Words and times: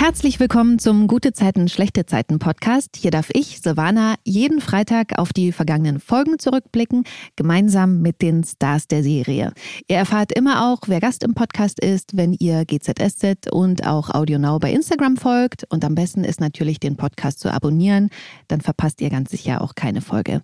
Herzlich 0.00 0.38
willkommen 0.38 0.78
zum 0.78 1.08
Gute 1.08 1.32
Zeiten, 1.32 1.66
schlechte 1.66 2.06
Zeiten 2.06 2.38
Podcast. 2.38 2.96
Hier 2.96 3.10
darf 3.10 3.30
ich, 3.32 3.60
Savannah, 3.60 4.14
jeden 4.22 4.60
Freitag 4.60 5.18
auf 5.18 5.32
die 5.32 5.50
vergangenen 5.50 5.98
Folgen 5.98 6.38
zurückblicken, 6.38 7.02
gemeinsam 7.34 8.00
mit 8.00 8.22
den 8.22 8.44
Stars 8.44 8.86
der 8.86 9.02
Serie. 9.02 9.52
Ihr 9.88 9.96
erfahrt 9.96 10.30
immer 10.30 10.70
auch, 10.70 10.82
wer 10.86 11.00
Gast 11.00 11.24
im 11.24 11.34
Podcast 11.34 11.80
ist, 11.82 12.16
wenn 12.16 12.32
ihr 12.32 12.64
GZSZ 12.64 13.50
und 13.50 13.88
auch 13.88 14.14
AudioNow 14.14 14.60
bei 14.60 14.70
Instagram 14.70 15.16
folgt. 15.16 15.64
Und 15.68 15.84
am 15.84 15.96
besten 15.96 16.22
ist 16.22 16.40
natürlich, 16.40 16.78
den 16.78 16.96
Podcast 16.96 17.40
zu 17.40 17.52
abonnieren. 17.52 18.10
Dann 18.46 18.60
verpasst 18.60 19.00
ihr 19.00 19.10
ganz 19.10 19.32
sicher 19.32 19.60
auch 19.60 19.74
keine 19.74 20.00
Folge. 20.00 20.42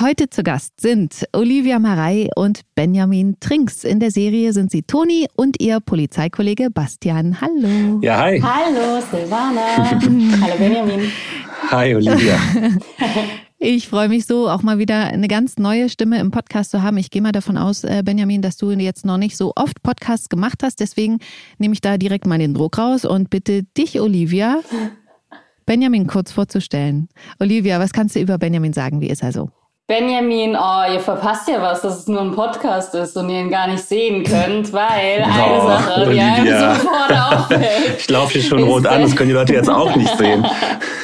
Heute 0.00 0.30
zu 0.30 0.42
Gast 0.42 0.80
sind 0.80 1.26
Olivia 1.34 1.78
Marei 1.78 2.30
und 2.34 2.62
Benjamin 2.74 3.36
Trinks. 3.38 3.84
In 3.84 4.00
der 4.00 4.12
Serie 4.12 4.54
sind 4.54 4.70
sie 4.70 4.82
Toni 4.82 5.26
und 5.36 5.60
ihr 5.60 5.78
Polizeikollege 5.80 6.70
Bastian. 6.70 7.42
Hallo. 7.42 8.00
Ja, 8.00 8.20
hi. 8.20 8.40
Hallo. 8.40 8.77
Hallo 8.78 9.00
Silvana. 9.00 9.76
Hallo 10.40 10.56
Benjamin. 10.56 11.10
Hi 11.70 11.96
Olivia. 11.96 12.38
Ich 13.60 13.88
freue 13.88 14.08
mich 14.08 14.24
so, 14.24 14.48
auch 14.48 14.62
mal 14.62 14.78
wieder 14.78 15.06
eine 15.08 15.26
ganz 15.26 15.56
neue 15.56 15.88
Stimme 15.88 16.20
im 16.20 16.30
Podcast 16.30 16.70
zu 16.70 16.80
haben. 16.80 16.96
Ich 16.96 17.10
gehe 17.10 17.20
mal 17.20 17.32
davon 17.32 17.58
aus, 17.58 17.82
äh, 17.82 18.02
Benjamin, 18.04 18.40
dass 18.40 18.56
du 18.56 18.70
jetzt 18.70 19.04
noch 19.04 19.16
nicht 19.16 19.36
so 19.36 19.52
oft 19.56 19.82
Podcasts 19.82 20.28
gemacht 20.28 20.62
hast. 20.62 20.78
Deswegen 20.78 21.18
nehme 21.58 21.74
ich 21.74 21.80
da 21.80 21.98
direkt 21.98 22.24
mal 22.24 22.38
den 22.38 22.54
Druck 22.54 22.78
raus 22.78 23.04
und 23.04 23.30
bitte 23.30 23.64
dich, 23.64 24.00
Olivia, 24.00 24.60
Benjamin 25.66 26.06
kurz 26.06 26.30
vorzustellen. 26.30 27.08
Olivia, 27.40 27.80
was 27.80 27.92
kannst 27.92 28.14
du 28.14 28.20
über 28.20 28.38
Benjamin 28.38 28.72
sagen? 28.72 29.00
Wie 29.00 29.08
ist 29.08 29.24
er 29.24 29.32
so? 29.32 29.50
Benjamin, 29.90 30.54
oh, 30.54 30.82
ihr 30.92 31.00
verpasst 31.00 31.48
ja 31.48 31.62
was, 31.62 31.80
dass 31.80 32.00
es 32.00 32.08
nur 32.08 32.20
ein 32.20 32.32
Podcast 32.32 32.94
ist 32.94 33.16
und 33.16 33.30
ihr 33.30 33.40
ihn 33.40 33.48
gar 33.48 33.68
nicht 33.68 33.82
sehen 33.82 34.22
könnt, 34.22 34.70
weil 34.70 35.22
eine 35.22 35.62
oh, 35.62 35.66
Sache, 35.66 36.10
die 36.12 36.20
einem 36.20 36.74
sofort 36.74 37.10
auffällt. 37.10 37.96
Ich 37.98 38.10
laufe 38.10 38.34
hier 38.34 38.42
schon 38.42 38.64
rot 38.64 38.86
an, 38.86 39.00
das 39.00 39.16
können 39.16 39.30
die 39.30 39.34
Leute 39.34 39.54
jetzt 39.54 39.70
auch 39.70 39.96
nicht 39.96 40.14
sehen. 40.18 40.46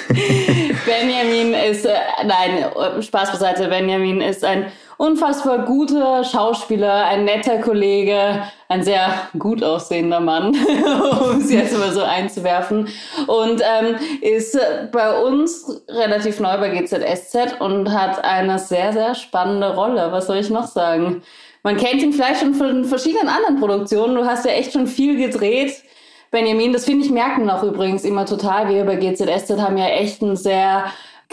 Benjamin 0.84 1.55
ist, 1.55 1.86
äh, 1.86 1.94
nein, 2.27 3.02
Spaß 3.02 3.32
beiseite, 3.32 3.68
Benjamin 3.68 4.20
ist 4.20 4.44
ein 4.44 4.66
unfassbar 4.96 5.64
guter 5.64 6.24
Schauspieler, 6.24 7.06
ein 7.06 7.24
netter 7.24 7.58
Kollege, 7.58 8.42
ein 8.68 8.82
sehr 8.82 9.28
gut 9.38 9.62
aussehender 9.62 10.20
Mann, 10.20 10.54
um 10.54 11.40
es 11.40 11.50
jetzt 11.50 11.76
mal 11.78 11.92
so 11.92 12.02
einzuwerfen. 12.02 12.88
Und 13.26 13.62
ähm, 13.62 13.96
ist 14.20 14.58
bei 14.92 15.22
uns 15.22 15.82
relativ 15.88 16.40
neu 16.40 16.58
bei 16.58 16.70
GZSZ 16.70 17.60
und 17.60 17.90
hat 17.90 18.24
eine 18.24 18.58
sehr, 18.58 18.92
sehr 18.92 19.14
spannende 19.14 19.74
Rolle. 19.74 20.12
Was 20.12 20.26
soll 20.26 20.38
ich 20.38 20.50
noch 20.50 20.66
sagen? 20.66 21.22
Man 21.62 21.76
kennt 21.76 22.02
ihn 22.02 22.12
vielleicht 22.12 22.40
schon 22.40 22.54
von 22.54 22.84
verschiedenen 22.84 23.28
anderen 23.28 23.58
Produktionen. 23.58 24.14
Du 24.14 24.26
hast 24.26 24.44
ja 24.44 24.52
echt 24.52 24.72
schon 24.72 24.86
viel 24.86 25.16
gedreht. 25.16 25.82
Benjamin, 26.30 26.72
das 26.72 26.84
finde 26.84 27.06
ich 27.06 27.10
merken 27.10 27.48
auch 27.48 27.62
übrigens 27.62 28.04
immer 28.04 28.26
total. 28.26 28.68
Wir 28.68 28.84
bei 28.84 28.96
GZSZ 28.96 29.58
haben 29.58 29.78
ja 29.78 29.86
echt 29.86 30.20
einen 30.20 30.36
sehr 30.36 30.84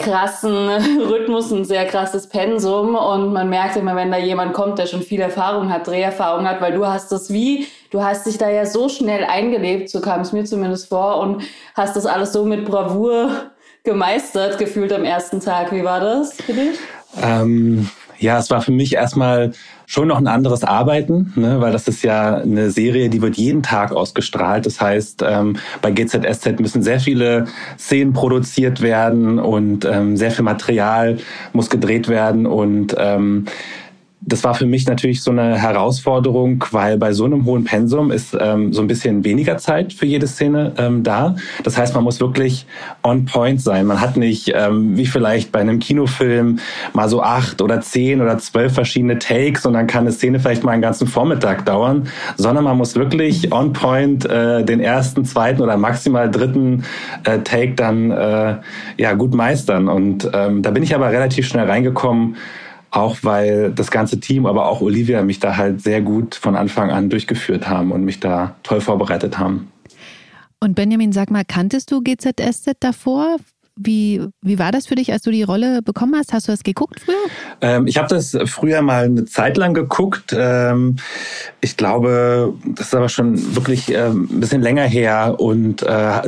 krassen 0.02 0.70
Rhythmus, 1.10 1.52
ein 1.52 1.66
sehr 1.66 1.86
krasses 1.86 2.28
Pensum 2.28 2.96
und 2.96 3.34
man 3.34 3.50
merkt 3.50 3.78
immer, 3.78 3.96
wenn 3.96 4.12
da 4.12 4.18
jemand 4.18 4.54
kommt, 4.54 4.80
der 4.80 4.88
schon 4.88 5.02
viel 5.02 5.22
Erfahrung 5.22 5.72
hat, 5.72 5.88
Dreherfahrung 5.88 6.48
hat, 6.48 6.62
weil 6.62 6.74
du 6.74 6.86
hast 6.86 7.12
das 7.12 7.32
wie, 7.32 7.68
du 7.92 8.04
hast 8.04 8.26
dich 8.26 8.38
da 8.38 8.50
ja 8.50 8.66
so 8.66 8.90
schnell 8.90 9.24
eingelebt, 9.24 9.90
so 9.90 10.02
kam 10.02 10.22
es 10.22 10.34
mir 10.34 10.46
zumindest 10.46 10.90
vor 10.90 11.20
und 11.20 11.44
hast 11.76 11.96
das 11.96 12.06
alles 12.06 12.34
so 12.34 12.44
mit 12.46 12.66
Bravour 12.66 13.32
gemeistert, 13.84 14.58
gefühlt 14.58 14.92
am 14.94 15.04
ersten 15.04 15.40
Tag. 15.40 15.72
Wie 15.72 15.84
war 15.84 16.00
das 16.00 16.34
für 16.34 16.54
dich? 16.54 16.78
Ähm, 17.22 17.90
ja, 18.22 18.38
es 18.38 18.50
war 18.52 18.62
für 18.62 18.72
mich 18.72 18.94
erstmal 18.94 19.52
schon 19.88 20.08
noch 20.08 20.18
ein 20.18 20.28
anderes 20.28 20.64
Arbeiten, 20.64 21.34
ne? 21.36 21.60
weil 21.60 21.72
das 21.74 21.88
ist 21.88 22.04
ja 22.04 22.36
eine 22.36 22.70
Serie, 22.70 23.10
die 23.10 23.22
wird 23.22 23.36
jeden 23.36 23.64
Tag 23.64 23.92
ausgestrahlt. 23.92 24.66
Das 24.66 24.80
heißt, 24.80 25.24
ähm, 25.28 25.58
bei 25.82 25.92
GZSZ 25.92 26.60
müssen 26.60 26.84
sehr 26.84 27.00
viele 27.00 27.48
Szenen 27.78 28.14
produziert 28.14 28.82
werden 28.82 29.40
und 29.40 29.84
ähm, 29.86 30.16
sehr 30.16 30.32
viel 30.32 30.46
Material 30.46 31.18
muss 31.52 31.70
gedreht 31.70 32.08
werden 32.08 32.46
und 32.46 32.96
ähm, 32.98 33.48
das 34.24 34.44
war 34.44 34.54
für 34.54 34.68
mich 34.68 34.86
natürlich 34.86 35.24
so 35.24 35.32
eine 35.32 35.58
Herausforderung, 35.58 36.64
weil 36.72 36.98
bei 36.98 37.12
so 37.12 37.26
einem 37.26 37.46
hohen 37.46 37.64
Pensum 37.64 38.12
ist 38.12 38.38
ähm, 38.40 38.72
so 38.72 38.82
ein 38.82 38.88
bisschen 38.88 39.24
weniger 39.24 39.58
Zeit 39.58 39.94
für 39.94 40.06
jede 40.06 40.28
Szene 40.28 40.74
ähm, 40.78 41.02
da. 41.02 41.36
Das 41.64 41.76
heißt, 41.78 41.96
man 41.96 42.04
muss 42.04 42.20
wirklich 42.20 42.68
on 43.02 43.26
point 43.26 43.60
sein. 43.62 43.88
Man 43.88 44.00
hat 44.00 44.18
nicht, 44.18 44.52
ähm, 44.54 44.96
wie 44.96 45.08
vielleicht 45.08 45.52
bei 45.52 45.60
einem 45.60 45.80
Kinofilm, 45.80 46.60
mal 46.94 47.10
so 47.10 47.24
acht 47.24 47.64
oder 47.64 47.82
zehn 47.82 48.22
oder 48.22 48.38
zwölf 48.38 48.74
verschiedene 48.74 49.18
Takes 49.18 49.66
und 49.66 49.74
dann 49.74 49.88
kann 49.88 50.02
eine 50.02 50.12
Szene 50.12 50.40
vielleicht 50.40 50.64
mal 50.64 50.74
einen 50.74 50.84
ganzen 50.84 51.08
Vormittag 51.08 51.66
dauern, 51.66 52.08
sondern 52.38 52.64
man 52.64 52.78
muss 52.78 52.96
wirklich 52.96 53.52
on 53.52 53.74
point 53.74 54.26
äh, 54.26 54.64
den 54.64 54.82
ersten, 54.82 55.26
zweiten 55.26 55.64
oder 55.64 55.78
maximal 55.78 56.30
dritten 56.30 56.84
äh, 57.24 57.40
Take 57.40 57.74
dann 57.74 58.12
äh, 58.12 58.58
ja 58.98 59.14
gut 59.14 59.34
meistern. 59.34 59.88
Und 59.88 60.30
ähm, 60.32 60.62
da 60.62 60.70
bin 60.70 60.84
ich 60.84 60.94
aber 60.94 61.10
relativ 61.10 61.48
schnell 61.48 61.66
reingekommen, 61.66 62.36
auch 62.92 63.18
weil 63.24 63.72
das 63.72 63.90
ganze 63.90 64.20
Team, 64.20 64.46
aber 64.46 64.68
auch 64.68 64.82
Olivia 64.82 65.24
mich 65.24 65.40
da 65.40 65.58
halt 65.58 65.82
sehr 65.82 66.02
gut 66.02 66.36
von 66.36 66.56
Anfang 66.56 66.92
an 66.92 67.10
durchgeführt 67.10 67.68
haben 67.68 67.92
und 67.92 68.04
mich 68.04 68.20
da 68.20 68.56
toll 68.64 68.82
vorbereitet 68.82 69.40
haben. 69.40 69.72
Und 70.60 70.76
Benjamin, 70.76 71.12
sag 71.12 71.32
mal, 71.32 71.44
kanntest 71.44 71.92
du 71.92 72.02
GZSZ 72.02 72.74
davor? 72.80 73.38
Wie, 73.78 74.22
wie 74.42 74.60
war 74.60 74.72
das 74.72 74.88
für 74.88 74.96
dich, 74.96 75.14
als 75.14 75.22
du 75.22 75.32
die 75.32 75.44
Rolle 75.44 75.82
bekommen 75.82 76.16
hast? 76.16 76.34
Hast 76.34 76.48
du 76.48 76.52
das 76.52 76.64
geguckt 76.64 77.00
früher? 77.00 77.16
Ähm, 77.62 77.88
ich 77.88 77.98
habe 77.98 78.08
das 78.10 78.38
früher 78.46 78.82
mal 78.82 79.06
eine 79.06 79.26
Zeit 79.26 79.56
lang 79.56 79.74
geguckt. 79.74 80.36
Ähm, 80.38 80.98
ich 81.62 81.78
glaube, 81.78 82.54
das 82.66 82.88
ist 82.88 82.96
aber 82.96 83.08
schon 83.08 83.56
wirklich 83.56 83.90
ähm, 83.90 84.28
ein 84.30 84.40
bisschen 84.42 84.62
länger 84.62 84.84
her. 84.84 85.36
Und 85.38 85.84
äh, 85.84 86.22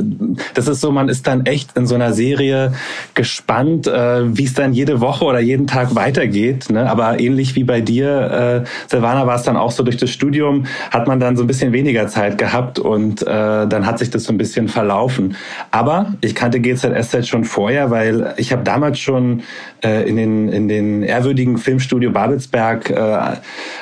das 0.54 0.68
ist 0.68 0.80
so, 0.80 0.90
man 0.90 1.08
ist 1.08 1.26
dann 1.26 1.44
echt 1.44 1.76
in 1.76 1.86
so 1.86 1.94
einer 1.94 2.14
Serie 2.14 2.72
gespannt, 3.14 3.86
äh, 3.86 4.36
wie 4.36 4.44
es 4.44 4.54
dann 4.54 4.72
jede 4.72 5.00
Woche 5.00 5.24
oder 5.24 5.40
jeden 5.40 5.66
Tag 5.66 5.94
weitergeht. 5.94 6.70
Ne? 6.70 6.88
Aber 6.88 7.20
ähnlich 7.20 7.54
wie 7.56 7.64
bei 7.64 7.82
dir, 7.82 8.64
äh, 8.64 8.88
Silvana, 8.88 9.26
war 9.26 9.36
es 9.36 9.42
dann 9.42 9.56
auch 9.56 9.70
so 9.70 9.82
durch 9.82 9.98
das 9.98 10.10
Studium, 10.10 10.64
hat 10.90 11.06
man 11.06 11.20
dann 11.20 11.36
so 11.36 11.44
ein 11.44 11.46
bisschen 11.46 11.72
weniger 11.72 12.08
Zeit 12.08 12.38
gehabt 12.38 12.78
und 12.78 13.22
äh, 13.22 13.26
dann 13.26 13.84
hat 13.84 13.98
sich 13.98 14.10
das 14.10 14.24
so 14.24 14.32
ein 14.32 14.38
bisschen 14.38 14.68
verlaufen. 14.68 15.36
Aber 15.70 16.14
ich 16.22 16.34
kannte 16.34 16.60
GZSZ 16.60 17.26
schon 17.26 17.33
vorher, 17.42 17.90
weil 17.90 18.34
ich 18.36 18.52
habe 18.52 18.62
damals 18.62 19.00
schon 19.00 19.42
äh, 19.82 20.08
in, 20.08 20.16
den, 20.16 20.48
in 20.48 20.68
den 20.68 21.02
ehrwürdigen 21.02 21.58
Filmstudio 21.58 22.12
Babelsberg 22.12 22.90
äh, 22.90 22.94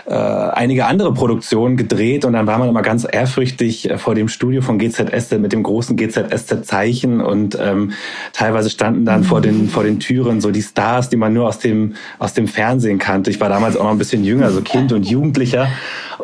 äh, 0.07 0.15
einige 0.15 0.87
andere 0.87 1.13
Produktionen 1.13 1.77
gedreht 1.77 2.25
und 2.25 2.33
dann 2.33 2.47
war 2.47 2.57
man 2.57 2.71
immer 2.71 2.81
ganz 2.81 3.07
ehrfürchtig 3.11 3.91
äh, 3.91 3.99
vor 3.99 4.15
dem 4.15 4.29
Studio 4.29 4.63
von 4.63 4.79
GZSZ 4.79 5.39
mit 5.39 5.53
dem 5.53 5.63
großen 5.63 5.97
GZSZ-Zeichen 5.97 7.21
und 7.21 7.59
ähm, 7.61 7.93
teilweise 8.33 8.71
standen 8.71 9.05
dann 9.05 9.21
mhm. 9.21 9.25
vor 9.25 9.41
den 9.43 9.69
vor 9.69 9.83
den 9.85 10.01
Türen 10.01 10.41
so 10.41 10.51
die 10.51 10.63
Stars, 10.63 11.11
die 11.11 11.17
man 11.17 11.35
nur 11.35 11.47
aus 11.47 11.59
dem 11.59 11.95
aus 12.19 12.33
dem 12.33 12.49
Fernsehen 12.49 12.99
kannte. 12.99 13.31
Ich 13.31 13.41
war 13.41 13.51
damals 13.51 13.77
auch 13.77 13.85
noch 13.85 13.91
ein 13.91 13.99
bisschen 13.99 14.25
jünger, 14.25 14.51
so 14.51 14.63
Kind 14.63 14.93
und 14.93 15.07
Jugendlicher 15.07 15.69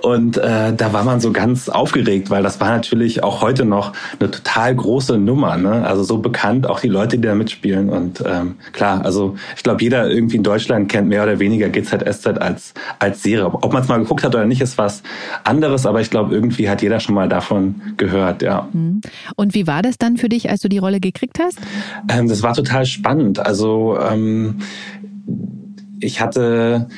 und 0.03 0.37
äh, 0.37 0.73
da 0.75 0.93
war 0.93 1.05
man 1.05 1.21
so 1.21 1.33
ganz 1.33 1.69
aufgeregt, 1.69 2.31
weil 2.31 2.43
das 2.43 2.61
war 2.61 2.71
natürlich 2.71 3.23
auch 3.23 3.41
heute 3.41 3.65
noch 3.65 3.93
eine 4.19 4.31
total 4.31 4.75
große 4.75 5.19
Nummer. 5.19 5.57
Ne? 5.57 5.87
Also 5.87 6.03
so 6.03 6.19
bekannt, 6.19 6.69
auch 6.69 6.81
die 6.81 6.89
Leute, 6.89 7.18
die 7.21 7.29
da 7.29 7.35
mitspielen. 7.35 7.89
Und 7.89 8.23
ähm, 8.27 8.57
klar, 8.73 9.05
also 9.05 9.37
ich 9.57 9.63
glaube, 9.63 9.83
jeder 9.83 10.11
irgendwie 10.11 10.37
in 10.37 10.43
Deutschland 10.43 10.89
kennt 10.91 11.09
mehr 11.09 11.23
oder 11.23 11.39
weniger 11.39 11.69
GZSZ 11.69 12.27
als, 12.39 12.75
als 12.99 13.23
Serie. 13.23 13.47
Ob 13.47 13.73
man 13.73 13.83
es 13.83 13.89
mal 13.89 13.99
geguckt 13.99 14.25
hat 14.25 14.35
oder 14.35 14.47
nicht, 14.47 14.61
ist 14.61 14.79
was 14.79 15.03
anderes, 15.45 15.87
aber 15.87 16.01
ich 16.01 16.11
glaube, 16.11 16.35
irgendwie 16.35 16.69
hat 16.69 16.83
jeder 16.83 17.01
schon 17.01 17.15
mal 17.15 17.29
davon 17.29 17.77
gehört, 17.97 18.43
ja. 18.43 18.69
Mhm. 18.73 19.01
Und 19.37 19.55
wie 19.55 19.67
war 19.67 19.83
das 19.83 19.99
dann 19.99 20.17
für 20.17 20.29
dich, 20.29 20.51
als 20.51 20.61
du 20.61 20.69
die 20.69 20.79
Rolle 20.79 21.01
gekriegt 21.01 21.39
hast? 21.41 21.59
Ähm, 22.09 22.29
das 22.29 22.43
war 22.43 22.55
total 22.55 22.87
spannend. 22.87 23.39
Also 23.39 23.99
ähm, 24.01 24.59
ich 26.01 26.21
hatte 26.21 26.89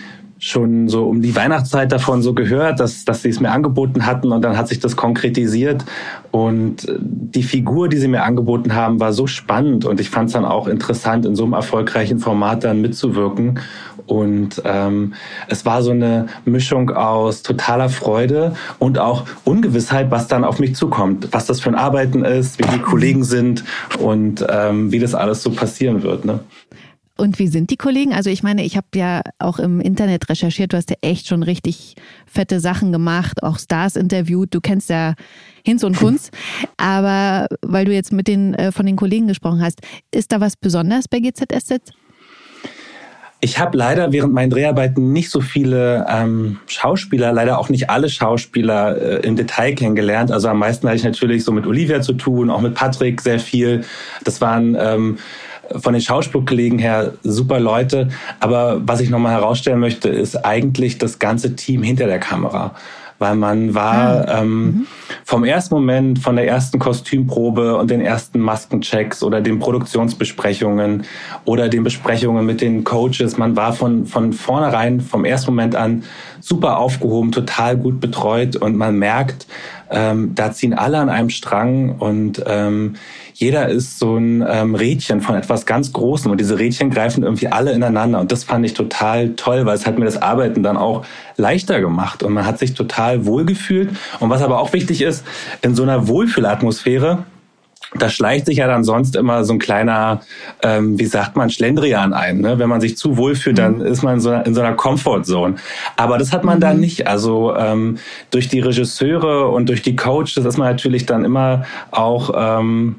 schon 0.41 0.89
so 0.89 1.05
um 1.05 1.21
die 1.21 1.37
Weihnachtszeit 1.37 1.93
davon 1.93 2.23
so 2.23 2.33
gehört, 2.33 2.81
dass, 2.81 3.05
dass 3.05 3.23
sie 3.23 3.29
es 3.29 3.41
mir 3.41 3.51
angeboten 3.51 4.07
hatten 4.07 4.33
und 4.33 4.43
dann 4.43 4.57
hat 4.57 4.69
sich 4.69 4.81
das 4.81 4.97
konkretisiert 4.97 5.85
und 6.31 6.89
äh, 6.89 6.97
die 6.99 7.43
Figur, 7.43 7.89
die 7.89 7.99
sie 7.99 8.09
mir 8.09 8.23
angeboten 8.23 8.75
haben, 8.75 8.99
war 9.01 9.13
so 9.13 9.27
spannend 9.27 9.85
und 9.85 10.01
ich 10.01 10.09
fand 10.09 10.29
es 10.29 10.33
dann 10.33 10.47
auch 10.47 10.67
interessant, 10.67 11.27
in 11.27 11.37
so 11.37 11.45
einem 11.45 11.53
erfolgreichen 11.53 12.19
Format 12.19 12.65
dann 12.65 12.81
mitzuwirken 12.81 13.61
und 14.07 14.63
ähm, 14.65 15.13
es 15.49 15.67
war 15.67 15.83
so 15.83 15.91
eine 15.91 16.27
Mischung 16.47 16.91
aus 16.91 17.43
totaler 17.43 17.91
Freude 17.91 18.55
und 18.79 18.99
auch 18.99 19.25
Ungewissheit, 19.45 20.11
was 20.11 20.27
dann 20.27 20.43
auf 20.45 20.59
mich 20.59 20.75
zukommt, 20.75 21.29
was 21.33 21.47
das 21.47 21.61
für 21.61 21.69
ein 21.69 21.75
Arbeiten 21.75 22.25
ist, 22.25 22.59
wie 22.59 22.67
die 22.67 22.81
Kollegen 22.81 23.25
sind 23.25 23.63
und 23.99 24.45
ähm, 24.49 24.91
wie 24.91 24.99
das 24.99 25.15
alles 25.15 25.43
so 25.43 25.51
passieren 25.51 26.03
wird. 26.03 26.25
Ne? 26.25 26.41
Und 27.21 27.39
wie 27.39 27.49
sind 27.49 27.71
die 27.71 27.77
Kollegen? 27.77 28.15
Also 28.15 28.31
ich 28.31 28.43
meine, 28.43 28.65
ich 28.65 28.79
habe 28.79 28.87
ja 28.95 29.21
auch 29.39 29.59
im 29.59 29.79
Internet 29.81 30.31
recherchiert, 30.31 30.73
du 30.73 30.79
hast 30.79 30.89
ja 30.89 30.97
echt 31.03 31.29
schon 31.29 31.43
richtig 31.43 31.97
fette 32.25 32.61
Sachen 32.61 32.93
gemacht, 32.93 33.43
auch 33.43 33.59
Stars 33.59 33.97
interviewt, 33.97 34.55
du 34.55 34.63
kennst 34.63 34.89
ja 34.89 35.13
Hinz 35.63 35.85
und 35.85 35.99
Kunz. 35.99 36.31
Aber 36.79 37.47
weil 37.61 37.85
du 37.85 37.93
jetzt 37.93 38.11
mit 38.11 38.27
den 38.27 38.55
äh, 38.55 38.73
von 38.73 38.87
den 38.87 38.97
Kollegen 38.97 39.29
gesprochen 39.29 39.61
hast, 39.61 39.83
ist 40.11 40.33
da 40.33 40.41
was 40.41 40.57
Besonderes 40.57 41.09
bei 41.09 41.21
GZSZ? 41.21 41.93
Ich 43.43 43.59
habe 43.59 43.77
leider 43.77 44.13
während 44.13 44.33
meinen 44.33 44.51
Dreharbeiten 44.51 45.13
nicht 45.13 45.31
so 45.31 45.43
viele 45.43 46.07
ähm, 46.09 46.59
Schauspieler, 46.67 47.33
leider 47.33 47.59
auch 47.59 47.69
nicht 47.69 47.91
alle 47.91 48.09
Schauspieler 48.09 48.97
äh, 48.97 49.27
im 49.27 49.37
Detail 49.37 49.75
kennengelernt. 49.75 50.33
Also 50.33 50.49
am 50.49 50.59
meisten 50.59 50.87
hatte 50.87 50.97
ich 50.97 51.05
natürlich 51.05 51.45
so 51.45 51.53
mit 51.53 51.67
Olivia 51.67 52.01
zu 52.01 52.15
tun, 52.15 52.49
auch 52.49 52.63
mit 52.63 52.75
Patrick 52.75 53.21
sehr 53.21 53.41
viel. 53.41 53.85
Das 54.25 54.41
waren 54.41 54.75
ähm, 54.79 55.19
von 55.77 55.93
den 55.93 56.03
Schauspielkollegen 56.03 56.79
her 56.79 57.15
super 57.23 57.61
Leute. 57.61 58.09
Aber 58.41 58.81
was 58.85 59.01
ich 59.01 59.11
nochmal 59.11 59.33
herausstellen 59.33 59.81
möchte, 59.81 60.09
ist 60.09 60.45
eigentlich 60.45 60.99
das 60.99 61.19
ganze 61.19 61.57
Team 61.57 61.83
hinter 61.83 62.07
der 62.07 62.19
Kamera 62.19 62.75
weil 63.21 63.37
man 63.37 63.75
war 63.75 64.29
ah. 64.29 64.41
ähm, 64.41 64.65
mhm. 64.65 64.87
vom 65.25 65.45
ersten 65.45 65.75
Moment, 65.75 66.19
von 66.19 66.37
der 66.37 66.49
ersten 66.49 66.79
Kostümprobe 66.79 67.77
und 67.77 67.91
den 67.91 68.01
ersten 68.01 68.41
Maskenchecks 68.41 69.23
oder 69.23 69.43
den 69.43 69.59
Produktionsbesprechungen 69.59 71.05
oder 71.45 71.69
den 71.69 71.85
Besprechungen 71.85 72.45
mit 72.47 72.63
den 72.63 72.83
Coaches, 72.83 73.37
man 73.37 73.57
war 73.57 73.75
von, 73.75 74.07
von 74.07 74.33
vornherein, 74.33 75.01
vom 75.01 75.27
ersten 75.27 75.51
Moment 75.51 75.77
an 75.77 76.03
super 76.41 76.79
aufgehoben, 76.79 77.31
total 77.31 77.77
gut 77.77 78.01
betreut 78.01 78.57
und 78.57 78.77
man 78.77 78.99
merkt, 78.99 79.47
ähm, 79.91 80.35
da 80.35 80.53
ziehen 80.53 80.73
alle 80.73 80.99
an 80.99 81.11
einem 81.11 81.29
Strang 81.29 81.97
und 81.99 82.43
ähm, 82.47 82.95
jeder 83.41 83.71
ist 83.71 83.99
so 83.99 84.19
ein 84.19 84.45
ähm, 84.47 84.75
Rädchen 84.75 85.23
von 85.23 85.35
etwas 85.35 85.65
ganz 85.65 85.95
Großem 85.95 86.31
und 86.31 86.39
diese 86.39 86.59
Rädchen 86.59 86.91
greifen 86.91 87.23
irgendwie 87.23 87.49
alle 87.49 87.73
ineinander 87.73 88.21
und 88.21 88.31
das 88.31 88.45
fand 88.45 88.67
ich 88.67 88.75
total 88.75 89.31
toll, 89.31 89.65
weil 89.65 89.75
es 89.75 89.87
hat 89.87 89.99
mir 89.99 90.05
das 90.05 90.21
Arbeiten 90.21 90.63
dann 90.63 90.77
auch 90.77 91.07
leichter 91.39 91.81
gemacht 91.81 92.23
und 92.23 92.35
man 92.35 92.45
hat 92.45 92.59
sich 92.59 92.75
total 92.75 93.25
wohlgefühlt 93.25 93.91
und 94.21 94.29
was 94.29 94.43
aber 94.43 94.61
auch 94.61 94.75
wichtig 94.75 95.01
ist, 95.01 95.25
in 95.63 95.75
so 95.75 95.83
einer 95.83 96.07
Wohlfühlatmosphäre 96.07 97.25
da 97.99 98.09
schleicht 98.09 98.47
sich 98.47 98.59
ja 98.59 98.69
dann 98.69 98.85
sonst 98.85 99.17
immer 99.17 99.43
so 99.43 99.55
ein 99.55 99.59
kleiner, 99.59 100.21
ähm, 100.63 100.97
wie 101.01 101.07
sagt 101.07 101.35
man, 101.35 101.51
Schlendrian 101.51 102.13
ein. 102.13 102.41
Ne? 102.41 102.61
Wenn 102.61 102.69
man 102.69 102.81
sich 102.81 102.97
zu 102.97 103.17
wohl 103.17 103.35
fühlt, 103.35 103.59
dann 103.59 103.79
mhm. 103.79 103.87
ist 103.87 104.03
man 104.03 104.15
in 104.15 104.21
so 104.21 104.31
einer, 104.31 104.47
in 104.47 104.55
so 104.55 104.61
einer 104.61 104.75
Comfortzone. 104.75 105.57
Aber 105.97 106.17
das 106.17 106.33
hat 106.33 106.45
man 106.45 106.59
mhm. 106.59 106.61
da 106.61 106.75
nicht. 106.75 107.09
Also 107.09 107.57
ähm, 107.57 107.99
durch 108.31 108.49
die 108.49 108.61
Regisseure 108.61 109.49
und 109.49 109.69
durch 109.69 109.83
die 109.83 109.97
Coaches 109.97 110.37
ist 110.37 110.57
man 110.57 110.69
natürlich 110.69 111.05
dann 111.05 111.25
immer 111.25 111.65
auch 111.91 112.31
ähm, 112.37 112.95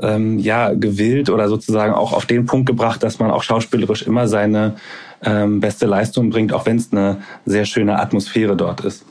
ähm, 0.00 0.38
ja 0.38 0.72
gewillt 0.72 1.30
oder 1.30 1.48
sozusagen 1.48 1.92
auch 1.94 2.12
auf 2.12 2.26
den 2.26 2.46
Punkt 2.46 2.66
gebracht, 2.66 3.02
dass 3.02 3.18
man 3.18 3.30
auch 3.30 3.42
schauspielerisch 3.42 4.02
immer 4.02 4.28
seine 4.28 4.76
ähm, 5.22 5.60
beste 5.60 5.86
Leistung 5.86 6.30
bringt, 6.30 6.52
auch 6.52 6.66
wenn 6.66 6.76
es 6.76 6.92
eine 6.92 7.18
sehr 7.44 7.64
schöne 7.64 7.98
Atmosphäre 7.98 8.56
dort 8.56 8.80
ist. 8.84 9.04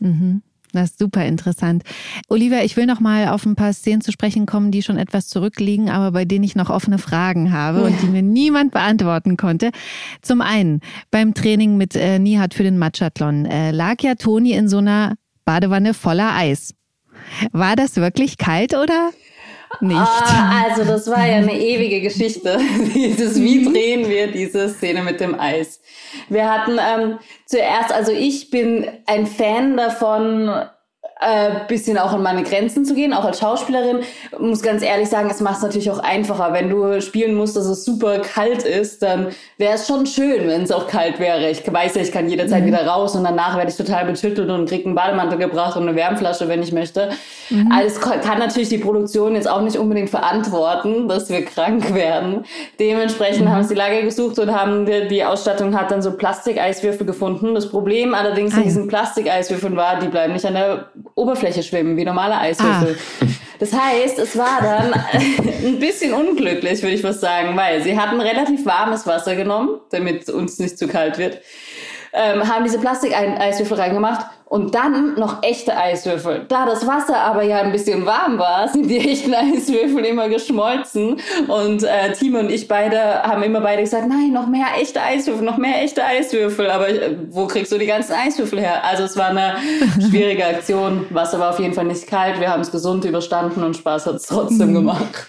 Mhm. 0.00 0.42
Das 0.72 0.90
ist 0.90 0.98
super 0.98 1.26
interessant. 1.26 1.82
Oliver, 2.28 2.64
ich 2.64 2.78
will 2.78 2.86
noch 2.86 2.98
mal 2.98 3.28
auf 3.28 3.44
ein 3.44 3.56
paar 3.56 3.74
Szenen 3.74 4.00
zu 4.00 4.10
sprechen 4.10 4.46
kommen, 4.46 4.70
die 4.70 4.82
schon 4.82 4.96
etwas 4.96 5.28
zurückliegen, 5.28 5.90
aber 5.90 6.12
bei 6.12 6.24
denen 6.24 6.44
ich 6.44 6.56
noch 6.56 6.70
offene 6.70 6.96
Fragen 6.96 7.52
habe 7.52 7.82
und 7.82 8.00
die 8.00 8.06
mir 8.10 8.22
niemand 8.22 8.72
beantworten 8.72 9.36
konnte. 9.36 9.70
Zum 10.22 10.40
einen, 10.40 10.80
beim 11.10 11.34
Training 11.34 11.76
mit 11.76 11.94
äh, 11.94 12.18
Nihat 12.18 12.54
für 12.54 12.62
den 12.62 12.78
Matchathlon 12.78 13.44
äh, 13.44 13.70
lag 13.70 14.00
ja 14.00 14.14
Toni 14.14 14.52
in 14.52 14.68
so 14.68 14.78
einer 14.78 15.16
Badewanne 15.44 15.92
voller 15.92 16.34
Eis. 16.34 16.74
War 17.52 17.76
das 17.76 17.96
wirklich 17.96 18.38
kalt 18.38 18.74
oder 18.74 19.10
nicht? 19.80 19.98
Ah, 19.98 20.64
also 20.68 20.84
das 20.84 21.08
war 21.08 21.26
ja 21.26 21.36
eine 21.36 21.58
ewige 21.58 22.00
Geschichte. 22.00 22.58
Dieses, 22.94 23.40
wie 23.40 23.60
mhm. 23.60 23.72
drehen 23.72 24.08
wir 24.08 24.30
diese 24.30 24.68
Szene 24.68 25.02
mit 25.02 25.20
dem 25.20 25.38
Eis? 25.38 25.80
Wir 26.28 26.50
hatten 26.50 26.78
ähm, 26.78 27.18
zuerst, 27.46 27.92
also 27.92 28.12
ich 28.12 28.50
bin 28.50 28.86
ein 29.06 29.26
Fan 29.26 29.76
davon, 29.76 30.50
äh, 31.22 31.66
bisschen 31.68 31.98
auch 31.98 32.12
an 32.12 32.22
meine 32.22 32.42
Grenzen 32.42 32.84
zu 32.84 32.94
gehen, 32.94 33.12
auch 33.12 33.24
als 33.24 33.38
Schauspielerin. 33.38 34.00
Muss 34.38 34.62
ganz 34.62 34.82
ehrlich 34.82 35.08
sagen, 35.08 35.28
es 35.30 35.40
macht 35.40 35.58
es 35.58 35.62
natürlich 35.62 35.90
auch 35.90 36.00
einfacher. 36.00 36.52
Wenn 36.52 36.68
du 36.68 37.00
spielen 37.00 37.34
musst, 37.34 37.56
dass 37.56 37.66
es 37.66 37.84
super 37.84 38.18
kalt 38.18 38.64
ist, 38.64 39.02
dann 39.02 39.28
wäre 39.58 39.74
es 39.74 39.86
schon 39.86 40.06
schön, 40.06 40.48
wenn 40.48 40.62
es 40.62 40.72
auch 40.72 40.86
kalt 40.88 41.18
wäre. 41.18 41.48
Ich 41.50 41.62
weiß 41.70 41.94
ja, 41.94 42.02
ich 42.02 42.12
kann 42.12 42.28
jederzeit 42.28 42.62
mhm. 42.62 42.66
wieder 42.66 42.86
raus 42.86 43.14
und 43.14 43.24
danach 43.24 43.56
werde 43.56 43.70
ich 43.70 43.76
total 43.76 44.04
betüttelt 44.04 44.50
und 44.50 44.68
kriege 44.68 44.86
einen 44.86 44.94
Bademantel 44.94 45.38
gebracht 45.38 45.76
und 45.76 45.88
eine 45.88 45.96
Wärmflasche, 45.96 46.48
wenn 46.48 46.62
ich 46.62 46.72
möchte. 46.72 47.10
Mhm. 47.50 47.70
Alles 47.72 48.00
kann 48.00 48.38
natürlich 48.38 48.68
die 48.68 48.78
Produktion 48.78 49.34
jetzt 49.34 49.48
auch 49.48 49.62
nicht 49.62 49.76
unbedingt 49.76 50.10
verantworten, 50.10 51.08
dass 51.08 51.30
wir 51.30 51.44
krank 51.44 51.94
werden. 51.94 52.44
Dementsprechend 52.80 53.46
mhm. 53.46 53.50
haben 53.50 53.64
sie 53.64 53.74
Lager 53.74 54.02
gesucht 54.02 54.38
und 54.38 54.52
haben 54.52 54.86
die, 54.86 55.08
die 55.08 55.24
Ausstattung 55.24 55.78
hat 55.78 55.90
dann 55.90 56.02
so 56.02 56.12
Plastikeiswürfel 56.12 57.06
gefunden. 57.06 57.54
Das 57.54 57.68
Problem 57.68 58.14
allerdings 58.14 58.54
ah, 58.54 58.58
in 58.58 58.64
diesen 58.64 58.88
Plastikeiswürfeln 58.88 59.76
war, 59.76 59.98
die 59.98 60.08
bleiben 60.08 60.32
nicht 60.32 60.46
an 60.46 60.54
der 60.54 60.90
Oberfläche 61.14 61.62
schwimmen, 61.62 61.96
wie 61.96 62.04
normale 62.04 62.38
Eiswürfel. 62.38 62.96
Ah. 63.20 63.26
Das 63.58 63.72
heißt, 63.72 64.18
es 64.18 64.36
war 64.36 64.60
dann 64.60 64.92
ein 65.64 65.78
bisschen 65.78 66.12
unglücklich, 66.14 66.82
würde 66.82 66.96
ich 66.96 67.04
was 67.04 67.20
sagen, 67.20 67.56
weil 67.56 67.80
sie 67.80 67.96
hatten 67.96 68.20
relativ 68.20 68.66
warmes 68.66 69.06
Wasser 69.06 69.36
genommen, 69.36 69.78
damit 69.90 70.28
uns 70.30 70.58
nicht 70.58 70.76
zu 70.76 70.88
kalt 70.88 71.16
wird 71.16 71.38
ähm, 72.12 72.46
haben 72.46 72.64
diese 72.64 72.78
Plastikeiswürfel 72.78 73.78
reingemacht 73.78 74.26
und 74.52 74.74
dann 74.74 75.14
noch 75.14 75.42
echte 75.42 75.74
Eiswürfel. 75.74 76.44
Da 76.46 76.66
das 76.66 76.86
Wasser 76.86 77.16
aber 77.16 77.42
ja 77.42 77.62
ein 77.62 77.72
bisschen 77.72 78.04
warm 78.04 78.38
war, 78.38 78.68
sind 78.68 78.86
die 78.86 78.98
echten 78.98 79.32
Eiswürfel 79.34 80.04
immer 80.04 80.28
geschmolzen 80.28 81.16
und 81.48 81.82
äh, 81.84 82.12
Timo 82.12 82.40
und 82.40 82.50
ich 82.50 82.68
beide 82.68 83.22
haben 83.22 83.42
immer 83.42 83.62
beide 83.62 83.80
gesagt, 83.80 84.06
nein, 84.06 84.30
noch 84.30 84.46
mehr 84.48 84.66
echte 84.78 85.00
Eiswürfel, 85.00 85.42
noch 85.42 85.56
mehr 85.56 85.82
echte 85.82 86.04
Eiswürfel. 86.04 86.70
Aber 86.70 86.90
äh, 86.90 87.16
wo 87.30 87.46
kriegst 87.46 87.72
du 87.72 87.78
die 87.78 87.86
ganzen 87.86 88.12
Eiswürfel 88.12 88.60
her? 88.60 88.84
Also 88.84 89.04
es 89.04 89.16
war 89.16 89.30
eine 89.30 89.54
schwierige 90.10 90.44
Aktion. 90.44 91.06
Wasser 91.08 91.40
war 91.40 91.48
auf 91.48 91.58
jeden 91.58 91.72
Fall 91.72 91.86
nicht 91.86 92.06
kalt. 92.06 92.38
Wir 92.38 92.50
haben 92.50 92.60
es 92.60 92.70
gesund 92.70 93.06
überstanden 93.06 93.62
und 93.62 93.74
Spaß 93.74 94.04
hat 94.04 94.16
es 94.16 94.26
trotzdem 94.26 94.68
mhm. 94.68 94.74
gemacht. 94.74 95.26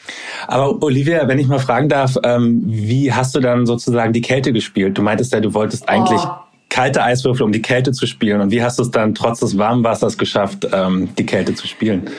Aber 0.48 0.84
Olivia, 0.84 1.26
wenn 1.30 1.40
ich 1.40 1.48
mal 1.48 1.60
fragen 1.60 1.88
darf, 1.88 2.18
ähm, 2.26 2.62
wie 2.66 3.14
hast 3.14 3.34
du 3.36 3.40
dann 3.40 3.66
sozusagen 3.66 4.12
die 4.12 4.22
Kälte 4.22 4.52
gespielt? 4.52 4.98
Du 4.98 5.02
meintest 5.02 5.32
ja, 5.32 5.40
du 5.40 5.54
wolltest 5.54 5.88
eigentlich 5.88 6.20
oh 6.22 6.43
kalte 6.74 7.04
Eiswürfel, 7.04 7.44
um 7.44 7.52
die 7.52 7.62
Kälte 7.62 7.92
zu 7.92 8.08
spielen. 8.08 8.42
Und 8.42 8.50
wie 8.50 8.64
hast 8.64 8.80
du 8.80 8.84
es 8.84 8.90
dann 8.90 9.14
trotz 9.14 9.42
des 9.42 9.60
warmen 9.60 9.84
Wassers 9.84 10.18
geschafft, 10.18 10.68
ähm, 10.74 11.08
die 11.20 11.26
Kälte 11.26 11.54
zu 11.54 11.68
spielen? 11.68 12.10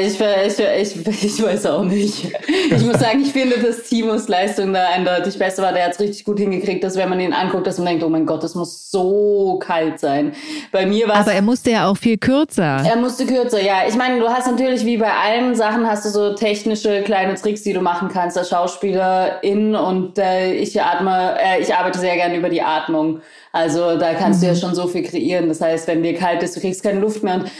Ich, 0.00 0.20
ich, 0.20 0.58
ich, 0.60 1.24
ich 1.24 1.42
weiß 1.42 1.66
auch 1.66 1.82
nicht. 1.82 2.32
Ich 2.70 2.82
muss 2.84 3.00
sagen, 3.00 3.20
ich 3.20 3.32
finde, 3.32 3.58
dass 3.58 3.82
Timos 3.82 4.28
Leistung 4.28 4.72
da 4.72 4.86
eindeutig 4.94 5.36
besser 5.36 5.64
war. 5.64 5.72
Der 5.72 5.86
hat 5.86 5.94
es 5.94 6.00
richtig 6.00 6.24
gut 6.24 6.38
hingekriegt, 6.38 6.84
dass 6.84 6.96
wenn 6.96 7.08
man 7.08 7.18
ihn 7.18 7.32
anguckt, 7.32 7.66
dass 7.66 7.78
man 7.78 7.88
denkt, 7.88 8.04
oh 8.04 8.08
mein 8.08 8.24
Gott, 8.24 8.44
es 8.44 8.54
muss 8.54 8.88
so 8.88 9.58
kalt 9.58 9.98
sein. 9.98 10.32
Bei 10.70 10.86
mir 10.86 11.08
war 11.08 11.16
Aber 11.16 11.32
er 11.32 11.42
musste 11.42 11.72
ja 11.72 11.88
auch 11.88 11.96
viel 11.96 12.18
kürzer. 12.18 12.84
Er 12.86 12.96
musste 12.96 13.26
kürzer, 13.26 13.60
ja. 13.60 13.82
Ich 13.88 13.96
meine, 13.96 14.20
du 14.20 14.28
hast 14.28 14.46
natürlich 14.46 14.86
wie 14.86 14.96
bei 14.96 15.10
allen 15.10 15.56
Sachen 15.56 15.88
hast 15.88 16.04
du 16.04 16.10
so 16.10 16.34
technische 16.34 17.02
kleine 17.02 17.34
Tricks, 17.34 17.62
die 17.62 17.72
du 17.72 17.80
machen 17.80 18.08
kannst 18.12 18.38
als 18.38 18.50
Schauspielerin 18.50 19.74
und 19.74 20.18
äh, 20.18 20.52
ich 20.52 20.80
atme, 20.80 21.34
äh, 21.42 21.60
ich 21.60 21.74
arbeite 21.74 21.98
sehr 21.98 22.14
gerne 22.14 22.36
über 22.36 22.48
die 22.48 22.62
Atmung. 22.62 23.20
Also 23.52 23.98
da 23.98 24.14
kannst 24.14 24.40
mhm. 24.40 24.46
du 24.46 24.46
ja 24.48 24.54
mhm. 24.54 24.58
schon 24.58 24.74
so 24.74 24.86
viel 24.86 25.02
kreieren. 25.02 25.48
Das 25.48 25.60
heißt, 25.60 25.86
wenn 25.86 26.02
dir 26.02 26.14
kalt 26.14 26.42
ist, 26.42 26.56
du 26.56 26.60
kriegst 26.60 26.82
keine 26.82 27.00
Luft 27.00 27.22
mehr 27.22 27.36
und 27.36 27.50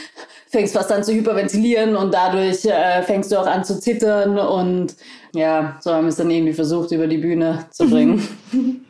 fängst 0.49 0.73
fast 0.73 0.91
an 0.91 1.03
zu 1.03 1.13
hyperventilieren 1.13 1.95
und 1.95 2.13
dadurch 2.13 2.65
äh, 2.65 3.01
fängst 3.03 3.31
du 3.31 3.37
auch 3.39 3.47
an 3.47 3.63
zu 3.63 3.79
zittern 3.79 4.37
und 4.37 4.95
ja, 5.33 5.77
so 5.81 5.91
haben 5.91 6.05
wir 6.05 6.09
es 6.09 6.15
dann 6.15 6.29
irgendwie 6.29 6.53
versucht, 6.53 6.91
über 6.91 7.07
die 7.07 7.17
Bühne 7.17 7.65
zu 7.71 7.89
bringen. 7.89 8.27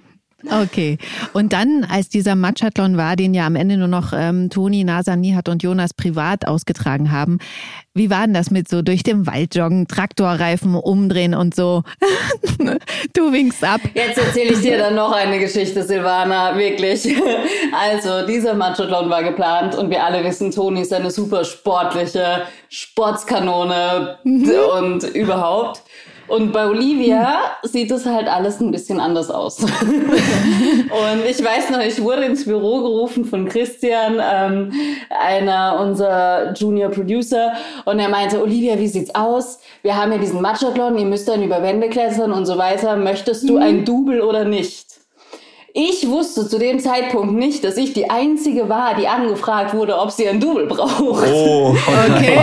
Okay. 0.49 0.97
Und 1.33 1.53
dann, 1.53 1.85
als 1.89 2.09
dieser 2.09 2.35
Matchathlon 2.35 2.97
war, 2.97 3.15
den 3.15 3.33
ja 3.33 3.45
am 3.45 3.55
Ende 3.55 3.77
nur 3.77 3.87
noch 3.87 4.13
ähm, 4.15 4.49
Toni, 4.49 4.83
Nasa, 4.83 5.15
Nihat 5.15 5.49
und 5.49 5.63
Jonas 5.63 5.93
privat 5.93 6.47
ausgetragen 6.47 7.11
haben, 7.11 7.39
wie 7.93 8.09
war 8.09 8.25
denn 8.25 8.33
das 8.33 8.49
mit 8.49 8.67
so 8.67 8.81
durch 8.81 9.03
den 9.03 9.27
Wald 9.27 9.55
joggen, 9.55 9.87
Traktorreifen 9.87 10.75
umdrehen 10.75 11.35
und 11.35 11.55
so? 11.55 11.83
du 13.13 13.31
winkst 13.31 13.63
ab. 13.63 13.81
Jetzt 13.93 14.17
erzähle 14.17 14.53
ich 14.53 14.61
dir 14.61 14.77
dann 14.77 14.95
noch 14.95 15.11
eine 15.11 15.39
Geschichte, 15.39 15.83
Silvana, 15.83 16.57
wirklich. 16.57 17.07
Also, 17.71 18.25
dieser 18.25 18.53
Matchathlon 18.53 19.09
war 19.09 19.23
geplant 19.23 19.75
und 19.75 19.89
wir 19.89 20.03
alle 20.03 20.23
wissen, 20.23 20.51
Toni 20.51 20.81
ist 20.81 20.93
eine 20.93 21.11
super 21.11 21.45
sportliche 21.45 22.43
Sportskanone 22.69 24.17
mhm. 24.23 24.51
und 24.77 25.03
überhaupt. 25.03 25.83
Und 26.27 26.53
bei 26.53 26.67
Olivia 26.67 27.57
sieht 27.63 27.91
es 27.91 28.05
halt 28.05 28.27
alles 28.27 28.59
ein 28.59 28.71
bisschen 28.71 28.99
anders 28.99 29.29
aus. 29.29 29.59
und 29.59 29.69
ich 31.29 31.43
weiß 31.43 31.69
noch, 31.69 31.79
ich 31.79 32.01
wurde 32.01 32.23
ins 32.23 32.45
Büro 32.45 32.81
gerufen 32.81 33.25
von 33.25 33.47
Christian, 33.47 34.21
ähm, 34.21 34.71
einer 35.09 35.79
unserer 35.79 36.53
Junior 36.53 36.89
Producer, 36.89 37.53
und 37.85 37.99
er 37.99 38.09
meinte, 38.09 38.41
Olivia, 38.41 38.79
wie 38.79 38.87
sieht's 38.87 39.13
aus? 39.13 39.59
Wir 39.81 39.95
haben 39.97 40.11
ja 40.11 40.17
diesen 40.17 40.41
Matchathlon, 40.41 40.97
ihr 40.97 41.05
müsst 41.05 41.27
dann 41.27 41.43
über 41.43 41.61
Wände 41.61 41.89
klettern 41.89 42.31
und 42.31 42.45
so 42.45 42.57
weiter. 42.57 42.95
Möchtest 42.95 43.47
du 43.47 43.57
mhm. 43.57 43.61
ein 43.61 43.85
Double 43.85 44.21
oder 44.21 44.45
nicht? 44.45 45.02
Ich 45.75 46.07
wusste 46.07 46.47
zu 46.47 46.59
dem 46.59 46.79
Zeitpunkt 46.79 47.33
nicht, 47.33 47.63
dass 47.63 47.77
ich 47.77 47.93
die 47.93 48.07
Einzige 48.07 48.69
war, 48.69 48.93
die 48.93 49.07
angefragt 49.07 49.73
wurde, 49.73 49.97
ob 49.97 50.11
sie 50.11 50.29
ein 50.29 50.39
Double 50.39 50.67
braucht. 50.67 51.27
Oh, 51.27 51.75
okay. 52.15 52.37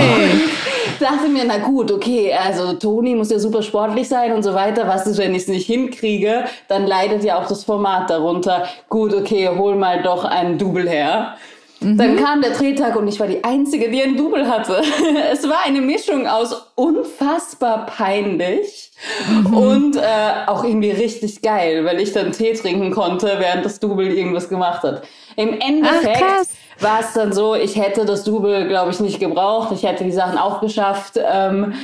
Ich 0.85 0.99
dachte 0.99 1.29
mir, 1.29 1.45
na 1.47 1.59
gut, 1.59 1.93
okay, 1.93 2.35
also 2.35 2.73
Toni 2.73 3.15
muss 3.15 3.31
ja 3.31 3.39
super 3.39 3.63
sportlich 3.63 4.09
sein 4.09 4.33
und 4.33 4.43
so 4.43 4.53
weiter. 4.53 4.89
Was 4.89 5.07
ist, 5.07 5.19
wenn 5.19 5.33
ich 5.33 5.43
es 5.43 5.49
nicht 5.49 5.67
hinkriege? 5.67 6.47
Dann 6.67 6.89
leidet 6.89 7.23
ja 7.23 7.41
auch 7.41 7.47
das 7.47 7.63
Format 7.63 8.11
darunter. 8.11 8.67
Gut, 8.89 9.15
okay, 9.15 9.49
hol 9.57 9.77
mal 9.77 10.03
doch 10.03 10.25
ein 10.25 10.59
Double 10.59 10.89
her. 10.89 11.37
Mhm. 11.81 11.97
Dann 11.97 12.17
kam 12.17 12.43
der 12.43 12.51
Drehtag 12.51 12.97
und 12.97 13.09
ich 13.09 13.19
war 13.19 13.27
die 13.27 13.43
Einzige, 13.43 13.91
die 13.91 14.03
ein 14.03 14.17
Double 14.17 14.47
hatte. 14.49 14.83
Es 15.33 15.49
war 15.49 15.65
eine 15.65 15.81
Mischung 15.81 16.27
aus 16.27 16.55
unfassbar 16.75 17.87
peinlich 17.87 18.91
mhm. 19.29 19.57
und 19.57 19.97
äh, 19.97 20.01
auch 20.47 20.65
irgendwie 20.65 20.91
richtig 20.91 21.41
geil, 21.43 21.85
weil 21.85 22.01
ich 22.01 22.13
dann 22.13 22.33
Tee 22.33 22.53
trinken 22.53 22.91
konnte, 22.91 23.37
während 23.39 23.65
das 23.65 23.81
Double 23.81 24.07
irgendwas 24.07 24.49
gemacht 24.49 24.83
hat. 24.83 25.03
Im 25.37 25.59
Endeffekt 25.59 26.49
war 26.81 27.01
es 27.01 27.13
dann 27.15 27.33
so, 27.33 27.55
ich 27.55 27.77
hätte 27.77 28.05
das 28.05 28.25
Double, 28.25 28.69
glaube 28.69 28.91
ich, 28.91 29.01
nicht 29.01 29.21
gebraucht. 29.21 29.73
Ich 29.73 29.83
hätte 29.83 30.05
die 30.05 30.13
Sachen 30.13 30.39
auch 30.39 30.61
geschafft 30.61 31.15
ähm, 31.17 31.75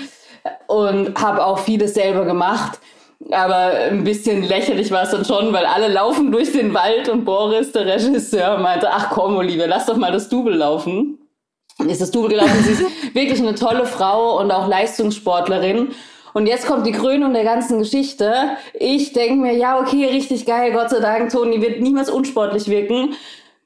und 0.67 1.21
habe 1.21 1.45
auch 1.45 1.59
vieles 1.59 1.95
selber 1.95 2.25
gemacht. 2.25 2.79
Aber 3.31 3.71
ein 3.91 4.05
bisschen 4.05 4.43
lächerlich 4.43 4.91
war 4.91 5.03
es 5.03 5.11
dann 5.11 5.25
schon, 5.25 5.53
weil 5.53 5.65
alle 5.67 5.89
laufen 5.89 6.31
durch 6.31 6.53
den 6.53 6.75
Wald 6.75 7.09
und 7.09 7.25
Boris, 7.25 7.73
der 7.73 7.87
Regisseur, 7.87 8.59
meinte, 8.59 8.91
ach 8.91 9.11
komm, 9.11 9.37
Olivia, 9.37 9.67
lass 9.67 9.87
doch 9.87 9.97
mal 9.97 10.13
das 10.13 10.29
Double 10.29 10.55
laufen. 10.55 11.19
Ist 11.87 12.01
das 12.01 12.11
Double 12.11 12.31
gelaufen. 12.31 12.63
Sie 12.63 12.73
ist 12.73 12.83
wirklich 13.15 13.41
eine 13.41 13.55
tolle 13.55 13.87
Frau 13.87 14.41
und 14.41 14.51
auch 14.51 14.69
Leistungssportlerin. 14.69 15.91
Und 16.33 16.47
jetzt 16.47 16.67
kommt 16.67 16.87
die 16.87 16.93
Krönung 16.93 17.33
der 17.33 17.45
ganzen 17.45 17.79
Geschichte. 17.79 18.51
Ich 18.75 19.15
denke 19.15 19.37
mir, 19.37 19.55
ja, 19.55 19.81
okay, 19.81 20.07
richtig 20.07 20.45
geil, 20.45 20.73
Gott 20.73 20.91
sei 20.91 21.01
Dank, 21.01 21.31
Toni 21.31 21.63
wird 21.63 21.81
niemals 21.81 22.11
unsportlich 22.11 22.69
wirken. 22.69 23.15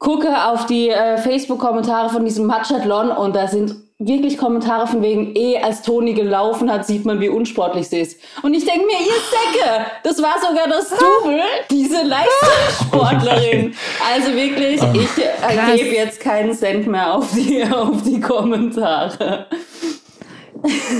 Gucke 0.00 0.46
auf 0.46 0.64
die 0.64 0.88
äh, 0.88 1.18
Facebook-Kommentare 1.18 2.08
von 2.08 2.24
diesem 2.24 2.46
Matchathlon 2.46 3.10
und 3.10 3.36
da 3.36 3.46
sind 3.46 3.76
wirklich 3.98 4.38
Kommentare 4.38 4.86
von 4.86 5.02
wegen, 5.02 5.36
eh 5.36 5.58
als 5.58 5.82
Toni 5.82 6.14
gelaufen 6.14 6.72
hat, 6.72 6.86
sieht 6.86 7.04
man, 7.04 7.20
wie 7.20 7.28
unsportlich 7.28 7.86
sie 7.86 8.00
ist. 8.00 8.18
Und 8.42 8.54
ich 8.54 8.64
denke 8.64 8.86
mir, 8.86 8.94
ihr 8.94 9.58
Säcke, 9.60 9.86
das 10.02 10.22
war 10.22 10.36
sogar 10.40 10.68
das 10.68 10.88
Double, 10.88 11.42
diese 11.70 12.02
Leistungssportlerin. 12.02 13.74
Also 14.12 14.34
wirklich, 14.34 14.80
oh, 14.80 14.86
ich 14.94 15.22
äh, 15.22 15.76
gebe 15.76 15.94
jetzt 15.94 16.18
keinen 16.18 16.54
Cent 16.54 16.86
mehr 16.86 17.14
auf 17.14 17.30
die, 17.32 17.62
auf 17.70 18.02
die 18.02 18.20
Kommentare. 18.20 19.46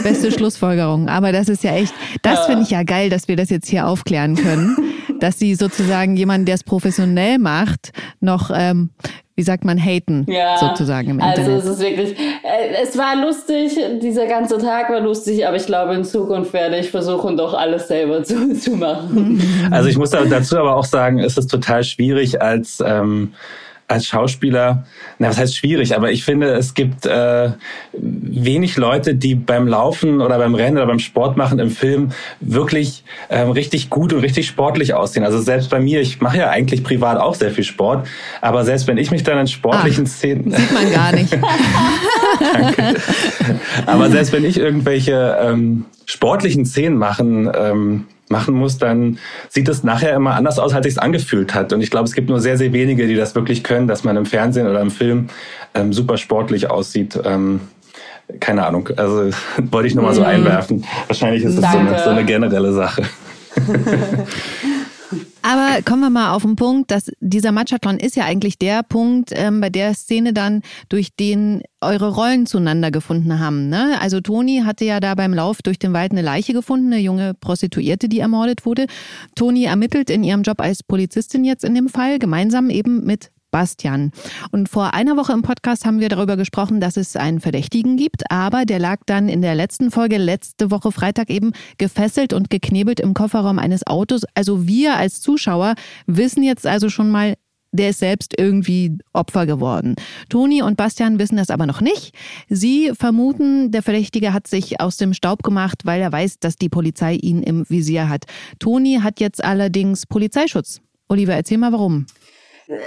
Beste 0.02 0.32
Schlussfolgerung. 0.36 1.08
Aber 1.08 1.32
das 1.32 1.48
ist 1.48 1.64
ja 1.64 1.74
echt, 1.74 1.94
das 2.22 2.46
finde 2.46 2.62
ich 2.62 2.70
ja 2.70 2.82
geil, 2.82 3.10
dass 3.10 3.28
wir 3.28 3.36
das 3.36 3.50
jetzt 3.50 3.68
hier 3.68 3.86
aufklären 3.86 4.36
können. 4.36 4.76
Dass 5.20 5.38
sie 5.38 5.54
sozusagen 5.54 6.16
jemanden, 6.16 6.46
der 6.46 6.54
es 6.54 6.64
professionell 6.64 7.38
macht, 7.38 7.92
noch 8.20 8.50
ähm, 8.54 8.88
wie 9.40 9.44
sagt 9.44 9.64
man, 9.64 9.78
haten, 9.78 10.26
ja, 10.28 10.58
sozusagen 10.58 11.08
im 11.08 11.20
also 11.20 11.40
Internet. 11.40 11.60
Also 11.62 11.72
es 11.72 11.78
ist 11.78 11.82
wirklich, 11.82 12.18
äh, 12.18 12.82
es 12.82 12.98
war 12.98 13.16
lustig, 13.16 13.74
dieser 14.02 14.26
ganze 14.26 14.58
Tag 14.58 14.90
war 14.90 15.00
lustig, 15.00 15.46
aber 15.46 15.56
ich 15.56 15.64
glaube, 15.64 15.94
in 15.94 16.04
Zukunft 16.04 16.52
werde 16.52 16.78
ich 16.78 16.90
versuchen, 16.90 17.38
doch 17.38 17.54
alles 17.54 17.88
selber 17.88 18.22
zu, 18.24 18.54
zu 18.54 18.72
machen. 18.72 19.42
Also 19.70 19.88
ich 19.88 19.96
muss 19.96 20.10
dazu 20.10 20.58
aber 20.58 20.76
auch 20.76 20.84
sagen, 20.84 21.20
es 21.20 21.38
ist 21.38 21.46
total 21.46 21.84
schwierig 21.84 22.42
als 22.42 22.82
ähm, 22.86 23.32
als 23.90 24.06
Schauspieler, 24.06 24.84
na, 25.18 25.28
was 25.28 25.38
heißt 25.38 25.56
schwierig, 25.56 25.96
aber 25.96 26.12
ich 26.12 26.24
finde, 26.24 26.52
es 26.54 26.74
gibt 26.74 27.06
äh, 27.06 27.50
wenig 27.92 28.76
Leute, 28.76 29.16
die 29.16 29.34
beim 29.34 29.66
Laufen 29.66 30.20
oder 30.20 30.38
beim 30.38 30.54
Rennen 30.54 30.76
oder 30.76 30.86
beim 30.86 31.00
Sport 31.00 31.36
machen 31.36 31.58
im 31.58 31.70
Film 31.70 32.12
wirklich 32.40 33.02
ähm, 33.30 33.50
richtig 33.50 33.90
gut 33.90 34.12
und 34.12 34.20
richtig 34.20 34.46
sportlich 34.46 34.94
aussehen. 34.94 35.24
Also 35.24 35.40
selbst 35.40 35.70
bei 35.70 35.80
mir, 35.80 36.00
ich 36.00 36.20
mache 36.20 36.38
ja 36.38 36.50
eigentlich 36.50 36.84
privat 36.84 37.18
auch 37.18 37.34
sehr 37.34 37.50
viel 37.50 37.64
Sport, 37.64 38.06
aber 38.40 38.64
selbst 38.64 38.86
wenn 38.86 38.96
ich 38.96 39.10
mich 39.10 39.24
dann 39.24 39.38
in 39.38 39.48
sportlichen 39.48 40.04
Ach, 40.06 40.10
Szenen... 40.10 40.52
Sieht 40.52 40.72
man 40.72 40.92
gar 40.92 41.12
nicht. 41.12 41.32
Danke. 42.52 42.94
Aber 43.86 44.08
selbst 44.08 44.32
wenn 44.32 44.44
ich 44.44 44.56
irgendwelche 44.56 45.36
ähm, 45.42 45.86
sportlichen 46.06 46.64
Szenen 46.64 46.96
machen... 46.96 47.50
Ähm, 47.52 48.06
machen 48.30 48.54
muss, 48.54 48.78
dann 48.78 49.18
sieht 49.48 49.68
es 49.68 49.82
nachher 49.82 50.14
immer 50.14 50.34
anders 50.34 50.58
aus, 50.58 50.72
als 50.72 50.86
sich 50.86 51.00
angefühlt 51.00 51.54
hat. 51.54 51.72
Und 51.72 51.82
ich 51.82 51.90
glaube, 51.90 52.06
es 52.06 52.14
gibt 52.14 52.28
nur 52.28 52.40
sehr, 52.40 52.56
sehr 52.56 52.72
wenige, 52.72 53.06
die 53.06 53.16
das 53.16 53.34
wirklich 53.34 53.64
können, 53.64 53.88
dass 53.88 54.04
man 54.04 54.16
im 54.16 54.26
Fernsehen 54.26 54.66
oder 54.66 54.80
im 54.80 54.90
Film 54.90 55.28
ähm, 55.74 55.92
super 55.92 56.16
sportlich 56.16 56.70
aussieht. 56.70 57.18
Ähm, 57.24 57.60
keine 58.38 58.66
Ahnung. 58.66 58.88
Also 58.96 59.30
wollte 59.70 59.88
ich 59.88 59.94
nur 59.94 60.04
mal 60.04 60.14
so 60.14 60.20
mhm. 60.22 60.28
einwerfen. 60.28 60.84
Wahrscheinlich 61.08 61.44
ist 61.44 61.54
es 61.54 61.60
so 61.60 61.78
eine, 61.78 61.98
so 61.98 62.10
eine 62.10 62.24
generelle 62.24 62.72
Sache. 62.72 63.02
Aber 65.42 65.82
kommen 65.82 66.02
wir 66.02 66.10
mal 66.10 66.32
auf 66.32 66.42
den 66.42 66.56
Punkt, 66.56 66.90
dass 66.90 67.10
dieser 67.20 67.52
Matchathlon 67.52 67.98
ist 67.98 68.16
ja 68.16 68.24
eigentlich 68.24 68.58
der 68.58 68.82
Punkt 68.82 69.30
ähm, 69.34 69.60
bei 69.60 69.70
der 69.70 69.94
Szene 69.94 70.32
dann, 70.32 70.62
durch 70.88 71.14
den 71.16 71.62
eure 71.80 72.14
Rollen 72.14 72.46
zueinander 72.46 72.90
gefunden 72.90 73.38
haben. 73.38 73.68
Ne? 73.68 73.98
Also 74.00 74.20
Toni 74.20 74.62
hatte 74.64 74.84
ja 74.84 75.00
da 75.00 75.14
beim 75.14 75.32
Lauf 75.32 75.62
durch 75.62 75.78
den 75.78 75.92
Wald 75.92 76.12
eine 76.12 76.22
Leiche 76.22 76.52
gefunden, 76.52 76.92
eine 76.92 77.00
junge 77.00 77.34
Prostituierte, 77.34 78.08
die 78.08 78.20
ermordet 78.20 78.66
wurde. 78.66 78.86
Toni 79.34 79.64
ermittelt 79.64 80.10
in 80.10 80.24
ihrem 80.24 80.42
Job 80.42 80.60
als 80.60 80.82
Polizistin 80.82 81.44
jetzt 81.44 81.64
in 81.64 81.74
dem 81.74 81.88
Fall, 81.88 82.18
gemeinsam 82.18 82.68
eben 82.68 83.04
mit 83.04 83.30
Bastian. 83.50 84.12
Und 84.50 84.68
vor 84.68 84.94
einer 84.94 85.16
Woche 85.16 85.32
im 85.32 85.42
Podcast 85.42 85.84
haben 85.84 86.00
wir 86.00 86.08
darüber 86.08 86.36
gesprochen, 86.36 86.80
dass 86.80 86.96
es 86.96 87.16
einen 87.16 87.40
Verdächtigen 87.40 87.96
gibt, 87.96 88.30
aber 88.30 88.64
der 88.64 88.78
lag 88.78 89.00
dann 89.06 89.28
in 89.28 89.42
der 89.42 89.54
letzten 89.54 89.90
Folge 89.90 90.18
letzte 90.18 90.70
Woche 90.70 90.92
Freitag 90.92 91.30
eben 91.30 91.52
gefesselt 91.78 92.32
und 92.32 92.50
geknebelt 92.50 93.00
im 93.00 93.14
Kofferraum 93.14 93.58
eines 93.58 93.86
Autos. 93.86 94.22
Also 94.34 94.66
wir 94.66 94.96
als 94.96 95.20
Zuschauer 95.20 95.74
wissen 96.06 96.42
jetzt 96.42 96.66
also 96.66 96.88
schon 96.88 97.10
mal, 97.10 97.34
der 97.72 97.90
ist 97.90 98.00
selbst 98.00 98.34
irgendwie 98.36 98.98
Opfer 99.12 99.46
geworden. 99.46 99.94
Toni 100.28 100.62
und 100.62 100.76
Bastian 100.76 101.18
wissen 101.18 101.36
das 101.36 101.50
aber 101.50 101.66
noch 101.66 101.80
nicht. 101.80 102.14
Sie 102.48 102.90
vermuten, 102.94 103.70
der 103.70 103.82
Verdächtige 103.82 104.32
hat 104.32 104.48
sich 104.48 104.80
aus 104.80 104.96
dem 104.96 105.14
Staub 105.14 105.42
gemacht, 105.42 105.82
weil 105.84 106.00
er 106.00 106.10
weiß, 106.10 106.40
dass 106.40 106.56
die 106.56 106.68
Polizei 106.68 107.14
ihn 107.14 107.42
im 107.42 107.68
Visier 107.68 108.08
hat. 108.08 108.24
Toni 108.58 109.00
hat 109.02 109.20
jetzt 109.20 109.44
allerdings 109.44 110.06
Polizeischutz. 110.06 110.80
Oliver, 111.08 111.34
erzähl 111.34 111.58
mal 111.58 111.72
warum. 111.72 112.06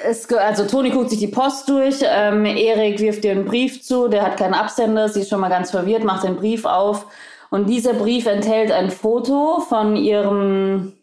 Es, 0.06 0.32
also 0.32 0.66
Toni 0.66 0.92
guckt 0.92 1.10
sich 1.10 1.20
die 1.20 1.28
Post 1.28 1.68
durch, 1.68 1.98
ähm, 2.04 2.46
Erik 2.46 3.00
wirft 3.00 3.26
ihr 3.26 3.32
einen 3.32 3.46
Brief 3.46 3.84
zu, 3.84 4.08
der 4.08 4.24
hat 4.24 4.38
keinen 4.38 4.54
Absender, 4.54 5.10
sie 5.10 5.22
ist 5.22 5.30
schon 5.30 5.42
mal 5.42 5.50
ganz 5.50 5.72
verwirrt, 5.72 6.06
macht 6.06 6.24
den 6.24 6.38
Brief 6.38 6.64
auf 6.64 7.06
und 7.50 7.68
dieser 7.68 7.94
Brief 7.94 8.26
enthält 8.26 8.72
ein 8.72 8.92
Foto 8.92 9.60
von 9.60 9.98
ihrem 9.98 10.94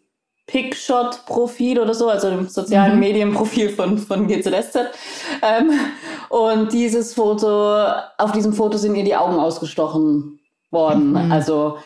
Pickshot-Profil 0.47 1.79
oder 1.79 1.93
so, 1.93 2.09
also 2.09 2.29
dem 2.29 2.47
sozialen 2.47 2.95
mhm. 2.95 2.99
Medienprofil 2.99 3.69
von, 3.69 3.97
von 3.99 4.27
GZSZ. 4.27 4.77
Ähm, 5.41 5.71
und 6.29 6.73
dieses 6.73 7.13
Foto, 7.13 7.85
auf 8.17 8.31
diesem 8.33 8.53
Foto 8.53 8.77
sind 8.77 8.95
ihr 8.95 9.03
die 9.03 9.15
Augen 9.15 9.39
ausgestochen 9.39 10.39
worden. 10.71 11.11
Mhm. 11.11 11.31
Also 11.31 11.77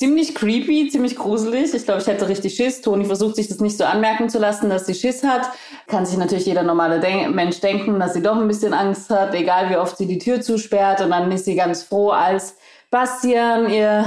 ziemlich 0.00 0.34
creepy, 0.34 0.88
ziemlich 0.88 1.14
gruselig. 1.14 1.74
Ich 1.74 1.84
glaube, 1.84 2.00
ich 2.00 2.06
hätte 2.06 2.26
richtig 2.26 2.54
Schiss. 2.54 2.80
Toni 2.80 3.04
versucht 3.04 3.36
sich 3.36 3.48
das 3.48 3.60
nicht 3.60 3.76
so 3.76 3.84
anmerken 3.84 4.30
zu 4.30 4.38
lassen, 4.38 4.70
dass 4.70 4.86
sie 4.86 4.94
Schiss 4.94 5.22
hat. 5.22 5.42
Kann 5.88 6.06
sich 6.06 6.16
natürlich 6.16 6.46
jeder 6.46 6.62
normale 6.62 7.00
Den 7.00 7.34
Mensch 7.34 7.60
denken, 7.60 8.00
dass 8.00 8.14
sie 8.14 8.22
doch 8.22 8.38
ein 8.38 8.48
bisschen 8.48 8.72
Angst 8.72 9.10
hat, 9.10 9.34
egal 9.34 9.68
wie 9.68 9.76
oft 9.76 9.98
sie 9.98 10.06
die 10.06 10.16
Tür 10.16 10.40
zusperrt. 10.40 11.02
Und 11.02 11.10
dann 11.10 11.30
ist 11.30 11.44
sie 11.44 11.54
ganz 11.54 11.82
froh, 11.82 12.12
als 12.12 12.56
Bastian, 12.90 13.68
ihr 13.68 14.06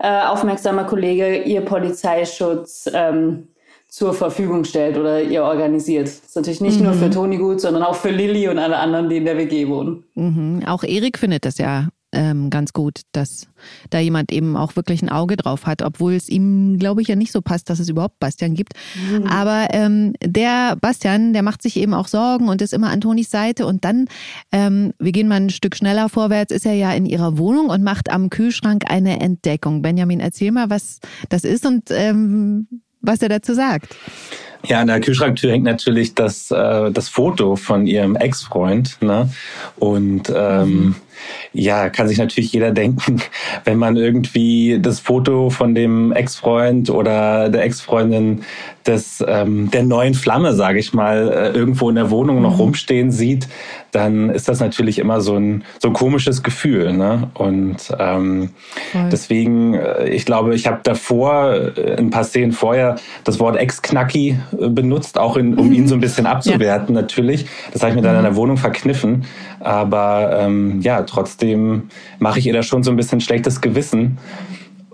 äh, 0.00 0.22
aufmerksamer 0.24 0.82
Kollege, 0.82 1.44
ihr 1.44 1.60
Polizeischutz 1.60 2.90
ähm, 2.92 3.46
zur 3.86 4.14
Verfügung 4.14 4.64
stellt 4.64 4.98
oder 4.98 5.22
ihr 5.22 5.44
organisiert. 5.44 6.08
Das 6.08 6.14
ist 6.16 6.36
natürlich 6.36 6.60
nicht 6.60 6.80
mhm. 6.80 6.86
nur 6.86 6.94
für 6.94 7.08
Toni 7.08 7.36
gut, 7.36 7.60
sondern 7.60 7.84
auch 7.84 7.94
für 7.94 8.10
Lilly 8.10 8.48
und 8.48 8.58
alle 8.58 8.78
anderen, 8.78 9.08
die 9.08 9.18
in 9.18 9.26
der 9.26 9.36
WG 9.36 9.68
wohnen. 9.68 10.02
Mhm. 10.16 10.64
Auch 10.66 10.82
Erik 10.82 11.18
findet 11.18 11.44
das 11.44 11.58
ja 11.58 11.86
ähm, 12.12 12.50
ganz 12.50 12.72
gut, 12.72 13.02
dass 13.12 13.46
da 13.90 13.98
jemand 13.98 14.32
eben 14.32 14.56
auch 14.56 14.76
wirklich 14.76 15.02
ein 15.02 15.08
Auge 15.08 15.36
drauf 15.36 15.66
hat, 15.66 15.82
obwohl 15.82 16.14
es 16.14 16.28
ihm, 16.28 16.78
glaube 16.78 17.02
ich, 17.02 17.08
ja 17.08 17.16
nicht 17.16 17.32
so 17.32 17.40
passt, 17.40 17.70
dass 17.70 17.78
es 17.78 17.88
überhaupt 17.88 18.18
Bastian 18.18 18.54
gibt. 18.54 18.74
Mhm. 19.10 19.26
Aber 19.26 19.68
ähm, 19.70 20.14
der 20.22 20.76
Bastian, 20.76 21.32
der 21.32 21.42
macht 21.42 21.62
sich 21.62 21.76
eben 21.76 21.94
auch 21.94 22.08
Sorgen 22.08 22.48
und 22.48 22.62
ist 22.62 22.72
immer 22.72 22.90
an 22.90 23.00
Tonis 23.00 23.30
Seite. 23.30 23.66
Und 23.66 23.84
dann, 23.84 24.06
ähm, 24.50 24.92
wir 24.98 25.12
gehen 25.12 25.28
mal 25.28 25.36
ein 25.36 25.50
Stück 25.50 25.76
schneller 25.76 26.08
vorwärts, 26.08 26.52
ist 26.52 26.66
er 26.66 26.74
ja 26.74 26.92
in 26.92 27.06
ihrer 27.06 27.38
Wohnung 27.38 27.68
und 27.68 27.82
macht 27.82 28.10
am 28.10 28.30
Kühlschrank 28.30 28.84
eine 28.88 29.20
Entdeckung. 29.20 29.82
Benjamin, 29.82 30.20
erzähl 30.20 30.50
mal, 30.50 30.70
was 30.70 31.00
das 31.28 31.44
ist 31.44 31.64
und 31.64 31.90
ähm, 31.90 32.66
was 33.00 33.22
er 33.22 33.28
dazu 33.28 33.54
sagt. 33.54 33.96
Ja, 34.66 34.80
an 34.80 34.88
der 34.88 35.00
Kühlschranktür 35.00 35.52
hängt 35.52 35.64
natürlich 35.64 36.14
das, 36.14 36.50
äh, 36.50 36.90
das 36.90 37.08
Foto 37.08 37.56
von 37.56 37.86
ihrem 37.86 38.14
Ex-Freund. 38.14 38.98
Ne? 39.00 39.30
Und 39.78 40.30
ähm, 40.34 40.68
mhm 40.68 40.96
ja, 41.52 41.88
kann 41.90 42.08
sich 42.08 42.18
natürlich 42.18 42.52
jeder 42.52 42.70
denken, 42.80 43.20
wenn 43.64 43.78
man 43.78 43.96
irgendwie 43.96 44.78
das 44.80 45.00
Foto 45.00 45.50
von 45.50 45.74
dem 45.74 46.12
Ex-Freund 46.12 46.90
oder 46.90 47.48
der 47.48 47.64
Ex-Freundin 47.64 48.42
des, 48.86 49.22
ähm, 49.26 49.70
der 49.70 49.82
neuen 49.82 50.14
Flamme, 50.14 50.54
sage 50.54 50.78
ich 50.78 50.94
mal, 50.94 51.30
äh, 51.30 51.56
irgendwo 51.56 51.90
in 51.90 51.96
der 51.96 52.10
Wohnung 52.10 52.40
noch 52.40 52.54
mhm. 52.54 52.60
rumstehen 52.60 53.12
sieht, 53.12 53.46
dann 53.92 54.30
ist 54.30 54.48
das 54.48 54.60
natürlich 54.60 54.98
immer 54.98 55.20
so 55.20 55.36
ein, 55.36 55.64
so 55.80 55.88
ein 55.88 55.94
komisches 55.94 56.42
Gefühl. 56.42 56.92
Ne? 56.92 57.30
Und 57.34 57.76
ähm, 57.98 58.50
deswegen, 59.12 59.74
äh, 59.74 60.08
ich 60.08 60.24
glaube, 60.24 60.54
ich 60.54 60.66
habe 60.66 60.80
davor, 60.82 61.52
äh, 61.76 61.96
ein 61.98 62.10
paar 62.10 62.24
Szenen 62.24 62.52
vorher, 62.52 62.96
das 63.24 63.38
Wort 63.38 63.56
Ex-Knacki 63.56 64.38
benutzt, 64.52 65.18
auch 65.18 65.36
in, 65.36 65.54
um 65.58 65.72
ihn 65.72 65.86
so 65.86 65.94
ein 65.94 66.00
bisschen 66.00 66.26
abzuwerten 66.26 66.94
ja. 66.94 67.02
natürlich. 67.02 67.46
Das 67.72 67.82
habe 67.82 67.90
ich 67.90 67.96
mir 67.96 68.02
dann 68.02 68.16
in 68.16 68.22
der 68.22 68.32
mhm. 68.32 68.36
Wohnung 68.36 68.56
verkniffen. 68.56 69.24
Aber 69.60 70.38
ähm, 70.40 70.80
ja, 70.80 71.02
trotzdem 71.02 71.39
mache 72.18 72.38
ich 72.38 72.46
ihr 72.46 72.52
da 72.52 72.62
schon 72.62 72.82
so 72.82 72.90
ein 72.90 72.96
bisschen 72.96 73.20
schlechtes 73.20 73.60
Gewissen. 73.60 74.18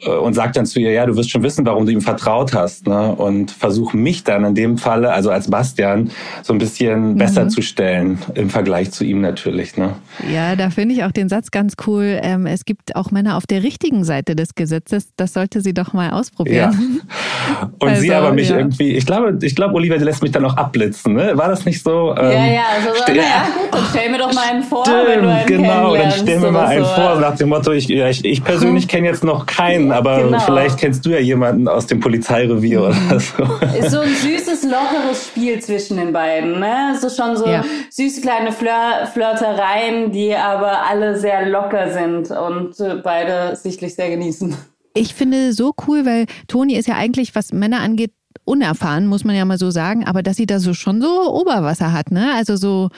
Äh, 0.02 0.10
und 0.10 0.34
sagt 0.34 0.56
dann 0.56 0.66
zu 0.66 0.80
ihr, 0.80 0.92
ja, 0.92 1.06
du 1.06 1.16
wirst 1.16 1.30
schon 1.30 1.42
wissen, 1.42 1.64
warum 1.66 1.86
du 1.86 1.92
ihm 1.92 2.00
vertraut 2.00 2.54
hast. 2.54 2.86
Ne? 2.86 3.14
Und 3.14 3.50
versuch 3.50 3.92
mich 3.92 4.24
dann 4.24 4.44
in 4.44 4.54
dem 4.54 4.78
Falle, 4.78 5.12
also 5.12 5.30
als 5.30 5.50
Bastian, 5.50 6.10
so 6.42 6.52
ein 6.52 6.58
bisschen 6.58 7.12
mhm. 7.12 7.18
besser 7.18 7.48
zu 7.48 7.62
stellen 7.62 8.18
im 8.34 8.50
Vergleich 8.50 8.90
zu 8.90 9.04
ihm 9.04 9.20
natürlich. 9.20 9.76
Ne? 9.76 9.94
Ja, 10.32 10.56
da 10.56 10.70
finde 10.70 10.94
ich 10.94 11.04
auch 11.04 11.12
den 11.12 11.28
Satz 11.28 11.50
ganz 11.50 11.74
cool. 11.86 12.18
Ähm, 12.22 12.46
es 12.46 12.64
gibt 12.64 12.96
auch 12.96 13.10
Männer 13.10 13.36
auf 13.36 13.46
der 13.46 13.62
richtigen 13.62 14.04
Seite 14.04 14.36
des 14.36 14.54
Gesetzes. 14.54 15.08
Das 15.16 15.32
sollte 15.32 15.60
sie 15.60 15.74
doch 15.74 15.92
mal 15.92 16.10
ausprobieren. 16.10 16.72
Ja. 16.72 17.68
Und 17.78 17.88
also, 17.88 18.00
sie 18.02 18.12
aber 18.12 18.32
mich 18.32 18.48
ja. 18.48 18.58
irgendwie, 18.58 18.92
ich 18.92 19.06
glaube, 19.06 19.38
ich 19.40 19.54
glaube, 19.54 19.74
Olivia, 19.74 19.98
die 19.98 20.04
lässt 20.04 20.22
mich 20.22 20.32
dann 20.32 20.44
auch 20.44 20.56
abblitzen. 20.56 21.14
Ne? 21.14 21.32
War 21.34 21.48
das 21.48 21.64
nicht 21.64 21.82
so? 21.82 22.14
Ähm, 22.16 22.32
ja, 22.32 22.46
ja, 22.46 22.62
also, 22.74 22.88
so, 23.06 23.12
ja, 23.12 23.22
gut, 23.60 23.74
dann 23.74 23.82
stell 23.90 24.10
mir 24.10 24.18
doch 24.18 24.32
mal 24.32 24.44
einen 24.50 24.62
vor, 24.62 24.84
Stimmt, 24.84 25.08
wenn 25.08 25.22
du 25.22 25.28
einen 25.28 25.46
Genau, 25.46 25.96
dann 25.96 26.10
stell 26.10 26.40
mir 26.40 26.50
mal 26.50 26.66
einen 26.66 26.84
so. 26.84 26.90
vor, 26.90 27.20
nach 27.20 27.36
dem 27.36 27.48
Motto, 27.48 27.72
ich, 27.72 27.88
ich, 27.90 28.24
ich 28.24 28.44
persönlich 28.44 28.88
kenne 28.88 29.06
jetzt 29.06 29.24
noch 29.24 29.46
keinen, 29.46 29.85
aber 29.92 30.22
genau. 30.22 30.38
vielleicht 30.40 30.78
kennst 30.78 31.04
du 31.06 31.10
ja 31.10 31.18
jemanden 31.18 31.68
aus 31.68 31.86
dem 31.86 32.00
Polizeirevier 32.00 32.82
oder 32.82 32.94
mhm. 32.94 33.18
so. 33.18 33.44
Ist 33.78 33.90
so 33.90 34.00
ein 34.00 34.14
süßes, 34.14 34.64
lockeres 34.64 35.26
Spiel 35.28 35.60
zwischen 35.60 35.96
den 35.96 36.12
beiden. 36.12 36.60
Ne? 36.60 36.96
So 37.00 37.08
schon 37.08 37.36
so 37.36 37.46
ja. 37.46 37.64
süße 37.90 38.20
kleine 38.20 38.52
Flir 38.52 39.06
Flirtereien, 39.12 40.12
die 40.12 40.34
aber 40.34 40.86
alle 40.88 41.18
sehr 41.18 41.48
locker 41.48 41.92
sind 41.92 42.30
und 42.30 42.76
beide 43.02 43.56
sichtlich 43.56 43.94
sehr 43.94 44.10
genießen. 44.10 44.56
Ich 44.94 45.14
finde 45.14 45.52
so 45.52 45.74
cool, 45.86 46.06
weil 46.06 46.26
Toni 46.48 46.74
ist 46.74 46.88
ja 46.88 46.94
eigentlich, 46.94 47.34
was 47.34 47.52
Männer 47.52 47.80
angeht, 47.80 48.12
unerfahren, 48.44 49.06
muss 49.06 49.24
man 49.24 49.34
ja 49.34 49.44
mal 49.44 49.58
so 49.58 49.70
sagen, 49.70 50.04
aber 50.04 50.22
dass 50.22 50.36
sie 50.36 50.46
da 50.46 50.58
so 50.58 50.72
schon 50.72 51.02
so 51.02 51.32
Oberwasser 51.32 51.92
hat, 51.92 52.10
ne? 52.10 52.32
Also 52.34 52.56
so, 52.56 52.90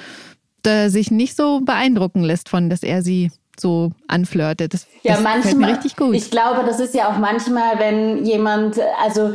sich 0.89 1.11
nicht 1.11 1.35
so 1.35 1.61
beeindrucken 1.61 2.23
lässt 2.23 2.49
von, 2.49 2.69
dass 2.69 2.83
er 2.83 3.03
sie 3.03 3.31
so 3.61 3.93
anflirtet. 4.07 4.75
Das, 4.75 4.87
ja, 5.03 5.15
das 5.15 5.23
manchmal, 5.23 5.55
mir 5.55 5.69
richtig 5.69 5.97
gut. 5.97 6.15
Ich 6.15 6.31
glaube, 6.31 6.65
das 6.67 6.81
ist 6.81 6.95
ja 6.95 7.11
auch 7.11 7.19
manchmal, 7.19 7.79
wenn 7.79 8.25
jemand, 8.25 8.79
also 9.03 9.35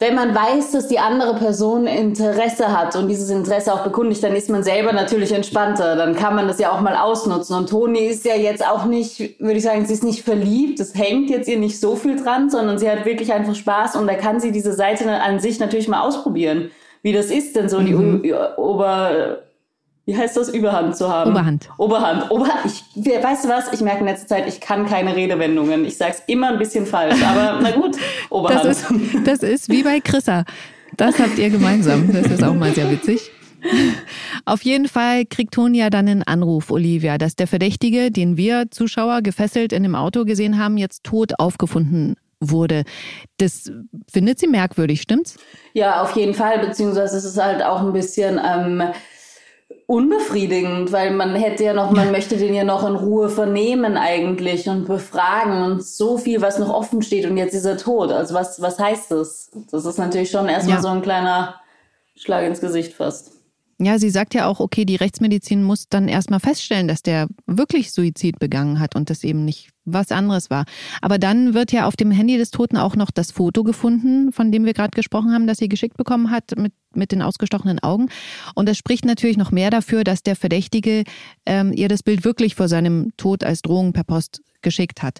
wenn 0.00 0.16
man 0.16 0.34
weiß, 0.34 0.72
dass 0.72 0.88
die 0.88 0.98
andere 0.98 1.34
Person 1.36 1.86
Interesse 1.86 2.76
hat 2.76 2.96
und 2.96 3.08
dieses 3.08 3.30
Interesse 3.30 3.72
auch 3.72 3.84
bekundigt, 3.84 4.22
dann 4.24 4.34
ist 4.34 4.50
man 4.50 4.64
selber 4.64 4.92
natürlich 4.92 5.32
entspannter. 5.32 5.94
Dann 5.94 6.16
kann 6.16 6.34
man 6.34 6.48
das 6.48 6.58
ja 6.58 6.72
auch 6.72 6.80
mal 6.80 6.96
ausnutzen. 6.96 7.56
Und 7.56 7.70
Toni 7.70 8.00
ist 8.00 8.24
ja 8.24 8.34
jetzt 8.34 8.66
auch 8.66 8.86
nicht, 8.86 9.40
würde 9.40 9.56
ich 9.56 9.62
sagen, 9.62 9.86
sie 9.86 9.94
ist 9.94 10.02
nicht 10.02 10.22
verliebt. 10.22 10.80
Es 10.80 10.94
hängt 10.94 11.30
jetzt 11.30 11.48
ihr 11.48 11.58
nicht 11.58 11.78
so 11.78 11.94
viel 11.94 12.22
dran, 12.22 12.50
sondern 12.50 12.78
sie 12.78 12.90
hat 12.90 13.04
wirklich 13.06 13.32
einfach 13.32 13.54
Spaß 13.54 13.96
und 13.96 14.06
da 14.06 14.14
kann 14.14 14.40
sie 14.40 14.50
diese 14.50 14.72
Seite 14.72 15.08
an 15.22 15.38
sich 15.38 15.60
natürlich 15.60 15.88
mal 15.88 16.00
ausprobieren. 16.00 16.70
Wie 17.02 17.12
das 17.12 17.26
ist 17.26 17.54
denn 17.54 17.68
so, 17.68 17.80
mhm. 17.80 18.22
die 18.22 18.34
Ober 18.56 19.43
wie 20.06 20.16
heißt 20.16 20.36
das, 20.36 20.48
Überhand 20.50 20.96
zu 20.96 21.08
haben? 21.08 21.30
Oberhand. 21.30 21.68
Oberhand. 21.78 22.30
Oberhand. 22.30 22.66
Ich, 22.66 23.06
weißt 23.06 23.44
du 23.44 23.48
was? 23.48 23.72
Ich 23.72 23.80
merke 23.80 24.00
in 24.00 24.06
letzter 24.06 24.26
Zeit, 24.26 24.48
ich 24.48 24.60
kann 24.60 24.86
keine 24.86 25.16
Redewendungen. 25.16 25.84
Ich 25.84 25.96
sage 25.96 26.12
es 26.12 26.22
immer 26.26 26.48
ein 26.48 26.58
bisschen 26.58 26.84
falsch, 26.84 27.22
aber 27.22 27.58
na 27.62 27.70
gut, 27.70 27.96
Oberhand. 28.30 28.64
Das 28.64 28.90
ist, 28.90 28.92
das 29.24 29.42
ist 29.42 29.68
wie 29.70 29.82
bei 29.82 30.00
Chrissa. 30.00 30.44
Das 30.96 31.18
habt 31.18 31.38
ihr 31.38 31.50
gemeinsam. 31.50 32.12
Das 32.12 32.26
ist 32.26 32.42
auch 32.42 32.54
mal 32.54 32.72
sehr 32.72 32.90
witzig. 32.90 33.30
Auf 34.44 34.62
jeden 34.62 34.88
Fall 34.88 35.24
kriegt 35.24 35.54
Toni 35.54 35.78
ja 35.78 35.88
dann 35.88 36.06
einen 36.06 36.22
Anruf, 36.22 36.70
Olivia, 36.70 37.16
dass 37.16 37.34
der 37.34 37.46
Verdächtige, 37.46 38.10
den 38.10 38.36
wir 38.36 38.70
Zuschauer 38.70 39.22
gefesselt 39.22 39.72
in 39.72 39.82
dem 39.82 39.94
Auto 39.94 40.24
gesehen 40.24 40.58
haben, 40.58 40.76
jetzt 40.76 41.02
tot 41.04 41.32
aufgefunden 41.38 42.16
wurde. 42.40 42.84
Das 43.38 43.72
findet 44.12 44.38
sie 44.38 44.48
merkwürdig, 44.48 45.00
stimmt's? 45.00 45.36
Ja, 45.72 46.02
auf 46.02 46.14
jeden 46.14 46.34
Fall, 46.34 46.58
beziehungsweise 46.58 47.16
es 47.16 47.24
ist 47.24 47.42
halt 47.42 47.62
auch 47.62 47.80
ein 47.80 47.92
bisschen 47.92 48.38
ähm, 48.44 48.82
unbefriedigend, 49.86 50.92
weil 50.92 51.10
man 51.12 51.34
hätte 51.34 51.64
ja 51.64 51.74
noch, 51.74 51.90
man 51.90 52.10
möchte 52.10 52.36
den 52.36 52.54
ja 52.54 52.64
noch 52.64 52.88
in 52.88 52.94
Ruhe 52.94 53.28
vernehmen 53.28 53.96
eigentlich 53.96 54.68
und 54.68 54.86
befragen 54.86 55.62
und 55.62 55.84
so 55.84 56.16
viel, 56.16 56.40
was 56.40 56.58
noch 56.58 56.70
offen 56.70 57.02
steht 57.02 57.26
und 57.26 57.36
jetzt 57.36 57.54
ist 57.54 57.64
er 57.64 57.76
tot. 57.76 58.10
Also 58.10 58.34
was, 58.34 58.60
was 58.60 58.78
heißt 58.78 59.10
das? 59.10 59.50
Das 59.70 59.84
ist 59.84 59.98
natürlich 59.98 60.30
schon 60.30 60.48
erstmal 60.48 60.76
ja. 60.76 60.82
so 60.82 60.88
ein 60.88 61.02
kleiner 61.02 61.60
Schlag 62.16 62.46
ins 62.46 62.60
Gesicht 62.60 62.94
fast. 62.94 63.32
Ja, 63.78 63.98
sie 63.98 64.10
sagt 64.10 64.34
ja 64.34 64.46
auch, 64.46 64.60
okay, 64.60 64.84
die 64.84 64.96
Rechtsmedizin 64.96 65.62
muss 65.62 65.88
dann 65.88 66.08
erstmal 66.08 66.40
feststellen, 66.40 66.88
dass 66.88 67.02
der 67.02 67.26
wirklich 67.46 67.92
Suizid 67.92 68.38
begangen 68.38 68.78
hat 68.78 68.94
und 68.94 69.10
das 69.10 69.24
eben 69.24 69.44
nicht 69.44 69.73
was 69.84 70.10
anderes 70.10 70.50
war. 70.50 70.64
Aber 71.00 71.18
dann 71.18 71.54
wird 71.54 71.72
ja 71.72 71.86
auf 71.86 71.96
dem 71.96 72.10
Handy 72.10 72.36
des 72.38 72.50
Toten 72.50 72.76
auch 72.76 72.96
noch 72.96 73.10
das 73.10 73.30
Foto 73.30 73.64
gefunden, 73.64 74.32
von 74.32 74.50
dem 74.50 74.64
wir 74.64 74.74
gerade 74.74 74.90
gesprochen 74.90 75.32
haben, 75.32 75.46
das 75.46 75.58
sie 75.58 75.68
geschickt 75.68 75.96
bekommen 75.96 76.30
hat 76.30 76.56
mit, 76.56 76.72
mit 76.94 77.12
den 77.12 77.22
ausgestochenen 77.22 77.78
Augen. 77.80 78.08
Und 78.54 78.68
das 78.68 78.76
spricht 78.76 79.04
natürlich 79.04 79.36
noch 79.36 79.50
mehr 79.50 79.70
dafür, 79.70 80.04
dass 80.04 80.22
der 80.22 80.36
Verdächtige 80.36 81.04
ähm, 81.46 81.72
ihr 81.72 81.88
das 81.88 82.02
Bild 82.02 82.24
wirklich 82.24 82.54
vor 82.54 82.68
seinem 82.68 83.12
Tod 83.16 83.44
als 83.44 83.62
Drohung 83.62 83.92
per 83.92 84.04
Post 84.04 84.42
geschickt 84.62 85.02
hat. 85.02 85.18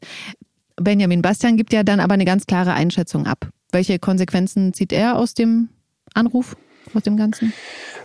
Benjamin 0.76 1.22
Bastian 1.22 1.56
gibt 1.56 1.72
ja 1.72 1.84
dann 1.84 2.00
aber 2.00 2.14
eine 2.14 2.24
ganz 2.24 2.46
klare 2.46 2.72
Einschätzung 2.72 3.26
ab. 3.26 3.48
Welche 3.70 3.98
Konsequenzen 3.98 4.72
zieht 4.72 4.92
er 4.92 5.18
aus 5.18 5.34
dem 5.34 5.68
Anruf, 6.14 6.56
aus 6.92 7.02
dem 7.02 7.16
Ganzen? 7.16 7.52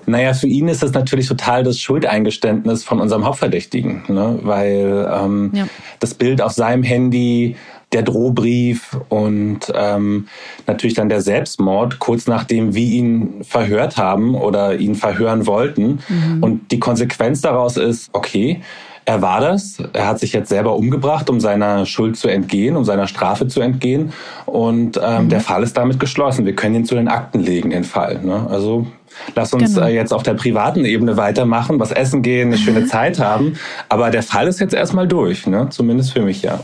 Naja, 0.06 0.34
für 0.34 0.48
ihn 0.48 0.68
ist 0.68 0.84
es 0.84 0.94
natürlich 0.94 1.28
total 1.28 1.64
das 1.64 1.80
Schuldeingeständnis 1.80 2.84
von 2.84 3.00
unserem 3.00 3.26
Hauptverdächtigen, 3.26 4.04
ne? 4.08 4.40
weil 4.42 5.10
ähm, 5.12 5.52
ja. 5.54 5.68
das 6.00 6.14
Bild 6.14 6.42
auf 6.42 6.54
seinem 6.54 6.84
Handy, 6.84 7.56
der 7.92 8.04
Drohbrief 8.04 8.98
und 9.10 9.62
ähm, 9.74 10.28
natürlich 10.68 10.94
dann 10.94 11.10
der 11.10 11.22
Selbstmord, 11.22 11.98
kurz 11.98 12.28
nachdem 12.28 12.76
wir 12.76 12.86
ihn 12.86 13.44
verhört 13.44 13.98
haben 13.98 14.36
oder 14.36 14.78
ihn 14.78 14.94
verhören 14.94 15.48
wollten. 15.48 16.00
Mhm. 16.08 16.44
Und 16.44 16.72
die 16.72 16.80
Konsequenz 16.80 17.42
daraus 17.42 17.78
ist, 17.78 18.10
okay, 18.14 18.62
er 19.10 19.24
war 19.24 19.42
das. 19.42 19.82
Er 19.94 20.06
hat 20.06 20.20
sich 20.20 20.34
jetzt 20.34 20.50
selber 20.50 20.76
umgebracht, 20.76 21.32
um 21.32 21.40
seiner 21.40 21.88
Schuld 21.88 22.16
zu 22.16 22.28
entgehen, 22.28 22.76
um 22.76 22.86
seiner 22.86 23.08
Strafe 23.08 23.48
zu 23.48 23.60
entgehen. 23.60 24.14
Und 24.46 25.00
ähm, 25.04 25.24
mhm. 25.24 25.30
der 25.30 25.40
Fall 25.42 25.64
ist 25.64 25.76
damit 25.76 26.00
geschlossen. 26.00 26.46
Wir 26.46 26.54
können 26.54 26.76
ihn 26.76 26.86
zu 26.86 26.94
den 26.94 27.08
Akten 27.08 27.40
legen, 27.40 27.72
den 27.72 27.86
Fall. 27.86 28.20
Ne? 28.24 28.46
Also 28.52 28.86
lass 29.34 29.52
uns 29.52 29.74
genau. 29.74 29.88
äh, 29.88 29.96
jetzt 29.96 30.14
auf 30.14 30.22
der 30.22 30.36
privaten 30.36 30.86
Ebene 30.86 31.18
weitermachen, 31.18 31.80
was 31.80 31.92
essen 31.92 32.22
gehen, 32.22 32.50
eine 32.50 32.60
schöne 32.60 32.86
Zeit 32.86 33.18
haben. 33.18 33.56
Aber 33.90 34.12
der 34.12 34.22
Fall 34.22 34.48
ist 34.48 34.60
jetzt 34.60 34.76
erstmal 34.76 35.08
durch, 35.08 35.48
ne? 35.48 35.70
zumindest 35.72 36.14
für 36.14 36.22
mich 36.22 36.44
ja. 36.44 36.60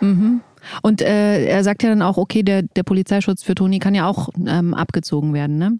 Mhm. 0.00 0.42
Und 0.82 1.02
äh, 1.02 1.46
er 1.46 1.64
sagt 1.64 1.82
ja 1.82 1.88
dann 1.88 2.02
auch, 2.02 2.16
okay, 2.16 2.42
der, 2.42 2.62
der 2.62 2.82
Polizeischutz 2.82 3.42
für 3.42 3.54
Toni 3.54 3.78
kann 3.78 3.94
ja 3.94 4.06
auch 4.06 4.28
ähm, 4.46 4.74
abgezogen 4.74 5.34
werden. 5.34 5.58
Ne? 5.58 5.78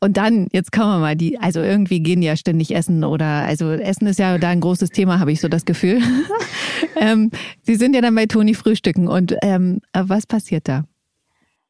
Und 0.00 0.16
dann, 0.16 0.48
jetzt 0.52 0.72
kommen 0.72 0.90
wir 0.90 0.98
mal, 0.98 1.16
die, 1.16 1.38
also 1.38 1.60
irgendwie 1.60 2.00
gehen 2.00 2.22
ja 2.22 2.36
ständig 2.36 2.74
essen 2.74 3.04
oder, 3.04 3.44
also 3.44 3.70
Essen 3.72 4.06
ist 4.06 4.18
ja 4.18 4.38
da 4.38 4.48
ein 4.48 4.60
großes 4.60 4.90
Thema, 4.90 5.20
habe 5.20 5.32
ich 5.32 5.40
so 5.40 5.48
das 5.48 5.64
Gefühl. 5.64 6.00
ähm, 6.96 7.30
Sie 7.62 7.76
sind 7.76 7.94
ja 7.94 8.00
dann 8.00 8.14
bei 8.14 8.26
Toni 8.26 8.54
frühstücken 8.54 9.08
und 9.08 9.34
ähm, 9.42 9.80
was 9.92 10.26
passiert 10.26 10.68
da? 10.68 10.84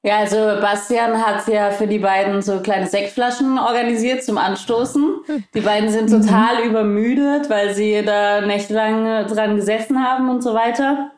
Ja, 0.02 0.16
also 0.20 0.36
Bastian 0.62 1.20
hat 1.20 1.46
ja 1.46 1.70
für 1.70 1.86
die 1.86 1.98
beiden 1.98 2.40
so 2.40 2.60
kleine 2.60 2.86
Sektflaschen 2.86 3.58
organisiert 3.58 4.24
zum 4.24 4.38
Anstoßen. 4.38 5.16
Die 5.52 5.60
beiden 5.60 5.90
sind 5.90 6.08
mhm. 6.08 6.22
total 6.22 6.64
mhm. 6.64 6.70
übermüdet, 6.70 7.50
weil 7.50 7.74
sie 7.74 8.02
da 8.02 8.40
nächtelang 8.40 9.26
dran 9.26 9.56
gesessen 9.56 10.02
haben 10.02 10.30
und 10.30 10.42
so 10.42 10.54
weiter 10.54 11.10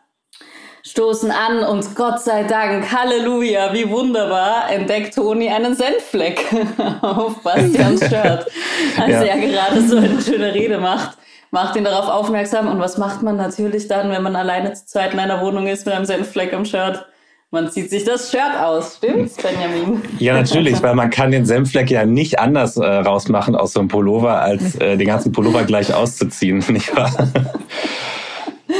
stoßen 0.93 1.31
an 1.31 1.65
und 1.65 1.95
Gott 1.95 2.21
sei 2.21 2.43
Dank, 2.43 2.93
Halleluja, 2.93 3.73
wie 3.73 3.89
wunderbar, 3.89 4.71
entdeckt 4.71 5.15
Toni 5.15 5.49
einen 5.49 5.75
Senffleck 5.75 6.45
auf 7.01 7.43
Bastians 7.43 8.01
Shirt, 8.01 8.47
als 9.01 9.11
ja. 9.11 9.23
er 9.23 9.41
gerade 9.41 9.81
so 9.81 9.97
eine 9.97 10.21
schöne 10.21 10.53
Rede 10.53 10.79
macht. 10.79 11.17
Macht 11.51 11.77
ihn 11.77 11.85
darauf 11.85 12.11
aufmerksam 12.11 12.69
und 12.69 12.79
was 12.79 12.99
macht 12.99 13.23
man 13.23 13.39
natürlich 13.39 13.89
dann, 13.89 14.11
wenn 14.11 14.23
man 14.23 14.37
alleine 14.37 14.75
zu 14.75 14.85
zweit 14.85 15.15
in 15.15 15.19
einer 15.19 15.41
Wohnung 15.41 15.67
ist 15.67 15.87
mit 15.87 15.95
einem 15.95 16.05
Senffleck 16.05 16.53
am 16.53 16.67
Shirt? 16.67 17.07
Man 17.51 17.71
zieht 17.71 17.89
sich 17.89 18.05
das 18.05 18.31
Shirt 18.31 18.59
aus, 18.63 18.97
stimmt's, 18.97 19.37
Benjamin? 19.37 20.03
Ja, 20.19 20.35
natürlich, 20.35 20.83
weil 20.83 20.95
man 20.95 21.09
kann 21.09 21.31
den 21.31 21.47
Senffleck 21.47 21.91
ja 21.91 22.05
nicht 22.05 22.39
anders 22.39 22.77
äh, 22.77 22.85
rausmachen 22.85 23.57
aus 23.57 23.73
so 23.73 23.81
einem 23.81 23.89
Pullover, 23.89 24.43
als 24.43 24.75
äh, 24.77 24.99
den 24.99 25.07
ganzen 25.07 25.33
Pullover 25.33 25.65
gleich 25.65 25.95
auszuziehen, 25.95 26.63
nicht 26.69 26.95
wahr? 26.95 27.11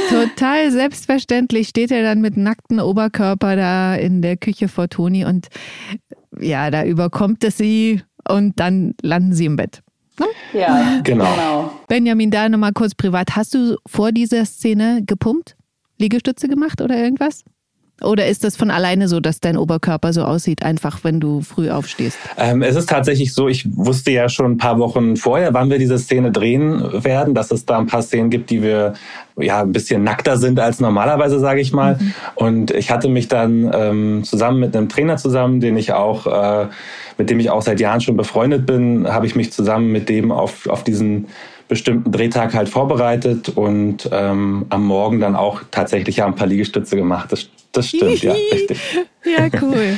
Total 0.09 0.71
selbstverständlich 0.71 1.69
steht 1.69 1.91
er 1.91 2.03
dann 2.03 2.21
mit 2.21 2.37
nacktem 2.37 2.79
Oberkörper 2.79 3.55
da 3.55 3.95
in 3.95 4.21
der 4.21 4.37
Küche 4.37 4.67
vor 4.67 4.89
Toni 4.89 5.25
und 5.25 5.47
ja, 6.39 6.71
da 6.71 6.83
überkommt 6.83 7.43
es 7.43 7.57
sie 7.57 8.01
und 8.27 8.59
dann 8.59 8.95
landen 9.01 9.33
sie 9.33 9.45
im 9.45 9.55
Bett. 9.55 9.81
Ne? 10.19 10.25
Ja, 10.53 11.01
genau. 11.03 11.25
genau. 11.33 11.79
Benjamin, 11.87 12.31
da 12.31 12.47
nochmal 12.49 12.73
kurz 12.73 12.93
privat. 12.95 13.35
Hast 13.35 13.53
du 13.55 13.77
vor 13.87 14.11
dieser 14.11 14.45
Szene 14.45 15.01
gepumpt? 15.05 15.55
Liegestütze 15.99 16.47
gemacht 16.47 16.81
oder 16.81 16.97
irgendwas? 16.97 17.43
Oder 18.01 18.27
ist 18.27 18.43
das 18.43 18.55
von 18.55 18.71
alleine 18.71 19.07
so, 19.07 19.19
dass 19.19 19.39
dein 19.39 19.55
Oberkörper 19.55 20.13
so 20.13 20.23
aussieht, 20.23 20.63
einfach 20.63 21.03
wenn 21.03 21.19
du 21.19 21.41
früh 21.41 21.69
aufstehst? 21.69 22.17
Ähm, 22.37 22.63
es 22.63 22.75
ist 22.75 22.89
tatsächlich 22.89 23.33
so, 23.33 23.47
ich 23.47 23.65
wusste 23.77 24.11
ja 24.11 24.29
schon 24.29 24.53
ein 24.53 24.57
paar 24.57 24.79
Wochen 24.79 25.15
vorher, 25.15 25.53
wann 25.53 25.69
wir 25.69 25.77
diese 25.77 25.99
Szene 25.99 26.31
drehen 26.31 27.03
werden, 27.03 27.35
dass 27.35 27.51
es 27.51 27.65
da 27.65 27.77
ein 27.77 27.85
paar 27.85 28.01
Szenen 28.01 28.29
gibt, 28.29 28.49
die 28.49 28.63
wir 28.63 28.93
ja 29.37 29.61
ein 29.61 29.71
bisschen 29.71 30.03
nackter 30.03 30.37
sind 30.37 30.59
als 30.59 30.79
normalerweise, 30.79 31.39
sage 31.39 31.61
ich 31.61 31.71
mal. 31.71 31.97
Mhm. 31.99 32.13
Und 32.35 32.71
ich 32.71 32.89
hatte 32.89 33.09
mich 33.09 33.27
dann 33.27 33.71
ähm, 33.73 34.23
zusammen 34.23 34.59
mit 34.59 34.75
einem 34.75 34.89
Trainer 34.89 35.17
zusammen, 35.17 35.59
den 35.59 35.77
ich 35.77 35.93
auch, 35.93 36.25
äh, 36.27 36.67
mit 37.17 37.29
dem 37.29 37.39
ich 37.39 37.51
auch 37.51 37.61
seit 37.61 37.79
Jahren 37.79 38.01
schon 38.01 38.17
befreundet 38.17 38.65
bin, 38.65 39.07
habe 39.07 39.27
ich 39.27 39.35
mich 39.35 39.53
zusammen 39.53 39.91
mit 39.91 40.09
dem 40.09 40.31
auf, 40.31 40.67
auf 40.67 40.83
diesen 40.83 41.27
bestimmten 41.73 42.11
Drehtag 42.11 42.53
halt 42.53 42.69
vorbereitet 42.69 43.49
und 43.49 44.07
ähm, 44.11 44.67
am 44.69 44.85
Morgen 44.85 45.19
dann 45.19 45.35
auch 45.35 45.63
tatsächlich 45.71 46.17
ja 46.17 46.27
ein 46.27 46.35
paar 46.35 46.45
Liegestütze 46.45 46.95
gemacht. 46.95 47.31
Das, 47.31 47.49
das 47.71 47.87
stimmt, 47.89 48.21
ja, 48.21 48.33
richtig. 48.53 48.79
Ja, 49.25 49.49
cool. 49.59 49.97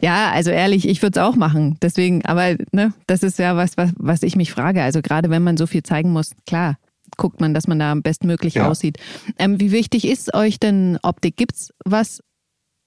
Ja, 0.00 0.32
also 0.32 0.50
ehrlich, 0.50 0.88
ich 0.88 1.02
würde 1.02 1.20
es 1.20 1.24
auch 1.24 1.36
machen. 1.36 1.78
Deswegen, 1.80 2.24
aber 2.24 2.56
ne, 2.72 2.92
das 3.06 3.22
ist 3.22 3.38
ja 3.38 3.56
was, 3.56 3.76
was, 3.76 3.92
was 3.96 4.24
ich 4.24 4.34
mich 4.34 4.50
frage. 4.50 4.82
Also 4.82 5.02
gerade 5.02 5.30
wenn 5.30 5.44
man 5.44 5.56
so 5.56 5.68
viel 5.68 5.84
zeigen 5.84 6.10
muss, 6.10 6.32
klar, 6.48 6.78
guckt 7.16 7.40
man, 7.40 7.54
dass 7.54 7.68
man 7.68 7.78
da 7.78 7.94
bestmöglich 7.94 8.54
ja. 8.54 8.68
aussieht. 8.68 8.98
Ähm, 9.38 9.60
wie 9.60 9.70
wichtig 9.70 10.08
ist 10.08 10.34
euch 10.34 10.58
denn 10.58 10.98
Optik? 11.04 11.36
Gibt 11.36 11.54
es 11.54 11.72
was 11.84 12.24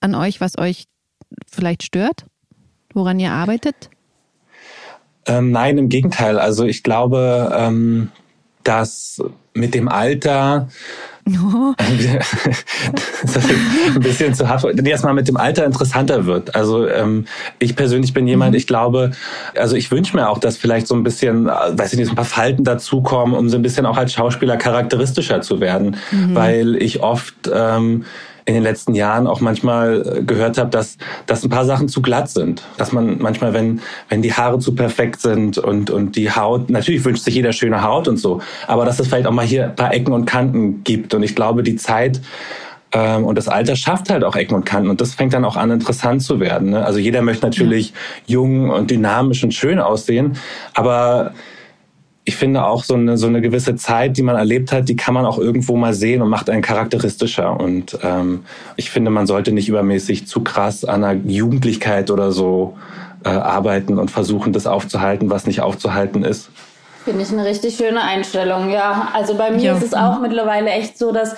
an 0.00 0.14
euch, 0.14 0.42
was 0.42 0.58
euch 0.58 0.84
vielleicht 1.50 1.82
stört? 1.82 2.26
Woran 2.92 3.18
ihr 3.18 3.32
arbeitet? 3.32 3.88
Ähm, 5.28 5.52
nein, 5.52 5.78
im 5.78 5.88
Gegenteil. 5.88 6.38
Also 6.38 6.64
ich 6.64 6.82
glaube, 6.82 7.52
ähm, 7.56 8.10
dass 8.64 9.22
mit 9.54 9.74
dem 9.74 9.88
Alter 9.88 10.68
Oh. 11.36 11.74
das 13.22 13.44
ein 13.94 14.00
bisschen 14.00 14.34
zu 14.34 14.48
hart, 14.48 14.64
nee, 14.74 14.90
erstmal 14.90 15.14
mit 15.14 15.28
dem 15.28 15.36
Alter 15.36 15.64
interessanter 15.64 16.26
wird. 16.26 16.54
Also 16.54 16.88
ähm, 16.88 17.26
ich 17.58 17.76
persönlich 17.76 18.14
bin 18.14 18.26
jemand, 18.26 18.52
mhm. 18.52 18.56
ich 18.56 18.66
glaube, 18.66 19.12
also 19.56 19.76
ich 19.76 19.90
wünsche 19.90 20.16
mir 20.16 20.28
auch, 20.28 20.38
dass 20.38 20.56
vielleicht 20.56 20.86
so 20.86 20.94
ein 20.94 21.02
bisschen, 21.02 21.46
weiß 21.46 21.92
ich 21.92 21.98
nicht, 21.98 22.08
ein 22.10 22.16
paar 22.16 22.24
Falten 22.24 22.64
dazukommen, 22.64 23.34
um 23.34 23.48
so 23.48 23.56
ein 23.56 23.62
bisschen 23.62 23.84
auch 23.86 23.96
als 23.96 24.12
Schauspieler 24.12 24.56
charakteristischer 24.56 25.40
zu 25.42 25.60
werden, 25.60 25.96
mhm. 26.10 26.34
weil 26.34 26.76
ich 26.76 27.02
oft 27.02 27.50
ähm, 27.52 28.04
in 28.48 28.54
den 28.54 28.62
letzten 28.62 28.94
Jahren 28.94 29.26
auch 29.26 29.42
manchmal 29.42 30.22
gehört 30.26 30.56
habe, 30.56 30.70
dass, 30.70 30.96
dass 31.26 31.44
ein 31.44 31.50
paar 31.50 31.66
Sachen 31.66 31.86
zu 31.86 32.00
glatt 32.00 32.30
sind. 32.30 32.62
Dass 32.78 32.92
man 32.92 33.18
manchmal, 33.18 33.52
wenn, 33.52 33.82
wenn 34.08 34.22
die 34.22 34.32
Haare 34.32 34.58
zu 34.58 34.74
perfekt 34.74 35.20
sind 35.20 35.58
und, 35.58 35.90
und 35.90 36.16
die 36.16 36.30
Haut, 36.30 36.70
natürlich 36.70 37.04
wünscht 37.04 37.24
sich 37.24 37.34
jeder 37.34 37.52
schöne 37.52 37.82
Haut 37.82 38.08
und 38.08 38.16
so, 38.16 38.40
aber 38.66 38.86
dass 38.86 38.98
es 38.98 39.06
vielleicht 39.06 39.26
auch 39.26 39.32
mal 39.32 39.44
hier 39.44 39.64
ein 39.64 39.76
paar 39.76 39.92
Ecken 39.92 40.14
und 40.14 40.24
Kanten 40.24 40.82
gibt. 40.82 41.12
Und 41.12 41.22
ich 41.22 41.34
glaube, 41.34 41.62
die 41.62 41.76
Zeit 41.76 42.22
ähm, 42.92 43.24
und 43.24 43.36
das 43.36 43.48
Alter 43.48 43.76
schafft 43.76 44.08
halt 44.08 44.24
auch 44.24 44.34
Ecken 44.34 44.54
und 44.54 44.64
Kanten 44.64 44.88
und 44.88 45.02
das 45.02 45.12
fängt 45.12 45.34
dann 45.34 45.44
auch 45.44 45.56
an, 45.56 45.70
interessant 45.70 46.22
zu 46.22 46.40
werden. 46.40 46.70
Ne? 46.70 46.82
Also 46.82 46.98
jeder 46.98 47.20
möchte 47.20 47.44
natürlich 47.44 47.90
ja. 47.90 47.96
jung 48.38 48.70
und 48.70 48.90
dynamisch 48.90 49.44
und 49.44 49.52
schön 49.52 49.78
aussehen, 49.78 50.38
aber 50.72 51.34
ich 52.28 52.36
finde 52.36 52.66
auch 52.66 52.84
so 52.84 52.92
eine, 52.92 53.16
so 53.16 53.26
eine 53.26 53.40
gewisse 53.40 53.74
Zeit, 53.76 54.18
die 54.18 54.22
man 54.22 54.36
erlebt 54.36 54.70
hat, 54.70 54.86
die 54.90 54.96
kann 54.96 55.14
man 55.14 55.24
auch 55.24 55.38
irgendwo 55.38 55.76
mal 55.76 55.94
sehen 55.94 56.20
und 56.20 56.28
macht 56.28 56.50
einen 56.50 56.60
charakteristischer. 56.60 57.58
Und 57.58 57.98
ähm, 58.02 58.44
ich 58.76 58.90
finde, 58.90 59.10
man 59.10 59.26
sollte 59.26 59.50
nicht 59.50 59.66
übermäßig 59.66 60.26
zu 60.26 60.44
krass 60.44 60.84
an 60.84 61.04
einer 61.04 61.18
Jugendlichkeit 61.24 62.10
oder 62.10 62.30
so 62.30 62.76
äh, 63.24 63.30
arbeiten 63.30 63.98
und 63.98 64.10
versuchen, 64.10 64.52
das 64.52 64.66
aufzuhalten, 64.66 65.30
was 65.30 65.46
nicht 65.46 65.62
aufzuhalten 65.62 66.22
ist. 66.22 66.50
Finde 67.06 67.22
ich 67.22 67.32
eine 67.32 67.46
richtig 67.46 67.76
schöne 67.76 68.02
Einstellung, 68.02 68.68
ja. 68.68 69.08
Also 69.14 69.34
bei 69.34 69.50
mir 69.50 69.62
ja. 69.62 69.76
ist 69.78 69.82
es 69.82 69.94
auch 69.94 70.20
mittlerweile 70.20 70.68
echt 70.68 70.98
so, 70.98 71.12
dass, 71.12 71.34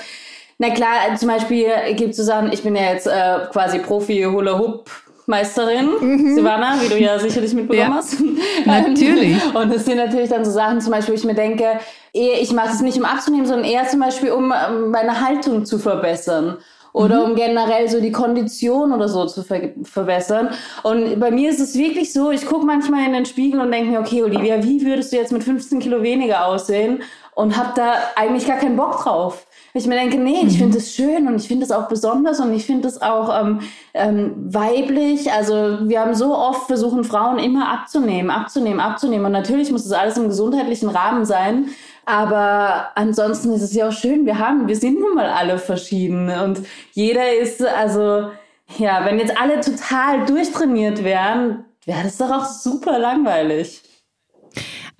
na 0.59 0.71
klar, 0.71 1.15
zum 1.17 1.29
Beispiel 1.29 1.69
gibt 1.95 2.11
es 2.11 2.17
so 2.17 2.25
Sachen, 2.25 2.53
ich 2.53 2.65
bin 2.65 2.75
ja 2.75 2.91
jetzt 2.91 3.07
äh, 3.07 3.47
quasi 3.53 3.79
Profi 3.79 4.25
Hula 4.25 4.59
Hoop 4.59 4.91
Meisterin, 5.31 5.89
mhm. 6.01 6.35
Silvana, 6.35 6.75
wie 6.83 6.89
du 6.89 6.99
ja 6.99 7.19
sicherlich 7.19 7.55
mitbekommen 7.55 7.91
ja, 7.91 7.97
hast. 7.97 8.19
Natürlich. 8.67 9.39
Und 9.55 9.73
es 9.73 9.87
sind 9.87 9.97
natürlich 9.97 10.29
dann 10.29 10.45
so 10.45 10.51
Sachen, 10.51 10.81
zum 10.81 10.93
Beispiel, 10.93 11.15
wo 11.15 11.19
ich 11.19 11.25
mir 11.25 11.35
denke, 11.35 11.81
ich 12.13 12.53
mache 12.53 12.71
es 12.75 12.81
nicht, 12.81 12.99
um 12.99 13.05
abzunehmen, 13.05 13.47
sondern 13.47 13.65
eher 13.65 13.87
zum 13.89 14.01
Beispiel, 14.01 14.33
um 14.33 14.53
ähm, 14.53 14.91
meine 14.91 15.25
Haltung 15.25 15.65
zu 15.65 15.79
verbessern 15.79 16.59
oder 16.93 17.25
mhm. 17.25 17.31
um 17.31 17.37
generell 17.37 17.89
so 17.89 18.01
die 18.01 18.13
Kondition 18.13 18.93
oder 18.93 19.09
so 19.09 19.27
zu 19.27 19.43
ver 19.43 19.71
verbessern. 19.85 20.51
Und 20.83 21.21
bei 21.21 21.31
mir 21.31 21.51
ist 21.51 21.61
es 21.61 21.77
wirklich 21.77 22.13
so, 22.13 22.31
ich 22.31 22.47
gucke 22.47 22.67
manchmal 22.67 23.07
in 23.07 23.13
den 23.13 23.27
Spiegel 23.27 23.61
und 23.61 23.71
denke 23.71 23.91
mir, 23.91 24.01
okay, 24.01 24.23
Olivia, 24.23 24.63
wie 24.63 24.85
würdest 24.85 25.13
du 25.13 25.17
jetzt 25.17 25.33
mit 25.33 25.45
15 25.45 25.79
Kilo 25.79 26.03
weniger 26.03 26.47
aussehen? 26.47 27.03
Und 27.35 27.57
habe 27.57 27.73
da 27.77 27.95
eigentlich 28.17 28.47
gar 28.47 28.59
keinen 28.59 28.77
Bock 28.77 29.03
drauf. 29.03 29.47
Ich 29.73 29.87
mir 29.87 29.95
denke, 29.95 30.19
nee, 30.19 30.45
ich 30.47 30.59
finde 30.59 30.79
es 30.79 30.99
mhm. 30.99 31.03
schön 31.03 31.29
und 31.29 31.37
ich 31.37 31.47
finde 31.47 31.65
es 31.65 31.71
auch 31.71 31.89
besonders 31.89 32.41
und 32.41 32.53
ich 32.53 32.67
finde 32.67 32.89
es 32.89 33.01
auch 33.01 33.41
ähm, 33.41 33.61
ähm, 33.95 34.35
weiblich. 34.53 35.31
Also 35.33 35.89
wir 35.89 36.01
haben 36.01 36.15
so 36.15 36.35
oft 36.35 36.67
versuchen, 36.67 37.05
Frauen 37.05 37.39
immer 37.39 37.73
abzunehmen, 37.73 38.31
abzunehmen, 38.31 38.81
abzunehmen. 38.81 39.27
Und 39.27 39.33
natürlich 39.33 39.71
muss 39.71 39.85
das 39.85 39.93
alles 39.93 40.19
im 40.19 40.29
gesundheitlichen 40.29 40.89
Rahmen 40.89 41.25
sein. 41.25 41.67
Aber 42.05 42.89
ansonsten 42.97 43.53
ist 43.53 43.63
es 43.63 43.75
ja 43.75 43.89
auch 43.89 43.93
schön, 43.93 44.27
wir 44.27 44.39
haben, 44.39 44.67
wir 44.67 44.75
sind 44.75 44.99
nun 44.99 45.15
mal 45.15 45.29
alle 45.29 45.59
verschieden 45.59 46.29
und 46.31 46.61
jeder 46.93 47.39
ist, 47.39 47.65
also, 47.65 48.31
ja, 48.79 49.05
wenn 49.05 49.21
jetzt 49.21 49.41
alle 49.41 49.61
total 49.61 50.27
durchtrainiert 50.27 51.05
wären, 51.05 51.65
wäre 51.85 52.03
das 52.03 52.17
doch 52.17 52.31
auch 52.31 52.45
super 52.47 52.99
langweilig. 52.99 53.83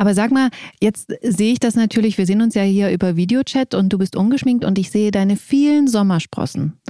Aber 0.01 0.15
sag 0.15 0.31
mal, 0.31 0.49
jetzt 0.81 1.13
sehe 1.21 1.53
ich 1.53 1.61
das 1.61 1.75
natürlich, 1.75 2.17
wir 2.17 2.25
sehen 2.25 2.41
uns 2.41 2.55
ja 2.55 2.63
hier 2.63 2.91
über 2.91 3.17
Videochat 3.17 3.75
und 3.75 3.91
du 3.91 3.99
bist 3.99 4.17
ungeschminkt 4.17 4.65
und 4.65 4.79
ich 4.79 4.91
sehe 4.91 5.11
deine 5.11 5.37
vielen 5.37 5.89
Sommersprossen. 5.89 6.81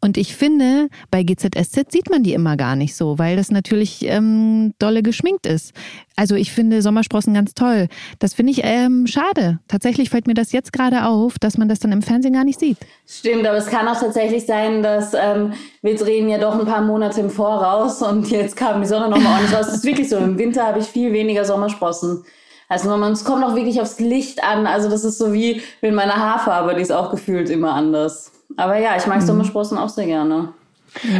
Und 0.00 0.16
ich 0.16 0.34
finde, 0.34 0.88
bei 1.12 1.22
GZSZ 1.22 1.92
sieht 1.92 2.10
man 2.10 2.24
die 2.24 2.32
immer 2.32 2.56
gar 2.56 2.74
nicht 2.74 2.96
so, 2.96 3.16
weil 3.16 3.36
das 3.36 3.52
natürlich 3.52 4.04
ähm, 4.06 4.74
dolle 4.80 5.04
geschminkt 5.04 5.46
ist. 5.46 5.72
Also 6.16 6.34
ich 6.34 6.50
finde 6.50 6.82
Sommersprossen 6.82 7.32
ganz 7.32 7.54
toll. 7.54 7.86
Das 8.18 8.34
finde 8.34 8.50
ich 8.50 8.62
ähm, 8.64 9.06
schade. 9.06 9.60
Tatsächlich 9.68 10.10
fällt 10.10 10.26
mir 10.26 10.34
das 10.34 10.50
jetzt 10.50 10.72
gerade 10.72 11.06
auf, 11.06 11.38
dass 11.38 11.58
man 11.58 11.68
das 11.68 11.78
dann 11.78 11.92
im 11.92 12.02
Fernsehen 12.02 12.34
gar 12.34 12.42
nicht 12.42 12.58
sieht. 12.58 12.78
Stimmt, 13.06 13.46
aber 13.46 13.58
es 13.58 13.66
kann 13.66 13.86
auch 13.86 14.00
tatsächlich 14.00 14.46
sein, 14.46 14.82
dass 14.82 15.14
ähm, 15.14 15.52
wir 15.80 15.94
drehen 15.94 16.28
ja 16.28 16.38
doch 16.38 16.58
ein 16.58 16.66
paar 16.66 16.82
Monate 16.82 17.20
im 17.20 17.30
Voraus 17.30 18.02
und 18.02 18.28
jetzt 18.32 18.56
kam 18.56 18.80
die 18.80 18.88
Sonne 18.88 19.08
nochmal 19.08 19.34
ordentlich 19.34 19.56
raus. 19.56 19.66
Das 19.66 19.76
ist 19.76 19.84
wirklich 19.84 20.08
so. 20.08 20.16
Im 20.16 20.36
Winter 20.38 20.66
habe 20.66 20.80
ich 20.80 20.86
viel 20.86 21.12
weniger 21.12 21.44
Sommersprossen. 21.44 22.24
Also 22.68 22.94
man, 22.96 23.12
es 23.12 23.24
kommt 23.24 23.44
auch 23.44 23.54
wirklich 23.54 23.80
aufs 23.80 23.98
Licht 23.98 24.42
an. 24.44 24.66
Also 24.66 24.90
das 24.90 25.04
ist 25.04 25.18
so 25.18 25.32
wie 25.32 25.62
mit 25.80 25.94
meiner 25.94 26.16
Haarfarbe, 26.16 26.74
die 26.74 26.82
ist 26.82 26.92
auch 26.92 27.10
gefühlt 27.10 27.48
immer 27.50 27.72
anders. 27.72 28.32
Aber 28.56 28.78
ja, 28.78 28.96
ich 28.96 29.06
mag 29.06 29.20
mhm. 29.20 29.26
Sommersprossen 29.26 29.78
auch 29.78 29.88
sehr 29.88 30.06
gerne. 30.06 30.50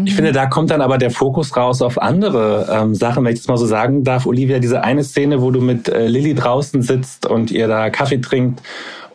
Ich 0.05 0.15
finde, 0.15 0.33
da 0.33 0.47
kommt 0.47 0.71
dann 0.71 0.81
aber 0.81 0.97
der 0.97 1.11
Fokus 1.11 1.55
raus 1.55 1.83
auf 1.83 2.01
andere 2.01 2.69
ähm, 2.73 2.95
Sachen, 2.95 3.25
wenn 3.25 3.35
ich 3.35 3.41
das 3.41 3.49
mal 3.49 3.59
so 3.59 3.67
sagen 3.67 4.03
darf. 4.03 4.25
Olivia, 4.25 4.59
diese 4.59 4.83
eine 4.83 5.05
Szene, 5.05 5.43
wo 5.43 5.51
du 5.51 5.61
mit 5.61 5.89
äh, 5.89 6.07
Lilly 6.07 6.35
draußen 6.35 6.81
sitzt 6.81 7.27
und 7.27 7.51
ihr 7.51 7.69
da 7.69 7.91
Kaffee 7.91 8.21
trinkt 8.21 8.63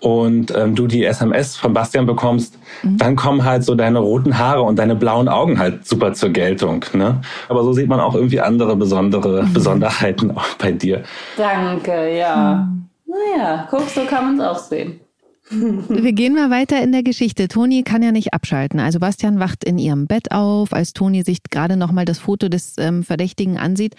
und 0.04 0.54
ähm, 0.54 0.76
du 0.76 0.86
die 0.86 1.06
SMS 1.06 1.56
von 1.56 1.74
Bastian 1.74 2.06
bekommst, 2.06 2.60
mhm. 2.84 2.98
dann 2.98 3.16
kommen 3.16 3.46
halt 3.46 3.64
so 3.64 3.74
deine 3.74 4.00
roten 4.00 4.38
Haare 4.38 4.62
und 4.62 4.78
deine 4.78 4.98
blauen 4.98 5.30
Augen 5.30 5.58
halt 5.60 5.88
super 5.88 6.12
zur 6.12 6.30
Geltung. 6.30 6.84
Ne? 6.92 7.22
Aber 7.48 7.64
so 7.64 7.72
sieht 7.72 7.88
man 7.88 8.02
auch 8.02 8.14
irgendwie 8.14 8.42
andere 8.42 8.76
besondere 8.76 9.44
mhm. 9.44 9.54
Besonderheiten 9.54 10.32
auch 10.36 10.56
bei 10.58 10.74
dir. 10.74 11.04
Danke, 11.38 12.18
ja. 12.18 12.68
Mhm. 12.68 12.90
Naja, 13.06 13.66
guck, 13.70 13.88
so 13.90 14.02
kann 14.04 14.26
man 14.26 14.40
es 14.42 14.46
auch 14.46 14.60
sehen. 14.60 15.00
Wir 15.50 16.14
gehen 16.14 16.34
mal 16.34 16.50
weiter 16.50 16.82
in 16.82 16.92
der 16.92 17.04
Geschichte. 17.04 17.48
Toni 17.48 17.84
kann 17.84 18.02
ja 18.02 18.12
nicht 18.12 18.34
abschalten. 18.34 18.80
Also 18.80 19.00
Bastian 19.00 19.40
wacht 19.40 19.64
in 19.64 19.78
ihrem 19.78 20.08
Bett 20.08 20.32
auf, 20.32 20.74
als 20.74 20.94
Toni 20.94 21.24
sich 21.24 21.44
gerade 21.44 21.76
nochmal 21.76 22.06
das 22.06 22.20
Foto 22.20 22.48
des 22.48 22.76
ähm, 22.78 23.04
Verdächtigen 23.04 23.58
ansieht. 23.58 23.96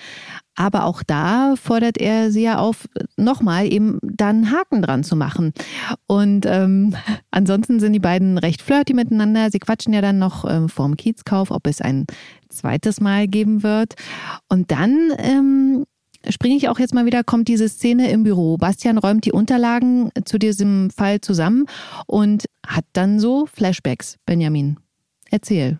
Aber 0.57 0.85
auch 0.85 1.02
da 1.02 1.54
fordert 1.57 1.98
er 1.98 2.30
sie 2.30 2.42
ja 2.42 2.59
auf, 2.59 2.88
nochmal 3.16 3.70
eben 3.70 3.98
dann 4.02 4.52
Haken 4.52 4.83
dran 4.83 5.04
zu 5.04 5.16
machen. 5.16 5.52
Und 6.07 6.46
ähm, 6.46 6.94
ansonsten 7.30 7.78
sind 7.78 7.92
die 7.92 8.00
beiden 8.00 8.38
recht 8.38 8.62
flirty 8.62 8.94
miteinander. 8.94 9.50
Sie 9.50 9.59
quatschen 9.59 9.92
ja 9.92 10.00
dann 10.00 10.18
noch 10.18 10.48
ähm, 10.48 10.68
vorm 10.68 10.96
Kiezkauf, 10.96 11.50
ob 11.50 11.66
es 11.66 11.80
ein 11.80 12.07
zweites 12.48 13.00
Mal 13.00 13.28
geben 13.28 13.62
wird. 13.62 13.94
Und 14.48 14.70
dann 14.70 15.12
ähm, 15.18 15.85
springe 16.30 16.56
ich 16.56 16.68
auch 16.68 16.78
jetzt 16.78 16.94
mal 16.94 17.06
wieder, 17.06 17.24
kommt 17.24 17.48
diese 17.48 17.68
Szene 17.68 18.10
im 18.10 18.22
Büro. 18.22 18.56
Bastian 18.56 18.98
räumt 18.98 19.24
die 19.24 19.32
Unterlagen 19.32 20.10
zu 20.24 20.38
diesem 20.38 20.90
Fall 20.90 21.20
zusammen 21.20 21.66
und 22.06 22.44
hat 22.66 22.84
dann 22.92 23.18
so 23.18 23.46
Flashbacks. 23.46 24.16
Benjamin, 24.26 24.78
erzähl. 25.30 25.78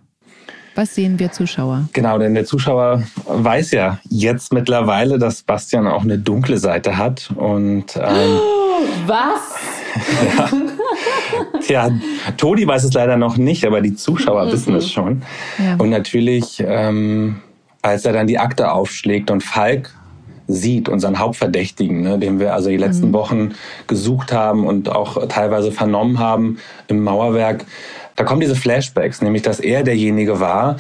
Was 0.75 0.95
sehen 0.95 1.21
wir 1.21 1.31
Zuschauer? 1.31 1.89
Genau, 1.93 2.19
denn 2.19 2.35
der 2.35 2.45
Zuschauer 2.45 3.05
weiß 3.27 3.71
ja 3.71 4.01
jetzt 4.11 4.53
mittlerweile, 4.53 5.19
dass 5.19 5.43
Bastian 5.43 5.87
auch 5.87 6.03
eine 6.03 6.19
dunkle 6.19 6.59
Seite 6.59 6.97
hat. 6.97 7.31
Und 7.37 7.97
ähm, 7.97 8.39
was? 9.07 9.41
ja. 10.35 10.51
Tja, 11.61 11.91
Todi 12.37 12.67
weiß 12.67 12.85
es 12.85 12.93
leider 12.93 13.17
noch 13.17 13.37
nicht, 13.37 13.65
aber 13.65 13.81
die 13.81 13.95
Zuschauer 13.95 14.47
mhm. 14.47 14.53
wissen 14.53 14.75
es 14.75 14.91
schon. 14.91 15.23
Ja. 15.59 15.77
Und 15.79 15.91
natürlich, 15.91 16.63
ähm, 16.67 17.41
als 17.83 18.05
er 18.05 18.13
dann 18.13 18.27
die 18.27 18.39
Akte 18.39 18.73
aufschlägt 18.73 19.31
und 19.31 19.45
Falk 19.45 19.95
sieht, 20.47 20.89
unseren 20.89 21.19
Hauptverdächtigen, 21.19 22.03
ne, 22.03 22.19
den 22.19 22.39
wir 22.39 22.55
also 22.55 22.69
die 22.69 22.77
letzten 22.77 23.09
mhm. 23.09 23.15
Wochen 23.15 23.55
gesucht 23.87 24.33
haben 24.33 24.67
und 24.67 24.89
auch 24.89 25.27
teilweise 25.29 25.73
vernommen 25.73 26.19
haben 26.19 26.59
im 26.89 27.03
Mauerwerk. 27.03 27.65
Da 28.17 28.25
kommen 28.25 28.41
diese 28.41 28.55
Flashbacks, 28.55 29.23
nämlich 29.23 29.43
dass 29.43 29.61
er 29.61 29.83
derjenige 29.83 30.41
war, 30.41 30.77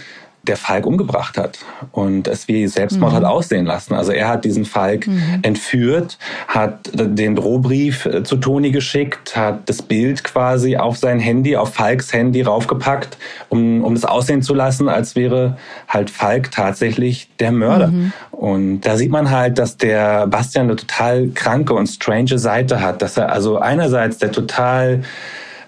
der 0.46 0.56
Falk 0.56 0.86
umgebracht 0.86 1.36
hat 1.36 1.58
und 1.92 2.28
es 2.28 2.48
wie 2.48 2.66
Selbstmord 2.66 3.12
mhm. 3.12 3.16
hat 3.16 3.24
aussehen 3.24 3.66
lassen. 3.66 3.94
Also 3.94 4.12
er 4.12 4.28
hat 4.28 4.44
diesen 4.44 4.64
Falk 4.64 5.06
mhm. 5.06 5.40
entführt, 5.42 6.18
hat 6.48 6.90
den 6.92 7.36
Drohbrief 7.36 8.06
äh, 8.06 8.22
zu 8.22 8.36
Toni 8.36 8.70
geschickt, 8.70 9.36
hat 9.36 9.68
das 9.68 9.82
Bild 9.82 10.24
quasi 10.24 10.76
auf 10.76 10.96
sein 10.96 11.18
Handy, 11.18 11.56
auf 11.56 11.74
Falks 11.74 12.12
Handy 12.12 12.42
raufgepackt, 12.42 13.16
um, 13.48 13.82
um 13.84 13.94
es 13.94 14.04
aussehen 14.04 14.42
zu 14.42 14.54
lassen, 14.54 14.88
als 14.88 15.16
wäre 15.16 15.56
halt 15.88 16.10
Falk 16.10 16.50
tatsächlich 16.50 17.28
der 17.38 17.52
Mörder. 17.52 17.88
Mhm. 17.88 18.12
Und 18.30 18.80
da 18.82 18.96
sieht 18.96 19.10
man 19.10 19.30
halt, 19.30 19.58
dass 19.58 19.76
der 19.76 20.26
Bastian 20.26 20.66
eine 20.66 20.76
total 20.76 21.28
kranke 21.28 21.74
und 21.74 21.86
strange 21.86 22.38
Seite 22.38 22.80
hat, 22.80 23.02
dass 23.02 23.16
er 23.16 23.32
also 23.32 23.58
einerseits 23.58 24.18
der 24.18 24.32
total 24.32 25.02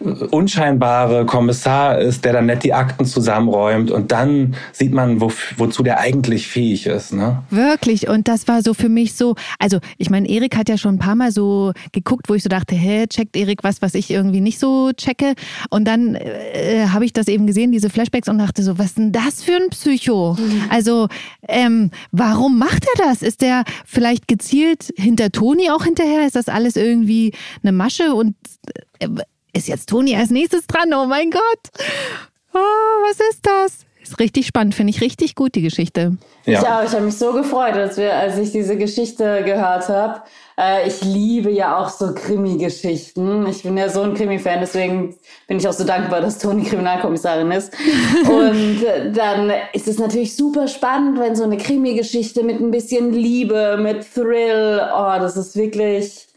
unscheinbare 0.01 1.27
Kommissar 1.27 1.99
ist, 1.99 2.25
der 2.25 2.35
dann 2.35 2.47
nett 2.47 2.65
die 2.65 2.75
Akten 2.75 3.05
zusammenräumt 3.05 3.91
und 3.91 4.13
dann 4.13 4.55
sieht 4.73 4.93
man, 4.93 5.21
wo, 5.21 5.33
wozu 5.57 5.83
der 5.83 6.01
eigentlich 6.01 6.49
fähig 6.49 6.87
ist. 6.87 7.13
Ne? 7.13 7.43
Wirklich. 7.51 8.09
Und 8.09 8.29
das 8.29 8.49
war 8.49 8.63
so 8.63 8.75
für 8.75 8.89
mich 8.89 9.15
so, 9.15 9.35
also 9.59 9.79
ich 9.99 10.11
meine, 10.11 10.29
Erik 10.29 10.57
hat 10.57 10.69
ja 10.69 10.79
schon 10.79 10.97
ein 10.97 10.99
paar 10.99 11.15
Mal 11.15 11.33
so 11.33 11.73
geguckt, 11.93 12.29
wo 12.29 12.35
ich 12.35 12.43
so 12.43 12.49
dachte, 12.49 12.75
hä, 12.75 13.07
checkt 13.07 13.37
Erik 13.37 13.65
was, 13.65 13.83
was 13.83 13.95
ich 13.95 14.11
irgendwie 14.11 14.41
nicht 14.41 14.59
so 14.59 14.93
checke. 14.93 15.35
Und 15.71 15.87
dann 15.87 16.15
äh, 16.15 16.87
habe 16.93 17.05
ich 17.05 17.13
das 17.13 17.29
eben 17.29 17.47
gesehen, 17.47 17.73
diese 17.73 17.91
Flashbacks 17.91 18.29
und 18.29 18.39
dachte 18.39 18.63
so, 18.63 18.79
was 18.79 18.87
ist 18.87 18.99
denn 18.99 19.13
das 19.13 19.43
für 19.43 19.57
ein 19.57 19.71
Psycho? 19.71 20.37
Mhm. 20.39 20.63
Also 20.71 21.09
ähm, 21.49 21.91
warum 22.13 22.59
macht 22.59 22.85
er 22.95 23.07
das? 23.07 23.23
Ist 23.23 23.41
der 23.41 23.65
vielleicht 23.85 24.29
gezielt 24.29 24.93
hinter 24.97 25.31
Toni 25.31 25.71
auch 25.71 25.85
hinterher? 25.85 26.27
Ist 26.27 26.37
das 26.37 26.49
alles 26.49 26.77
irgendwie 26.77 27.33
eine 27.63 27.73
Masche 27.73 28.15
und 28.15 28.35
äh, 28.99 29.09
ist 29.57 29.69
jetzt 29.69 29.89
Toni 29.89 30.15
als 30.17 30.31
nächstes 30.31 30.67
dran? 30.67 30.93
Oh 30.95 31.07
mein 31.07 31.31
Gott. 31.31 31.43
Oh, 32.55 32.59
was 32.59 33.19
ist 33.31 33.41
das? 33.43 33.87
Ist 34.03 34.21
richtig 34.21 34.47
spannend, 34.47 34.75
finde 34.75 34.91
ich 34.91 35.01
richtig 35.01 35.35
gut, 35.35 35.57
die 35.57 35.63
Geschichte. 35.63 36.17
Ja. 36.45 36.61
Ich 36.61 36.69
auch, 36.69 36.85
ich 36.85 36.93
habe 36.93 37.07
mich 37.07 37.19
so 37.19 37.33
gefreut, 37.33 37.75
als, 37.75 37.97
wir, 37.97 38.15
als 38.15 38.39
ich 38.39 38.53
diese 38.53 38.77
Geschichte 38.77 39.43
gehört 39.45 39.89
habe. 39.89 40.23
Äh, 40.57 40.87
ich 40.87 41.03
liebe 41.03 41.51
ja 41.51 41.77
auch 41.79 41.89
so 41.89 42.15
Krimi-Geschichten. 42.15 43.47
Ich 43.49 43.65
bin 43.65 43.77
ja 43.77 43.89
so 43.89 44.03
ein 44.03 44.15
Krimi-Fan, 44.15 44.61
deswegen 44.61 45.17
bin 45.49 45.59
ich 45.59 45.67
auch 45.67 45.73
so 45.73 45.83
dankbar, 45.83 46.21
dass 46.21 46.39
Toni 46.39 46.63
Kriminalkommissarin 46.63 47.51
ist. 47.51 47.75
Und 48.29 48.85
äh, 48.85 49.11
dann 49.11 49.53
ist 49.73 49.89
es 49.89 49.99
natürlich 49.99 50.37
super 50.37 50.69
spannend, 50.69 51.19
wenn 51.19 51.35
so 51.35 51.43
eine 51.43 51.57
Krimi-Geschichte 51.57 52.45
mit 52.45 52.61
ein 52.61 52.71
bisschen 52.71 53.13
Liebe, 53.13 53.77
mit 53.81 54.07
Thrill, 54.15 54.83
oh, 54.95 55.19
das 55.19 55.37
ist 55.37 55.57
wirklich, 55.57 56.29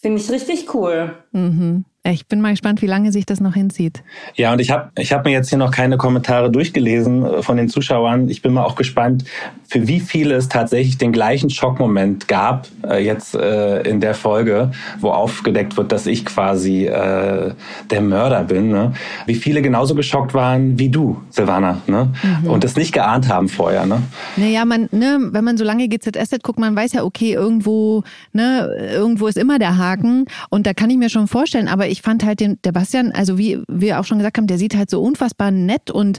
finde 0.00 0.20
ich 0.20 0.30
richtig 0.30 0.72
cool. 0.74 1.16
Mhm. 1.32 1.84
Ich 2.02 2.26
bin 2.26 2.40
mal 2.40 2.52
gespannt, 2.52 2.80
wie 2.80 2.86
lange 2.86 3.12
sich 3.12 3.26
das 3.26 3.40
noch 3.40 3.52
hinzieht. 3.52 4.02
Ja, 4.34 4.54
und 4.54 4.58
ich 4.58 4.70
habe 4.70 4.90
ich 4.96 5.12
hab 5.12 5.26
mir 5.26 5.32
jetzt 5.32 5.50
hier 5.50 5.58
noch 5.58 5.70
keine 5.70 5.98
Kommentare 5.98 6.50
durchgelesen 6.50 7.26
äh, 7.26 7.42
von 7.42 7.58
den 7.58 7.68
Zuschauern. 7.68 8.30
Ich 8.30 8.40
bin 8.40 8.54
mal 8.54 8.64
auch 8.64 8.74
gespannt, 8.74 9.24
für 9.68 9.86
wie 9.86 10.00
viele 10.00 10.34
es 10.34 10.48
tatsächlich 10.48 10.96
den 10.96 11.12
gleichen 11.12 11.50
Schockmoment 11.50 12.26
gab, 12.26 12.68
äh, 12.88 13.04
jetzt 13.04 13.34
äh, 13.34 13.82
in 13.82 14.00
der 14.00 14.14
Folge, 14.14 14.70
wo 14.98 15.10
aufgedeckt 15.10 15.76
wird, 15.76 15.92
dass 15.92 16.06
ich 16.06 16.24
quasi 16.24 16.86
äh, 16.86 17.52
der 17.90 18.00
Mörder 18.00 18.44
bin. 18.44 18.70
Ne? 18.70 18.94
Wie 19.26 19.34
viele 19.34 19.60
genauso 19.60 19.94
geschockt 19.94 20.32
waren 20.32 20.78
wie 20.78 20.88
du, 20.88 21.20
Silvana, 21.28 21.82
ne? 21.86 22.10
Mhm. 22.22 22.50
und 22.50 22.64
es 22.64 22.76
nicht 22.76 22.92
geahnt 22.92 23.28
haben 23.28 23.50
vorher. 23.50 23.84
Ne? 23.84 24.02
Naja, 24.36 24.64
man, 24.64 24.88
ne, 24.90 25.18
wenn 25.32 25.44
man 25.44 25.58
so 25.58 25.64
lange 25.64 25.86
GZSZ 25.86 26.42
guckt, 26.42 26.58
man 26.58 26.74
weiß 26.74 26.94
ja, 26.94 27.04
okay, 27.04 27.34
irgendwo, 27.34 28.04
ne, 28.32 28.90
irgendwo 28.90 29.26
ist 29.26 29.36
immer 29.36 29.58
der 29.58 29.76
Haken. 29.76 30.24
Und 30.48 30.66
da 30.66 30.72
kann 30.72 30.88
ich 30.88 30.96
mir 30.96 31.10
schon 31.10 31.28
vorstellen, 31.28 31.68
aber 31.68 31.89
ich 31.90 32.02
fand 32.02 32.24
halt 32.24 32.40
den, 32.40 32.58
der 32.64 32.72
Bastian, 32.72 33.12
also 33.12 33.38
wie 33.38 33.60
wir 33.68 34.00
auch 34.00 34.04
schon 34.04 34.18
gesagt 34.18 34.38
haben, 34.38 34.46
der 34.46 34.58
sieht 34.58 34.76
halt 34.76 34.90
so 34.90 35.02
unfassbar 35.02 35.50
nett 35.50 35.90
und 35.90 36.18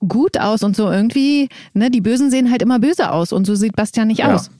gut 0.00 0.38
aus 0.38 0.62
und 0.62 0.76
so 0.76 0.90
irgendwie, 0.90 1.48
ne, 1.72 1.90
die 1.90 2.00
Bösen 2.00 2.30
sehen 2.30 2.50
halt 2.50 2.62
immer 2.62 2.78
böse 2.78 3.10
aus 3.10 3.32
und 3.32 3.46
so 3.46 3.54
sieht 3.54 3.76
Bastian 3.76 4.08
nicht 4.08 4.18
ja. 4.18 4.34
aus. 4.34 4.50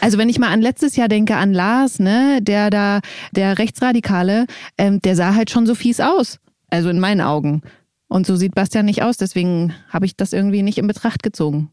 Also 0.00 0.16
wenn 0.18 0.28
ich 0.28 0.38
mal 0.38 0.50
an 0.50 0.62
letztes 0.62 0.96
Jahr 0.96 1.08
denke, 1.08 1.36
an 1.36 1.52
Lars, 1.52 1.98
ne, 1.98 2.38
der 2.40 2.70
da, 2.70 3.00
der 3.32 3.58
Rechtsradikale, 3.58 4.46
ähm, 4.78 5.00
der 5.02 5.16
sah 5.16 5.34
halt 5.34 5.50
schon 5.50 5.66
so 5.66 5.74
fies 5.74 6.00
aus. 6.00 6.38
Also 6.68 6.88
in 6.88 6.98
meinen 6.98 7.20
Augen. 7.20 7.62
Und 8.08 8.26
so 8.26 8.36
sieht 8.36 8.54
Bastian 8.54 8.86
nicht 8.86 9.02
aus, 9.02 9.16
deswegen 9.16 9.74
habe 9.88 10.06
ich 10.06 10.16
das 10.16 10.32
irgendwie 10.32 10.62
nicht 10.62 10.78
in 10.78 10.86
Betracht 10.86 11.22
gezogen. 11.22 11.70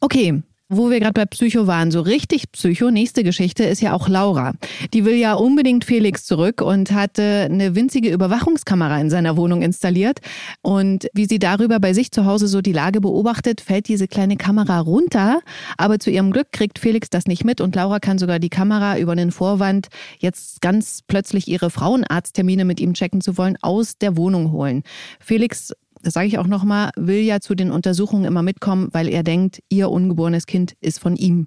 Okay, 0.00 0.42
wo 0.70 0.88
wir 0.88 1.00
gerade 1.00 1.14
bei 1.14 1.26
Psycho 1.26 1.66
waren, 1.66 1.90
so 1.90 2.00
richtig 2.00 2.52
Psycho, 2.52 2.92
nächste 2.92 3.24
Geschichte 3.24 3.64
ist 3.64 3.82
ja 3.82 3.92
auch 3.92 4.08
Laura. 4.08 4.52
Die 4.94 5.04
will 5.04 5.16
ja 5.16 5.34
unbedingt 5.34 5.84
Felix 5.84 6.24
zurück 6.24 6.62
und 6.62 6.92
hatte 6.92 7.48
eine 7.50 7.74
winzige 7.74 8.10
Überwachungskamera 8.10 9.00
in 9.00 9.10
seiner 9.10 9.36
Wohnung 9.36 9.62
installiert. 9.62 10.20
Und 10.62 11.08
wie 11.12 11.26
sie 11.26 11.40
darüber 11.40 11.80
bei 11.80 11.92
sich 11.92 12.12
zu 12.12 12.24
Hause 12.24 12.46
so 12.46 12.62
die 12.62 12.72
Lage 12.72 13.00
beobachtet, 13.00 13.60
fällt 13.60 13.88
diese 13.88 14.06
kleine 14.06 14.36
Kamera 14.36 14.78
runter. 14.78 15.40
Aber 15.76 15.98
zu 15.98 16.08
ihrem 16.08 16.30
Glück 16.30 16.52
kriegt 16.52 16.78
Felix 16.78 17.10
das 17.10 17.26
nicht 17.26 17.44
mit 17.44 17.60
und 17.60 17.74
Laura 17.74 17.98
kann 17.98 18.18
sogar 18.18 18.38
die 18.38 18.48
Kamera 18.48 18.96
über 18.96 19.16
den 19.16 19.32
Vorwand, 19.32 19.88
jetzt 20.20 20.60
ganz 20.60 21.02
plötzlich 21.06 21.48
ihre 21.48 21.70
Frauenarzttermine 21.70 22.64
mit 22.64 22.78
ihm 22.78 22.94
checken 22.94 23.20
zu 23.20 23.36
wollen, 23.36 23.58
aus 23.60 23.98
der 23.98 24.16
Wohnung 24.16 24.52
holen. 24.52 24.84
Felix 25.18 25.72
das 26.02 26.14
sage 26.14 26.26
ich 26.26 26.38
auch 26.38 26.46
nochmal, 26.46 26.90
will 26.96 27.20
ja 27.20 27.40
zu 27.40 27.54
den 27.54 27.70
Untersuchungen 27.70 28.24
immer 28.24 28.42
mitkommen, 28.42 28.88
weil 28.92 29.08
er 29.08 29.22
denkt, 29.22 29.60
ihr 29.68 29.90
ungeborenes 29.90 30.46
Kind 30.46 30.74
ist 30.80 31.00
von 31.00 31.16
ihm. 31.16 31.46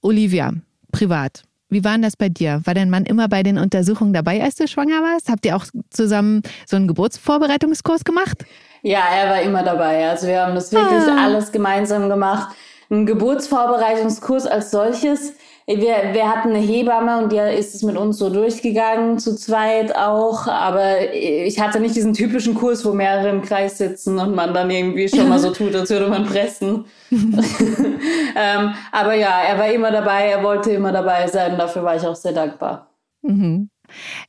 Olivia, 0.00 0.52
privat. 0.92 1.44
Wie 1.68 1.84
war 1.84 1.92
denn 1.92 2.02
das 2.02 2.18
bei 2.18 2.28
dir? 2.28 2.60
War 2.64 2.74
dein 2.74 2.90
Mann 2.90 3.06
immer 3.06 3.28
bei 3.28 3.42
den 3.42 3.56
Untersuchungen 3.56 4.12
dabei, 4.12 4.42
als 4.42 4.56
du 4.56 4.68
schwanger 4.68 5.02
warst? 5.02 5.30
Habt 5.30 5.46
ihr 5.46 5.56
auch 5.56 5.64
zusammen 5.88 6.42
so 6.66 6.76
einen 6.76 6.86
Geburtsvorbereitungskurs 6.86 8.04
gemacht? 8.04 8.44
Ja, 8.82 9.00
er 9.10 9.30
war 9.30 9.40
immer 9.40 9.62
dabei. 9.62 10.10
Also 10.10 10.26
wir 10.26 10.42
haben 10.42 10.54
das 10.54 10.70
wirklich 10.70 11.08
ah. 11.08 11.24
alles 11.24 11.50
gemeinsam 11.50 12.10
gemacht. 12.10 12.54
Ein 12.90 13.06
Geburtsvorbereitungskurs 13.06 14.46
als 14.46 14.70
solches 14.70 15.32
wir, 15.80 16.14
wir 16.14 16.28
hatten 16.28 16.50
eine 16.50 16.58
Hebamme 16.58 17.22
und 17.22 17.32
die 17.32 17.38
ist 17.38 17.74
es 17.74 17.82
mit 17.82 17.96
uns 17.96 18.18
so 18.18 18.30
durchgegangen, 18.30 19.18
zu 19.18 19.34
zweit 19.36 19.94
auch. 19.96 20.46
Aber 20.46 21.12
ich 21.12 21.60
hatte 21.60 21.80
nicht 21.80 21.96
diesen 21.96 22.12
typischen 22.12 22.54
Kurs, 22.54 22.84
wo 22.84 22.92
mehrere 22.92 23.30
im 23.30 23.42
Kreis 23.42 23.78
sitzen 23.78 24.18
und 24.18 24.34
man 24.34 24.54
dann 24.54 24.70
irgendwie 24.70 25.08
schon 25.08 25.28
mal 25.28 25.38
so 25.38 25.50
tut, 25.54 25.74
als 25.74 25.90
würde 25.90 26.08
man 26.08 26.26
pressen. 26.26 26.84
ähm, 27.10 28.74
aber 28.92 29.14
ja, 29.14 29.42
er 29.42 29.58
war 29.58 29.70
immer 29.72 29.90
dabei, 29.90 30.28
er 30.28 30.42
wollte 30.42 30.70
immer 30.72 30.92
dabei 30.92 31.26
sein. 31.26 31.56
Dafür 31.58 31.84
war 31.84 31.96
ich 31.96 32.06
auch 32.06 32.16
sehr 32.16 32.32
dankbar. 32.32 32.88
Mhm. 33.22 33.68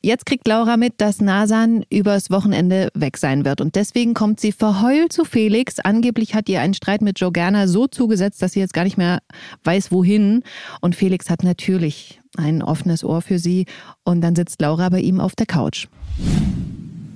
Jetzt 0.02 0.26
kriegt 0.26 0.47
Laura 0.47 0.78
mit, 0.78 1.02
dass 1.02 1.21
Nasan 1.21 1.84
übers 1.89 2.30
Wochenende 2.30 2.89
weg 2.93 3.17
sein 3.17 3.45
wird. 3.45 3.62
Und 3.62 3.76
deswegen 3.76 4.13
kommt 4.13 4.39
sie 4.39 4.52
verheult 4.52 5.13
zu 5.13 5.26
Felix. 5.26 5.80
Angeblich 5.80 6.36
hat 6.36 6.49
ihr 6.49 6.62
ein 6.62 6.73
Streit 6.73 7.02
mit 7.02 7.19
Joe 7.19 7.32
Gerner 7.32 7.67
so 7.67 7.88
zugesetzt, 7.88 8.41
dass 8.41 8.54
sie 8.54 8.60
jetzt 8.60 8.73
gar 8.73 8.84
nicht 8.84 8.97
mehr 8.97 9.21
weiß, 9.63 9.91
wohin. 9.91 10.43
Und 10.82 10.95
Felix 10.95 11.30
hat 11.30 11.43
natürlich 11.43 12.21
ein 12.38 12.62
offenes 12.63 13.04
Ohr 13.04 13.21
für 13.21 13.39
sie. 13.39 13.65
Und 14.04 14.21
dann 14.21 14.36
sitzt 14.36 14.62
Laura 14.62 14.89
bei 14.89 14.99
ihm 14.99 15.19
auf 15.19 15.36
der 15.36 15.45
Couch. 15.45 15.88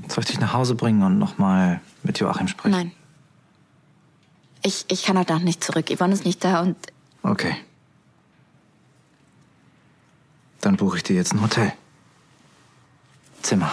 Soll 0.08 0.24
ich 0.24 0.30
dich 0.30 0.40
nach 0.40 0.54
Hause 0.54 0.76
bringen 0.76 1.04
und 1.04 1.20
nochmal 1.20 1.82
mit 2.04 2.20
Joachim 2.20 2.48
sprechen? 2.48 2.72
Nein. 2.72 2.92
Ich, 4.64 4.86
ich 4.90 5.04
kann 5.04 5.18
heute 5.18 5.34
Nacht 5.34 5.44
nicht 5.44 5.64
zurück. 5.64 5.90
Yvonne 5.94 6.14
ist 6.14 6.26
nicht 6.26 6.44
da 6.44 6.62
und. 6.62 6.76
Okay. 7.24 7.56
Dann 10.62 10.78
buche 10.78 10.98
ich 10.98 11.04
dir 11.04 11.16
jetzt 11.16 11.34
ein 11.34 11.42
Hotel. 11.42 11.74
Zimmer. 13.42 13.72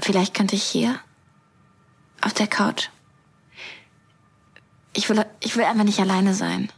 Vielleicht 0.00 0.34
könnte 0.34 0.54
ich 0.54 0.64
hier 0.64 1.00
auf 2.20 2.34
der 2.34 2.46
Couch. 2.46 2.90
Ich 4.92 5.08
will, 5.08 5.24
ich 5.40 5.56
will 5.56 5.64
einfach 5.64 5.84
nicht 5.84 5.98
alleine 5.98 6.34
sein. 6.34 6.70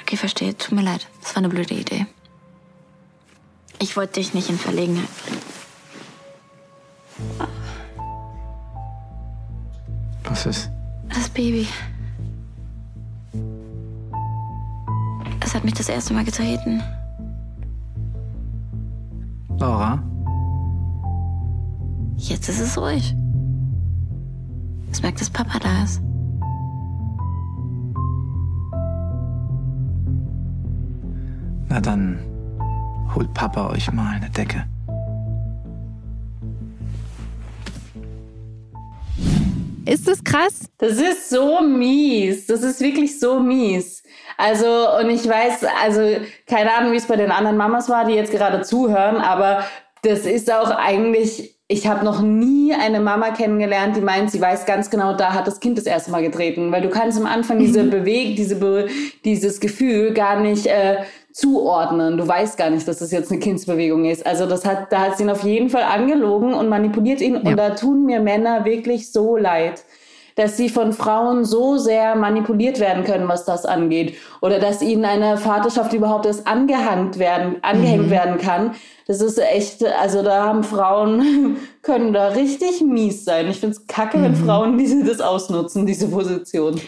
Okay, 0.00 0.16
verstehe. 0.16 0.56
Tut 0.56 0.72
mir 0.72 0.82
leid. 0.82 1.06
Das 1.20 1.30
war 1.30 1.38
eine 1.38 1.48
blöde 1.48 1.74
Idee. 1.74 2.06
Ich 3.78 3.96
wollte 3.96 4.14
dich 4.14 4.34
nicht 4.34 4.48
in 4.48 4.58
Verlegenheit 4.58 5.08
bringen. 5.24 5.42
Was 10.24 10.46
ist? 10.46 10.70
Das 11.08 11.28
Baby. 11.30 11.66
Es 15.44 15.54
hat 15.54 15.64
mich 15.64 15.74
das 15.74 15.88
erste 15.88 16.14
Mal 16.14 16.24
getreten. 16.24 16.82
Laura? 19.58 20.02
Jetzt 22.16 22.48
ist 22.48 22.60
es 22.60 22.78
ruhig. 22.78 23.14
Es 24.90 25.02
merkt, 25.02 25.20
dass 25.20 25.30
Papa 25.30 25.58
da 25.58 25.84
ist. 25.84 26.02
Na 31.68 31.80
dann 31.80 32.18
holt 33.14 33.32
Papa 33.34 33.68
euch 33.70 33.92
mal 33.92 34.16
eine 34.16 34.30
Decke. 34.30 34.64
Ist 39.88 40.06
das 40.06 40.22
krass? 40.22 40.66
Das 40.76 41.00
ist 41.00 41.30
so 41.30 41.62
mies. 41.62 42.46
Das 42.46 42.62
ist 42.62 42.80
wirklich 42.80 43.18
so 43.18 43.40
mies. 43.40 44.02
Also, 44.36 44.66
und 44.98 45.08
ich 45.08 45.26
weiß, 45.26 45.64
also, 45.82 46.02
keine 46.46 46.74
Ahnung, 46.74 46.92
wie 46.92 46.96
es 46.96 47.06
bei 47.06 47.16
den 47.16 47.30
anderen 47.30 47.56
Mamas 47.56 47.88
war, 47.88 48.04
die 48.04 48.12
jetzt 48.12 48.30
gerade 48.30 48.60
zuhören, 48.62 49.16
aber 49.16 49.64
das 50.02 50.26
ist 50.26 50.52
auch 50.52 50.70
eigentlich 50.70 51.58
ich 51.70 51.86
habe 51.86 52.02
noch 52.02 52.22
nie 52.22 52.72
eine 52.72 52.98
Mama 52.98 53.30
kennengelernt, 53.30 53.94
die 53.94 54.00
meint, 54.00 54.30
sie 54.30 54.40
weiß 54.40 54.64
ganz 54.64 54.88
genau, 54.88 55.14
da 55.14 55.34
hat 55.34 55.46
das 55.46 55.60
Kind 55.60 55.76
das 55.76 55.84
erste 55.84 56.10
Mal 56.10 56.22
getreten, 56.22 56.72
weil 56.72 56.80
du 56.80 56.88
kannst 56.88 57.18
am 57.18 57.26
Anfang 57.26 57.58
diese 57.58 57.82
mhm. 57.82 57.90
Beweg, 57.90 58.36
diese 58.36 58.56
Be 58.56 58.88
dieses 59.26 59.60
Gefühl 59.60 60.14
gar 60.14 60.40
nicht 60.40 60.66
äh, 60.66 61.04
zuordnen. 61.38 62.16
Du 62.16 62.26
weißt 62.26 62.58
gar 62.58 62.70
nicht, 62.70 62.88
dass 62.88 62.98
das 62.98 63.12
jetzt 63.12 63.30
eine 63.30 63.38
Kindsbewegung 63.40 64.04
ist. 64.04 64.26
Also 64.26 64.46
das 64.46 64.64
hat, 64.64 64.92
da 64.92 65.00
hat 65.00 65.16
sie 65.16 65.22
ihn 65.22 65.30
auf 65.30 65.44
jeden 65.44 65.70
Fall 65.70 65.84
angelogen 65.84 66.52
und 66.52 66.68
manipuliert 66.68 67.20
ihn. 67.20 67.34
Ja. 67.34 67.40
Und 67.40 67.56
da 67.56 67.70
tun 67.70 68.04
mir 68.06 68.20
Männer 68.20 68.64
wirklich 68.64 69.12
so 69.12 69.36
leid 69.36 69.84
dass 70.38 70.56
sie 70.56 70.68
von 70.68 70.92
Frauen 70.92 71.44
so 71.44 71.78
sehr 71.78 72.14
manipuliert 72.14 72.78
werden 72.78 73.02
können, 73.02 73.26
was 73.26 73.44
das 73.44 73.66
angeht. 73.66 74.14
Oder 74.40 74.60
dass 74.60 74.82
ihnen 74.82 75.04
eine 75.04 75.36
Vaterschaft 75.36 75.92
überhaupt 75.92 76.26
erst 76.26 76.46
angehängt 76.46 77.18
werden, 77.18 77.56
angehängt 77.62 78.06
mhm. 78.06 78.10
werden 78.10 78.38
kann. 78.38 78.76
Das 79.08 79.20
ist 79.20 79.40
echt, 79.40 79.84
also 79.84 80.22
da 80.22 80.44
haben 80.44 80.62
Frauen, 80.62 81.56
können 81.82 82.12
da 82.12 82.28
richtig 82.28 82.80
mies 82.82 83.24
sein. 83.24 83.48
Ich 83.48 83.58
finde 83.58 83.74
es 83.74 83.88
kacke, 83.88 84.18
mhm. 84.18 84.22
wenn 84.22 84.36
Frauen 84.36 84.78
diese, 84.78 85.02
das 85.02 85.20
ausnutzen, 85.20 85.86
diese 85.86 86.06
Position. 86.06 86.80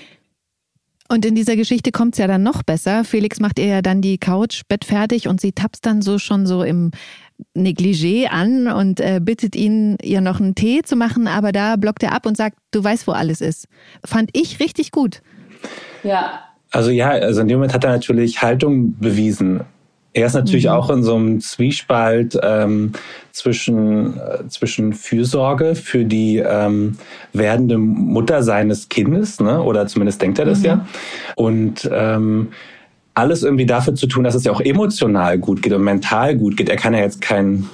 Und 1.13 1.27
in 1.27 1.35
dieser 1.35 1.57
Geschichte 1.57 1.91
kommt 1.91 2.15
es 2.15 2.19
ja 2.19 2.29
dann 2.29 2.45
noch 2.45 2.63
besser. 2.63 3.03
Felix 3.03 3.41
macht 3.41 3.59
ihr 3.59 3.67
ja 3.67 3.83
dann 3.83 4.01
die 4.01 4.17
Couch, 4.17 4.63
Bett 4.69 4.85
fertig 4.85 5.27
und 5.27 5.41
sie 5.41 5.51
tapst 5.51 5.85
dann 5.85 6.03
so 6.03 6.21
schon 6.21 6.47
so 6.47 6.63
im 6.63 6.93
Negligé 7.57 8.29
an 8.29 8.69
und 8.69 9.01
äh, 9.01 9.19
bittet 9.21 9.57
ihn, 9.57 9.97
ihr 10.03 10.21
noch 10.21 10.39
einen 10.39 10.55
Tee 10.55 10.83
zu 10.83 10.95
machen, 10.95 11.27
aber 11.27 11.51
da 11.51 11.75
blockt 11.75 12.05
er 12.05 12.13
ab 12.13 12.27
und 12.27 12.37
sagt, 12.37 12.59
du 12.71 12.85
weißt, 12.85 13.09
wo 13.09 13.13
alles 13.13 13.41
ist. 13.41 13.67
Fand 14.05 14.31
ich 14.35 14.61
richtig 14.61 14.93
gut. 14.93 15.21
Ja. 16.05 16.45
Also 16.71 16.91
ja, 16.93 17.09
also 17.09 17.41
in 17.41 17.49
dem 17.49 17.57
Moment 17.57 17.75
hat 17.75 17.83
er 17.83 17.91
natürlich 17.91 18.41
Haltung 18.41 18.97
bewiesen. 19.01 19.63
Er 20.13 20.27
ist 20.27 20.35
natürlich 20.35 20.65
mhm. 20.65 20.73
auch 20.73 20.91
in 20.91 21.03
so 21.03 21.15
einem 21.15 21.41
Zwiespalt 21.41 22.39
ähm, 22.43 22.93
zwischen, 23.33 24.19
äh, 24.19 24.49
zwischen 24.49 24.93
Fürsorge 24.93 25.75
für 25.75 26.05
die 26.05 26.39
ähm, 26.39 26.97
werdende 27.33 27.79
Mutter 27.79 28.43
seines 28.43 28.89
Kindes, 28.89 29.41
ne? 29.41 29.63
oder 29.63 29.87
zumindest 29.87 30.21
denkt 30.21 30.39
er 30.39 30.47
das 30.47 30.61
mhm. 30.61 30.65
ja, 30.65 30.87
und 31.37 31.89
ähm, 31.93 32.49
alles 33.15 33.43
irgendwie 33.43 33.67
dafür 33.67 33.95
zu 33.95 34.07
tun, 34.07 34.25
dass 34.25 34.35
es 34.35 34.45
ja 34.45 34.53
auch 34.53 34.61
emotional 34.61 35.39
gut 35.39 35.63
geht 35.63 35.73
und 35.73 35.83
mental 35.83 36.37
gut 36.37 36.57
geht. 36.57 36.69
Er 36.69 36.77
kann 36.77 36.95
ja 36.95 37.01
jetzt 37.01 37.21
kein 37.21 37.69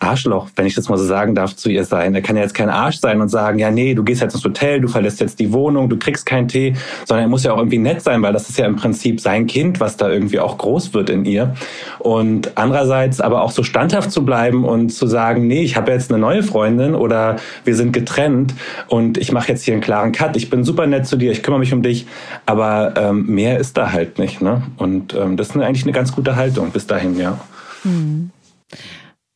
Arschloch, 0.00 0.48
wenn 0.56 0.66
ich 0.66 0.74
das 0.74 0.88
mal 0.88 0.96
so 0.96 1.04
sagen 1.04 1.34
darf, 1.34 1.54
zu 1.54 1.68
ihr 1.68 1.84
sein. 1.84 2.14
Er 2.14 2.22
kann 2.22 2.34
ja 2.34 2.42
jetzt 2.42 2.54
kein 2.54 2.70
Arsch 2.70 2.98
sein 2.98 3.20
und 3.20 3.28
sagen, 3.28 3.58
ja, 3.58 3.70
nee, 3.70 3.94
du 3.94 4.02
gehst 4.02 4.22
jetzt 4.22 4.34
ins 4.34 4.44
Hotel, 4.44 4.80
du 4.80 4.88
verlässt 4.88 5.20
jetzt 5.20 5.38
die 5.38 5.52
Wohnung, 5.52 5.88
du 5.88 5.98
kriegst 5.98 6.24
keinen 6.24 6.48
Tee, 6.48 6.74
sondern 7.04 7.26
er 7.26 7.28
muss 7.28 7.44
ja 7.44 7.52
auch 7.52 7.58
irgendwie 7.58 7.78
nett 7.78 8.02
sein, 8.02 8.22
weil 8.22 8.32
das 8.32 8.48
ist 8.48 8.58
ja 8.58 8.66
im 8.66 8.76
Prinzip 8.76 9.20
sein 9.20 9.46
Kind, 9.46 9.78
was 9.78 9.98
da 9.98 10.08
irgendwie 10.08 10.40
auch 10.40 10.56
groß 10.56 10.94
wird 10.94 11.10
in 11.10 11.26
ihr. 11.26 11.54
Und 11.98 12.52
andererseits 12.56 13.20
aber 13.20 13.42
auch 13.42 13.50
so 13.50 13.62
standhaft 13.62 14.10
zu 14.10 14.24
bleiben 14.24 14.64
und 14.64 14.90
zu 14.90 15.06
sagen, 15.06 15.46
nee, 15.46 15.62
ich 15.62 15.76
habe 15.76 15.92
jetzt 15.92 16.10
eine 16.10 16.18
neue 16.18 16.42
Freundin 16.42 16.94
oder 16.94 17.36
wir 17.64 17.76
sind 17.76 17.92
getrennt 17.92 18.54
und 18.88 19.18
ich 19.18 19.32
mache 19.32 19.48
jetzt 19.48 19.64
hier 19.64 19.74
einen 19.74 19.82
klaren 19.82 20.12
Cut. 20.12 20.34
Ich 20.36 20.48
bin 20.48 20.64
super 20.64 20.86
nett 20.86 21.06
zu 21.06 21.16
dir, 21.16 21.30
ich 21.30 21.42
kümmere 21.42 21.60
mich 21.60 21.74
um 21.74 21.82
dich, 21.82 22.06
aber 22.46 22.94
ähm, 22.96 23.26
mehr 23.26 23.58
ist 23.58 23.76
da 23.76 23.92
halt 23.92 24.18
nicht. 24.18 24.40
Ne? 24.40 24.62
Und 24.78 25.14
ähm, 25.14 25.36
das 25.36 25.50
ist 25.50 25.56
eigentlich 25.56 25.84
eine 25.84 25.92
ganz 25.92 26.12
gute 26.12 26.36
Haltung 26.36 26.70
bis 26.70 26.86
dahin, 26.86 27.18
ja. 27.18 27.38
Hm. 27.82 28.30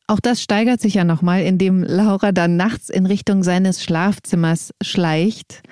Auch 0.07 0.19
das 0.19 0.41
steigert 0.41 0.81
sich 0.81 0.93
ja 0.93 1.03
nochmal, 1.03 1.41
indem 1.41 1.83
Laura 1.83 2.31
dann 2.31 2.57
nachts 2.57 2.89
in 2.89 3.07
Richtung 3.07 3.41
seines 3.41 3.83
Schlafzimmers 3.83 4.71
schleicht. 4.83 5.63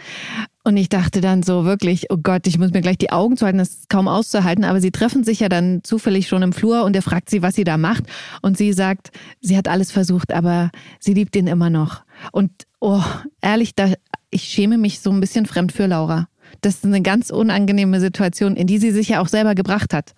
Und 0.63 0.75
ich 0.77 0.89
dachte 0.89 1.21
dann 1.21 1.43
so 1.43 1.65
wirklich, 1.65 2.09
oh 2.09 2.17
Gott, 2.17 2.47
ich 2.47 2.57
muss 2.57 2.71
mir 2.71 2.81
gleich 2.81 2.97
die 2.97 3.11
Augen 3.11 3.37
zuhalten, 3.37 3.59
das 3.59 3.69
ist 3.69 3.89
kaum 3.89 4.07
auszuhalten. 4.07 4.63
Aber 4.63 4.81
sie 4.81 4.91
treffen 4.91 5.23
sich 5.23 5.41
ja 5.41 5.49
dann 5.49 5.81
zufällig 5.83 6.27
schon 6.27 6.41
im 6.41 6.53
Flur 6.53 6.83
und 6.83 6.95
er 6.95 7.03
fragt 7.03 7.29
sie, 7.29 7.43
was 7.43 7.53
sie 7.53 7.63
da 7.63 7.77
macht. 7.77 8.05
Und 8.41 8.57
sie 8.57 8.73
sagt, 8.73 9.11
sie 9.39 9.55
hat 9.55 9.67
alles 9.67 9.91
versucht, 9.91 10.33
aber 10.33 10.71
sie 10.99 11.13
liebt 11.13 11.35
ihn 11.35 11.47
immer 11.47 11.69
noch. 11.69 12.01
Und 12.31 12.49
oh, 12.79 13.03
ehrlich, 13.41 13.75
da, 13.75 13.93
ich 14.31 14.43
schäme 14.43 14.79
mich 14.79 15.01
so 15.01 15.11
ein 15.11 15.19
bisschen 15.19 15.45
fremd 15.45 15.73
für 15.73 15.85
Laura. 15.85 16.27
Das 16.61 16.75
ist 16.75 16.85
eine 16.85 17.01
ganz 17.01 17.29
unangenehme 17.29 17.99
Situation, 17.99 18.55
in 18.55 18.65
die 18.65 18.79
sie 18.79 18.91
sich 18.91 19.09
ja 19.09 19.21
auch 19.21 19.27
selber 19.27 19.53
gebracht 19.53 19.93
hat. 19.93 20.13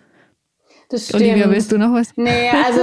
Das 0.88 1.08
stimmt. 1.08 1.22
Olivia, 1.22 1.50
willst 1.50 1.72
du 1.72 1.78
noch 1.78 1.92
was? 1.92 2.12
Nee, 2.16 2.48
also 2.64 2.80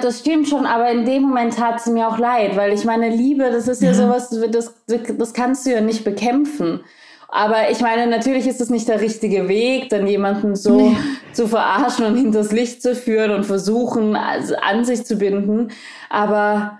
das 0.00 0.20
stimmt 0.20 0.48
schon, 0.48 0.64
aber 0.64 0.90
in 0.90 1.04
dem 1.04 1.22
Moment 1.22 1.56
tat 1.56 1.80
es 1.80 1.86
mir 1.86 2.08
auch 2.08 2.18
leid, 2.18 2.56
weil 2.56 2.72
ich 2.72 2.84
meine, 2.84 3.08
Liebe, 3.08 3.50
das 3.50 3.66
ist 3.66 3.82
ja, 3.82 3.88
ja 3.88 3.94
sowas, 3.94 4.30
das, 4.50 4.74
das 4.86 5.34
kannst 5.34 5.66
du 5.66 5.70
ja 5.70 5.80
nicht 5.80 6.04
bekämpfen. 6.04 6.80
Aber 7.28 7.70
ich 7.70 7.80
meine, 7.80 8.06
natürlich 8.06 8.46
ist 8.46 8.60
es 8.60 8.70
nicht 8.70 8.86
der 8.88 9.00
richtige 9.00 9.48
Weg, 9.48 9.88
dann 9.90 10.06
jemanden 10.06 10.54
so 10.54 10.76
nee. 10.76 10.96
zu 11.32 11.48
verarschen 11.48 12.06
und 12.06 12.16
hinters 12.16 12.52
Licht 12.52 12.82
zu 12.82 12.94
führen 12.94 13.32
und 13.32 13.44
versuchen, 13.44 14.14
also 14.14 14.54
an 14.56 14.84
sich 14.84 15.04
zu 15.04 15.16
binden. 15.16 15.72
Aber 16.08 16.78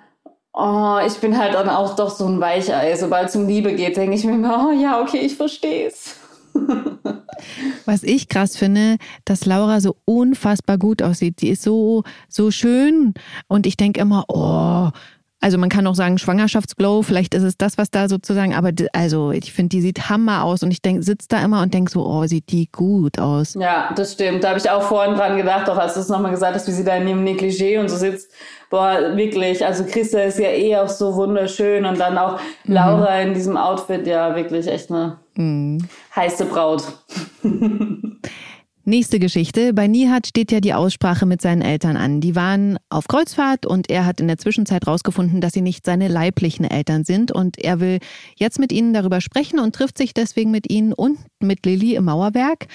oh, 0.55 0.99
ich 1.05 1.15
bin 1.15 1.37
halt 1.37 1.55
dann 1.55 1.69
auch 1.69 1.97
doch 1.97 2.11
so 2.11 2.27
ein 2.27 2.41
Weichei. 2.41 2.95
Sobald 2.95 3.29
es 3.29 3.37
um 3.37 3.49
Liebe 3.49 3.75
geht, 3.75 3.97
denke 3.97 4.15
ich 4.15 4.25
mir 4.25 4.35
immer, 4.35 4.69
oh 4.69 4.73
ja, 4.73 5.01
okay, 5.01 5.19
ich 5.19 5.37
verstehe 5.37 5.89
es. 5.89 6.17
Was 7.85 8.03
ich 8.03 8.29
krass 8.29 8.57
finde, 8.57 8.97
dass 9.25 9.47
Laura 9.47 9.81
so 9.81 9.97
unfassbar 10.05 10.79
gut 10.79 11.03
aussieht. 11.03 11.41
Die 11.41 11.49
ist 11.51 11.63
so, 11.63 12.03
so 12.29 12.51
schön. 12.51 13.15
Und 13.49 13.67
ich 13.67 13.77
denke 13.77 14.01
immer, 14.01 14.25
oh, 14.29 14.91
also 15.41 15.59
man 15.59 15.69
kann 15.69 15.87
auch 15.87 15.95
sagen 15.95 16.19
Schwangerschaftsglow, 16.19 17.03
vielleicht 17.03 17.35
ist 17.35 17.43
es 17.43 17.57
das, 17.57 17.77
was 17.77 17.91
da 17.91 18.09
sozusagen, 18.09 18.55
aber 18.55 18.71
also 18.93 19.33
ich 19.33 19.53
finde, 19.53 19.77
die 19.77 19.83
sieht 19.83 20.09
Hammer 20.09 20.45
aus 20.45 20.63
und 20.63 20.71
ich 20.71 20.81
denk, 20.81 21.05
sitze 21.05 21.29
da 21.29 21.45
immer 21.45 21.63
und 21.63 21.75
denke 21.75 21.91
so, 21.91 22.05
oh, 22.07 22.27
sieht 22.27 22.51
die 22.51 22.69
gut 22.73 23.19
aus. 23.19 23.55
Ja, 23.55 23.93
das 23.95 24.15
stimmt. 24.15 24.43
Da 24.45 24.49
habe 24.49 24.59
ich 24.59 24.69
auch 24.71 24.83
vorhin 24.83 25.15
dran 25.15 25.37
gedacht, 25.37 25.69
auch 25.69 25.77
als 25.77 25.95
du 25.95 26.01
es 26.01 26.09
nochmal 26.09 26.33
gesagt 26.33 26.55
hast, 26.55 26.67
wie 26.67 26.73
sie 26.73 26.85
da 26.85 26.97
in 26.97 27.07
ihrem 27.07 27.25
Negligé 27.25 27.79
und 27.79 27.89
so 27.89 27.97
sitzt. 27.97 28.33
Boah, 28.71 29.15
wirklich, 29.15 29.65
also 29.65 29.85
Christa 29.85 30.21
ist 30.21 30.39
ja 30.39 30.49
eh 30.49 30.77
auch 30.77 30.89
so 30.89 31.15
wunderschön 31.15 31.85
und 31.85 32.01
dann 32.01 32.19
auch 32.19 32.41
mhm. 32.65 32.75
Laura 32.75 33.21
mhm. 33.21 33.29
in 33.29 33.35
diesem 33.35 33.57
Outfit, 33.57 34.07
ja, 34.07 34.35
wirklich 34.35 34.67
echt 34.67 34.91
eine 34.91 35.19
mhm. 35.35 35.87
heiße 36.15 36.47
Braut. 36.47 36.83
Nächste 38.89 39.19
Geschichte. 39.19 39.75
Bei 39.75 39.89
Nihat 39.89 40.29
steht 40.29 40.53
ja 40.53 40.61
die 40.61 40.73
Aussprache 40.73 41.27
mit 41.27 41.43
seinen 41.43 41.61
Eltern 41.61 41.97
an. 41.97 42.21
Die 42.21 42.37
waren 42.37 42.79
auf 42.89 43.09
Kreuzfahrt 43.09 43.67
und 43.67 43.91
er 43.91 44.07
hat 44.07 44.21
in 44.21 44.29
der 44.29 44.39
Zwischenzeit 44.39 44.87
rausgefunden, 44.87 45.41
dass 45.41 45.55
sie 45.55 45.61
nicht 45.61 45.85
seine 45.85 46.07
leiblichen 46.07 46.65
Eltern 46.65 47.03
sind. 47.03 47.33
Und 47.33 47.59
er 47.59 47.81
will 47.81 47.99
jetzt 48.37 48.61
mit 48.61 48.71
ihnen 48.71 48.95
darüber 48.95 49.21
sprechen 49.21 49.59
und 49.59 49.75
trifft 49.75 49.99
sich 49.99 50.15
deswegen 50.15 50.53
mit 50.53 50.71
ihnen 50.71 50.93
und 50.93 51.19
mit 51.41 51.67
Lilly 51.67 51.97
im 51.97 52.05
Mauerwerk. 52.05 52.69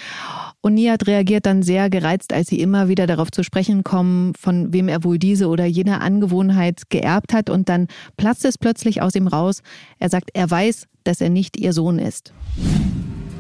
Und 0.59 0.73
Nihat 0.73 1.07
reagiert 1.07 1.45
dann 1.45 1.63
sehr 1.63 1.89
gereizt, 1.89 2.33
als 2.33 2.49
sie 2.49 2.59
immer 2.59 2.89
wieder 2.89 3.07
darauf 3.07 3.31
zu 3.31 3.41
sprechen 3.41 3.85
kommen, 3.85 4.33
von 4.37 4.73
wem 4.73 4.89
er 4.89 5.05
wohl 5.05 5.17
diese 5.17 5.47
oder 5.47 5.65
jene 5.65 6.01
Angewohnheit 6.01 6.89
geerbt 6.89 7.31
hat. 7.31 7.49
Und 7.49 7.69
dann 7.69 7.87
platzt 8.17 8.43
es 8.43 8.57
plötzlich 8.57 9.01
aus 9.01 9.15
ihm 9.15 9.27
raus. 9.27 9.61
Er 9.97 10.09
sagt, 10.09 10.31
er 10.33 10.51
weiß, 10.51 10.87
dass 11.05 11.21
er 11.21 11.29
nicht 11.29 11.55
ihr 11.55 11.71
Sohn 11.71 11.99
ist. 11.99 12.33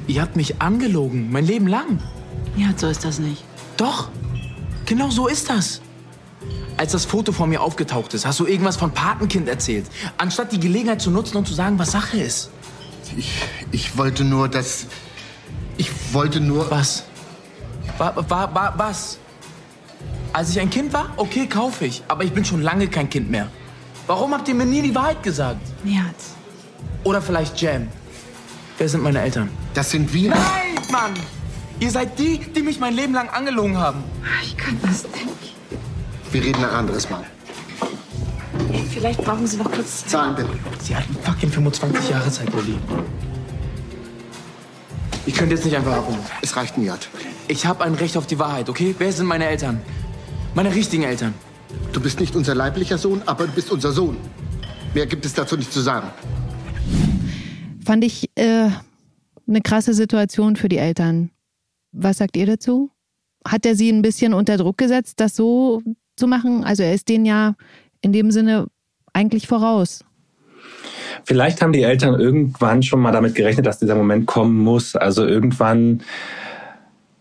Ihr 0.07 0.21
habt 0.21 0.37
mich 0.37 0.61
angelogen, 0.61 1.33
mein 1.33 1.45
Leben 1.45 1.67
lang. 1.67 1.99
Ja, 2.55 2.69
so 2.75 2.87
ist 2.87 3.03
das 3.05 3.19
nicht. 3.19 3.43
Doch, 3.77 4.09
genau 4.85 5.09
so 5.09 5.27
ist 5.27 5.49
das. 5.49 5.81
Als 6.77 6.93
das 6.93 7.05
Foto 7.05 7.31
von 7.31 7.49
mir 7.49 7.61
aufgetaucht 7.61 8.13
ist, 8.13 8.25
hast 8.25 8.39
du 8.39 8.47
irgendwas 8.47 8.77
von 8.77 8.91
Patenkind 8.91 9.47
erzählt, 9.47 9.85
anstatt 10.17 10.51
die 10.51 10.59
Gelegenheit 10.59 11.01
zu 11.01 11.11
nutzen 11.11 11.37
und 11.37 11.47
zu 11.47 11.53
sagen, 11.53 11.77
was 11.77 11.91
Sache 11.91 12.17
ist. 12.17 12.49
Ich, 13.15 13.31
ich 13.71 13.97
wollte 13.97 14.23
nur, 14.23 14.47
dass... 14.47 14.87
Ich 15.77 15.89
wollte 16.13 16.39
nur... 16.39 16.69
Was? 16.71 17.03
Wa, 17.97 18.13
wa, 18.15 18.49
wa, 18.53 18.73
was? 18.77 19.17
Als 20.33 20.49
ich 20.49 20.59
ein 20.59 20.69
Kind 20.69 20.93
war, 20.93 21.09
okay, 21.17 21.45
kaufe 21.45 21.85
ich. 21.85 22.03
Aber 22.07 22.23
ich 22.23 22.31
bin 22.31 22.45
schon 22.45 22.61
lange 22.61 22.87
kein 22.87 23.09
Kind 23.09 23.29
mehr. 23.29 23.47
Warum 24.07 24.33
habt 24.33 24.47
ihr 24.47 24.55
mir 24.55 24.65
nie 24.65 24.81
die 24.81 24.95
Wahrheit 24.95 25.21
gesagt? 25.23 25.61
Niemals. 25.83 26.35
Oder 27.03 27.21
vielleicht 27.21 27.59
Jam. 27.61 27.87
Wer 28.77 28.89
sind 28.89 29.03
meine 29.03 29.21
Eltern? 29.21 29.49
Das 29.73 29.91
sind 29.91 30.11
wir. 30.13 30.29
Nein, 30.29 30.75
Mann! 30.91 31.13
Ihr 31.81 31.89
seid 31.89 32.19
die, 32.19 32.37
die 32.37 32.61
mich 32.61 32.79
mein 32.79 32.93
Leben 32.93 33.13
lang 33.13 33.29
angelogen 33.29 33.75
haben. 33.75 34.03
Ich 34.43 34.55
kann 34.55 34.79
das 34.83 35.03
nicht. 35.03 35.55
Wir 36.31 36.43
reden 36.43 36.63
ein 36.63 36.69
anderes 36.69 37.09
Mal. 37.09 37.23
Vielleicht 38.91 39.23
brauchen 39.23 39.47
Sie 39.47 39.57
noch 39.57 39.71
kurz 39.71 40.01
Zeit. 40.01 40.09
Zahlen 40.11 40.35
bitte. 40.35 40.49
Sie 40.79 40.95
hatten 40.95 41.15
fucking 41.23 41.49
25 41.49 42.09
Jahre 42.09 42.29
Zeit, 42.29 42.53
Lilly. 42.53 42.77
Ich 45.25 45.33
könnte 45.33 45.55
jetzt 45.55 45.65
nicht 45.65 45.75
einfach 45.75 45.93
abholen. 45.93 46.19
Es 46.43 46.55
reicht 46.55 46.77
mir. 46.77 46.95
Ich 47.47 47.65
habe 47.65 47.83
ein 47.83 47.95
Recht 47.95 48.15
auf 48.15 48.27
die 48.27 48.37
Wahrheit, 48.37 48.69
okay? 48.69 48.93
Wer 48.99 49.11
sind 49.11 49.25
meine 49.25 49.47
Eltern? 49.47 49.81
Meine 50.53 50.75
richtigen 50.75 51.03
Eltern. 51.03 51.33
Du 51.93 51.99
bist 51.99 52.19
nicht 52.19 52.35
unser 52.35 52.53
leiblicher 52.53 52.99
Sohn, 52.99 53.23
aber 53.25 53.47
du 53.47 53.53
bist 53.53 53.71
unser 53.71 53.91
Sohn. 53.91 54.17
Mehr 54.93 55.07
gibt 55.07 55.25
es 55.25 55.33
dazu 55.33 55.57
nicht 55.57 55.73
zu 55.73 55.81
sagen. 55.81 56.11
Fand 57.83 58.03
ich 58.03 58.29
äh, 58.35 58.69
eine 59.47 59.61
krasse 59.61 59.95
Situation 59.95 60.55
für 60.55 60.69
die 60.69 60.77
Eltern. 60.77 61.31
Was 61.91 62.17
sagt 62.17 62.37
ihr 62.37 62.45
dazu? 62.45 62.91
Hat 63.45 63.65
er 63.65 63.75
sie 63.75 63.89
ein 63.89 64.01
bisschen 64.01 64.33
unter 64.33 64.57
Druck 64.57 64.77
gesetzt, 64.77 65.19
das 65.19 65.35
so 65.35 65.81
zu 66.15 66.27
machen? 66.27 66.63
Also 66.63 66.83
er 66.83 66.93
ist 66.93 67.09
denen 67.09 67.25
ja 67.25 67.55
in 68.01 68.13
dem 68.13 68.31
Sinne 68.31 68.67
eigentlich 69.13 69.47
voraus. 69.47 70.03
Vielleicht 71.25 71.61
haben 71.61 71.73
die 71.73 71.83
Eltern 71.83 72.19
irgendwann 72.19 72.83
schon 72.83 73.01
mal 73.01 73.11
damit 73.11 73.35
gerechnet, 73.35 73.65
dass 73.65 73.79
dieser 73.79 73.95
Moment 73.95 74.25
kommen 74.25 74.57
muss. 74.57 74.95
Also 74.95 75.25
irgendwann 75.25 76.01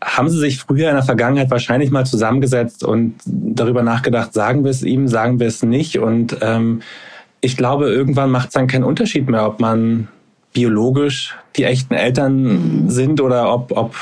haben 0.03 0.29
Sie 0.31 0.39
sich 0.39 0.59
früher 0.59 0.89
in 0.89 0.95
der 0.95 1.05
Vergangenheit 1.05 1.51
wahrscheinlich 1.51 1.91
mal 1.91 2.07
zusammengesetzt 2.07 2.85
und 2.85 3.17
darüber 3.27 3.83
nachgedacht, 3.83 4.33
sagen 4.33 4.65
wir 4.65 4.71
es 4.71 4.83
ihm, 4.83 5.09
sagen 5.09 5.41
wir 5.41 5.47
es 5.47 5.63
nicht? 5.63 5.99
Und 5.99 6.39
ähm, 6.41 6.81
ich 7.41 7.57
glaube, 7.57 7.91
irgendwann 7.91 8.31
macht 8.31 8.49
es 8.49 8.55
dann 8.55 8.67
keinen 8.67 8.85
Unterschied 8.85 9.29
mehr, 9.29 9.47
ob 9.47 9.61
man 9.61 10.09
biologisch 10.53 11.37
die 11.57 11.65
echten 11.65 11.95
Eltern 11.95 12.85
mhm. 12.85 12.91
sind 12.91 13.21
oder 13.21 13.53
ob, 13.53 13.77
ob, 13.77 13.95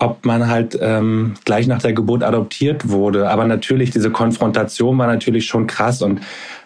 ob 0.00 0.24
man 0.24 0.48
halt 0.48 0.78
ähm, 0.80 1.34
gleich 1.44 1.66
nach 1.66 1.82
der 1.82 1.92
Geburt 1.92 2.24
adoptiert 2.24 2.88
wurde. 2.88 3.28
Aber 3.28 3.44
natürlich, 3.44 3.90
diese 3.90 4.10
Konfrontation 4.10 4.96
war 4.96 5.06
natürlich 5.06 5.46
schon 5.46 5.66
krass 5.66 6.00
und 6.00 6.20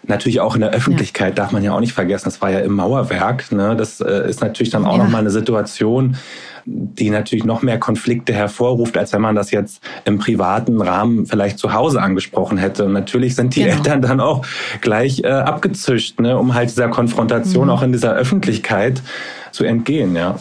natürlich 0.06 0.40
auch 0.40 0.54
in 0.54 0.60
der 0.60 0.70
Öffentlichkeit 0.70 1.30
ja. 1.30 1.42
darf 1.42 1.52
man 1.52 1.64
ja 1.64 1.72
auch 1.72 1.80
nicht 1.80 1.92
vergessen. 1.92 2.26
Das 2.26 2.40
war 2.40 2.50
ja 2.50 2.60
im 2.60 2.74
Mauerwerk. 2.74 3.50
Ne? 3.50 3.74
Das 3.76 4.00
äh, 4.00 4.28
ist 4.28 4.40
natürlich 4.40 4.70
dann 4.70 4.84
auch 4.84 4.96
ja. 4.96 5.02
nochmal 5.02 5.22
eine 5.22 5.30
Situation, 5.30 6.16
die 6.64 7.10
natürlich 7.10 7.44
noch 7.44 7.62
mehr 7.62 7.78
Konflikte 7.78 8.32
hervorruft, 8.32 8.96
als 8.96 9.12
wenn 9.12 9.20
man 9.20 9.34
das 9.34 9.50
jetzt 9.50 9.82
im 10.04 10.18
privaten 10.18 10.80
Rahmen 10.80 11.26
vielleicht 11.26 11.58
zu 11.58 11.72
Hause 11.72 12.00
angesprochen 12.00 12.56
hätte. 12.56 12.84
Und 12.84 12.92
natürlich 12.92 13.34
sind 13.34 13.56
die 13.56 13.64
genau. 13.64 13.74
Eltern 13.74 14.00
dann 14.00 14.20
auch 14.20 14.46
gleich 14.80 15.24
äh, 15.24 15.28
abgezischt, 15.28 16.20
ne, 16.20 16.38
um 16.38 16.54
halt 16.54 16.70
dieser 16.70 16.88
Konfrontation 16.88 17.64
mhm. 17.64 17.70
auch 17.70 17.82
in 17.82 17.90
dieser 17.90 18.14
Öffentlichkeit 18.14 19.02
zu 19.50 19.64
entgehen, 19.64 20.14
ja. 20.14 20.36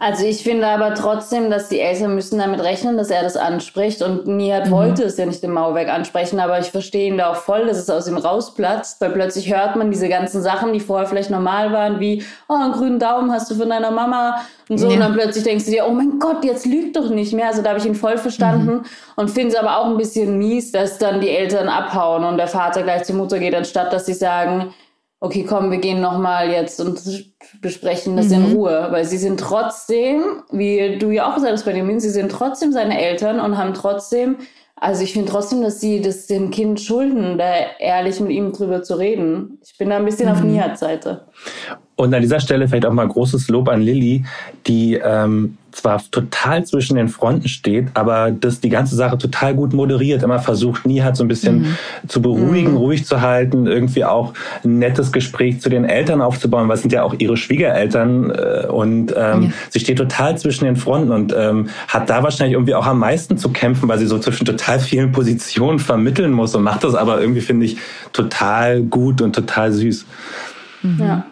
Also 0.00 0.24
ich 0.24 0.44
finde 0.44 0.66
aber 0.66 0.94
trotzdem, 0.94 1.50
dass 1.50 1.68
die 1.68 1.80
Eltern 1.80 2.14
müssen 2.14 2.38
damit 2.38 2.60
rechnen, 2.60 2.96
dass 2.96 3.10
er 3.10 3.22
das 3.22 3.36
anspricht. 3.36 4.00
Und 4.00 4.26
Nihat 4.28 4.66
mhm. 4.66 4.70
wollte 4.70 5.02
es 5.02 5.16
ja 5.16 5.26
nicht 5.26 5.42
im 5.42 5.52
Mauerwerk 5.52 5.88
ansprechen, 5.88 6.38
aber 6.38 6.60
ich 6.60 6.70
verstehe 6.70 7.08
ihn 7.08 7.18
da 7.18 7.32
auch 7.32 7.36
voll, 7.36 7.66
dass 7.66 7.78
es 7.78 7.90
aus 7.90 8.06
ihm 8.06 8.16
rausplatzt, 8.16 9.00
weil 9.00 9.10
plötzlich 9.10 9.52
hört 9.52 9.74
man 9.74 9.90
diese 9.90 10.08
ganzen 10.08 10.40
Sachen, 10.40 10.72
die 10.72 10.80
vorher 10.80 11.08
vielleicht 11.08 11.30
normal 11.30 11.72
waren, 11.72 11.98
wie, 11.98 12.22
oh, 12.48 12.54
einen 12.54 12.72
grünen 12.72 12.98
Daumen 13.00 13.32
hast 13.32 13.50
du 13.50 13.56
von 13.56 13.68
deiner 13.68 13.90
Mama 13.90 14.36
und 14.68 14.78
so. 14.78 14.86
Ja. 14.86 14.94
Und 14.94 15.00
dann 15.00 15.14
plötzlich 15.14 15.42
denkst 15.42 15.64
du 15.64 15.72
dir, 15.72 15.86
oh 15.88 15.92
mein 15.92 16.20
Gott, 16.20 16.44
jetzt 16.44 16.64
lügt 16.64 16.96
doch 16.96 17.10
nicht 17.10 17.32
mehr. 17.32 17.48
Also 17.48 17.62
da 17.62 17.70
habe 17.70 17.80
ich 17.80 17.86
ihn 17.86 17.96
voll 17.96 18.18
verstanden 18.18 18.74
mhm. 18.74 18.84
und 19.16 19.30
finde 19.30 19.48
es 19.48 19.56
aber 19.56 19.78
auch 19.78 19.86
ein 19.86 19.96
bisschen 19.96 20.38
mies, 20.38 20.70
dass 20.70 20.98
dann 20.98 21.20
die 21.20 21.30
Eltern 21.30 21.68
abhauen 21.68 22.24
und 22.24 22.36
der 22.36 22.48
Vater 22.48 22.84
gleich 22.84 23.02
zur 23.02 23.16
Mutter 23.16 23.40
geht, 23.40 23.54
anstatt 23.54 23.92
dass 23.92 24.06
sie 24.06 24.14
sagen, 24.14 24.72
okay, 25.20 25.44
komm, 25.48 25.70
wir 25.70 25.78
gehen 25.78 26.00
nochmal 26.00 26.50
jetzt 26.50 26.80
und 26.80 27.00
besprechen 27.60 28.16
das 28.16 28.28
mhm. 28.28 28.34
in 28.34 28.52
Ruhe, 28.52 28.88
weil 28.90 29.04
sie 29.04 29.18
sind 29.18 29.40
trotzdem, 29.40 30.42
wie 30.50 30.98
du 30.98 31.10
ja 31.10 31.28
auch 31.28 31.34
gesagt 31.34 31.52
hast, 31.52 31.64
Benjamin, 31.64 32.00
sie 32.00 32.10
sind 32.10 32.30
trotzdem 32.30 32.72
seine 32.72 33.00
Eltern 33.00 33.40
und 33.40 33.58
haben 33.58 33.74
trotzdem, 33.74 34.36
also 34.76 35.02
ich 35.02 35.12
finde 35.12 35.32
trotzdem, 35.32 35.62
dass 35.62 35.80
sie 35.80 36.00
das 36.00 36.26
dem 36.26 36.50
Kind 36.50 36.80
schulden, 36.80 37.36
da 37.36 37.52
ehrlich 37.78 38.20
mit 38.20 38.30
ihm 38.30 38.52
drüber 38.52 38.82
zu 38.82 38.94
reden. 38.94 39.58
Ich 39.64 39.76
bin 39.76 39.90
da 39.90 39.96
ein 39.96 40.04
bisschen 40.04 40.28
mhm. 40.28 40.32
auf 40.32 40.42
Nihat 40.42 40.78
Seite. 40.78 41.26
Und 41.98 42.14
an 42.14 42.22
dieser 42.22 42.38
Stelle 42.38 42.68
vielleicht 42.68 42.86
auch 42.86 42.92
mal 42.92 43.08
großes 43.08 43.48
Lob 43.48 43.68
an 43.68 43.82
Lilly, 43.82 44.24
die 44.68 44.94
ähm, 44.94 45.58
zwar 45.72 46.00
total 46.12 46.64
zwischen 46.64 46.94
den 46.94 47.08
Fronten 47.08 47.48
steht, 47.48 47.88
aber 47.94 48.30
das 48.30 48.60
die 48.60 48.68
ganze 48.68 48.94
Sache 48.94 49.18
total 49.18 49.56
gut 49.56 49.72
moderiert, 49.72 50.22
immer 50.22 50.38
versucht, 50.38 50.86
nie 50.86 51.02
hat 51.02 51.16
so 51.16 51.24
ein 51.24 51.28
bisschen 51.28 51.62
mhm. 51.62 51.76
zu 52.06 52.22
beruhigen, 52.22 52.70
mhm. 52.70 52.76
ruhig 52.76 53.04
zu 53.04 53.20
halten, 53.20 53.66
irgendwie 53.66 54.04
auch 54.04 54.32
ein 54.62 54.78
nettes 54.78 55.10
Gespräch 55.10 55.60
zu 55.60 55.70
den 55.70 55.84
Eltern 55.84 56.20
aufzubauen, 56.22 56.68
weil 56.68 56.76
es 56.76 56.82
sind 56.82 56.92
ja 56.92 57.02
auch 57.02 57.16
ihre 57.18 57.36
Schwiegereltern 57.36 58.30
äh, 58.30 58.66
und 58.68 59.12
ähm, 59.16 59.42
ja. 59.42 59.50
sie 59.70 59.80
steht 59.80 59.98
total 59.98 60.38
zwischen 60.38 60.66
den 60.66 60.76
Fronten 60.76 61.10
und 61.10 61.34
ähm, 61.36 61.68
hat 61.88 62.08
da 62.08 62.22
wahrscheinlich 62.22 62.54
irgendwie 62.54 62.76
auch 62.76 62.86
am 62.86 63.00
meisten 63.00 63.38
zu 63.38 63.48
kämpfen, 63.48 63.88
weil 63.88 63.98
sie 63.98 64.06
so 64.06 64.20
zwischen 64.20 64.44
total 64.44 64.78
vielen 64.78 65.10
Positionen 65.10 65.80
vermitteln 65.80 66.30
muss 66.30 66.54
und 66.54 66.62
macht 66.62 66.84
das 66.84 66.94
aber 66.94 67.20
irgendwie, 67.20 67.40
finde 67.40 67.66
ich, 67.66 67.76
total 68.12 68.82
gut 68.82 69.20
und 69.20 69.34
total 69.34 69.72
süß. 69.72 70.06
Mhm. 70.84 71.00
Ja. 71.00 71.26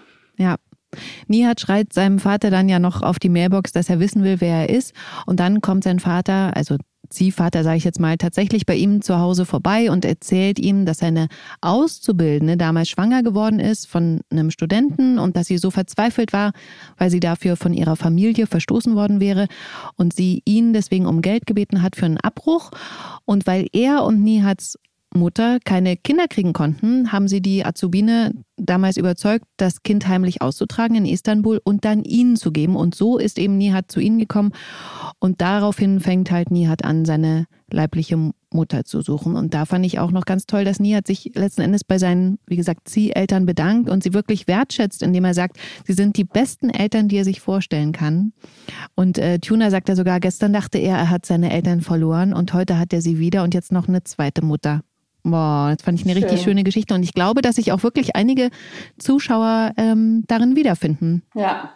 Nihat 1.27 1.61
schreit 1.61 1.93
seinem 1.93 2.19
Vater 2.19 2.51
dann 2.51 2.69
ja 2.69 2.79
noch 2.79 3.03
auf 3.03 3.19
die 3.19 3.29
Mailbox, 3.29 3.73
dass 3.73 3.89
er 3.89 4.01
wissen 4.01 4.23
will, 4.25 4.41
wer 4.41 4.69
er 4.69 4.71
ist. 4.71 4.93
Und 5.27 5.41
dann 5.41 5.61
kommt 5.61 5.85
sein 5.85 6.01
Vater, 6.01 6.57
also 6.57 6.77
Ziehvater, 7.11 7.63
sage 7.65 7.79
ich 7.79 7.85
jetzt 7.85 8.01
mal, 8.01 8.17
tatsächlich 8.17 8.67
bei 8.67 8.75
ihm 8.75 9.03
zu 9.03 9.19
Hause 9.19 9.45
vorbei 9.45 9.91
und 9.91 10.05
erzählt 10.05 10.59
ihm, 10.59 10.87
dass 10.87 10.99
seine 10.99 11.29
Auszubildende 11.61 12.57
damals 12.57 12.89
schwanger 12.89 13.23
geworden 13.23 13.61
ist 13.61 13.87
von 13.87 14.21
einem 14.31 14.51
Studenten 14.51 15.19
und 15.19 15.37
dass 15.37 15.47
sie 15.47 15.59
so 15.59 15.71
verzweifelt 15.71 16.33
war, 16.33 16.53
weil 16.97 17.11
sie 17.11 17.21
dafür 17.21 17.57
von 17.57 17.73
ihrer 17.73 17.97
Familie 17.97 18.47
verstoßen 18.47 18.95
worden 18.95 19.21
wäre 19.21 19.47
und 19.97 20.15
sie 20.15 20.43
ihn 20.45 20.73
deswegen 20.73 21.07
um 21.07 21.23
Geld 21.23 21.47
gebeten 21.47 21.83
hat 21.83 21.97
für 21.97 22.07
einen 22.07 22.19
Abbruch. 22.19 22.71
Und 23.25 23.47
weil 23.47 23.67
er 23.73 24.05
und 24.05 24.23
Nihats 24.23 24.79
Mutter 25.17 25.59
keine 25.65 25.97
Kinder 25.97 26.29
kriegen 26.29 26.53
konnten, 26.53 27.13
haben 27.13 27.29
sie 27.29 27.41
die 27.41 27.65
Azubine 27.65 28.33
damals 28.57 28.97
überzeugt, 28.97 29.45
das 29.57 29.83
Kind 29.83 30.09
heimlich 30.09 30.43
auszutragen 30.43 30.97
in 30.97 31.07
Istanbul 31.07 31.61
und 31.63 31.85
dann 31.85 32.05
ihnen 32.05 32.37
zu 32.37 32.53
geben. 32.53 32.77
Und 32.77 32.95
so 32.95 33.19
ist 33.19 33.39
eben 33.39 33.59
Nihat 33.59 33.91
zu 33.91 34.01
ihnen 34.01 34.19
gekommen. 34.19 34.53
Und 35.19 35.41
daraufhin 35.41 36.01
fängt 36.01 36.31
halt 36.31 36.51
Nihat 36.51 36.85
an, 36.85 37.05
seine 37.05 37.47
leibliche 37.71 38.33
Mutter 38.53 38.85
zu 38.85 39.03
suchen. 39.03 39.37
Und 39.37 39.55
da 39.55 39.67
fand 39.67 39.85
ich 39.85 39.99
auch 39.99 40.11
noch 40.11 40.25
ganz 40.25 40.47
toll, 40.47 40.65
dass 40.65 40.81
Nihat 40.81 41.07
sich 41.07 41.33
letzten 41.35 41.63
Endes 41.63 41.85
bei 41.85 41.99
seinen, 41.99 42.39
wie 42.47 42.57
gesagt, 42.57 42.89
Zieheltern 42.89 43.45
bedankt 43.45 43.91
und 43.91 44.03
sie 44.03 44.15
wirklich 44.15 44.47
wertschätzt, 44.47 45.03
indem 45.03 45.25
er 45.25 45.35
sagt, 45.35 45.59
sie 45.87 45.93
sind 45.93 46.17
die 46.17 46.25
besten 46.25 46.71
Eltern, 46.71 47.09
die 47.09 47.19
er 47.19 47.25
sich 47.25 47.41
vorstellen 47.41 47.93
kann. 47.93 48.33
Und 48.95 49.19
äh, 49.19 49.39
Tuna 49.39 49.71
sagt 49.71 49.89
er 49.89 49.97
sogar, 49.97 50.21
gestern 50.21 50.53
dachte 50.53 50.79
er, 50.79 50.97
er 50.97 51.11
hat 51.11 51.27
seine 51.27 51.53
Eltern 51.53 51.81
verloren 51.81 52.33
und 52.33 52.53
heute 52.55 52.79
hat 52.79 52.93
er 52.93 53.03
sie 53.03 53.19
wieder 53.19 53.43
und 53.43 53.55
jetzt 53.55 53.73
noch 53.73 53.89
eine 53.89 54.05
zweite 54.05 54.45
Mutter. 54.45 54.83
Boah, 55.31 55.75
das 55.77 55.85
fand 55.85 55.99
ich 55.99 56.07
eine 56.07 56.15
Schön. 56.15 56.23
richtig 56.23 56.45
schöne 56.45 56.63
Geschichte 56.63 56.95
und 56.95 57.03
ich 57.03 57.13
glaube, 57.13 57.43
dass 57.43 57.57
sich 57.57 57.73
auch 57.73 57.83
wirklich 57.83 58.15
einige 58.15 58.51
Zuschauer 58.99 59.73
ähm, 59.77 60.23
darin 60.29 60.55
wiederfinden. 60.55 61.23
Ja. 61.35 61.73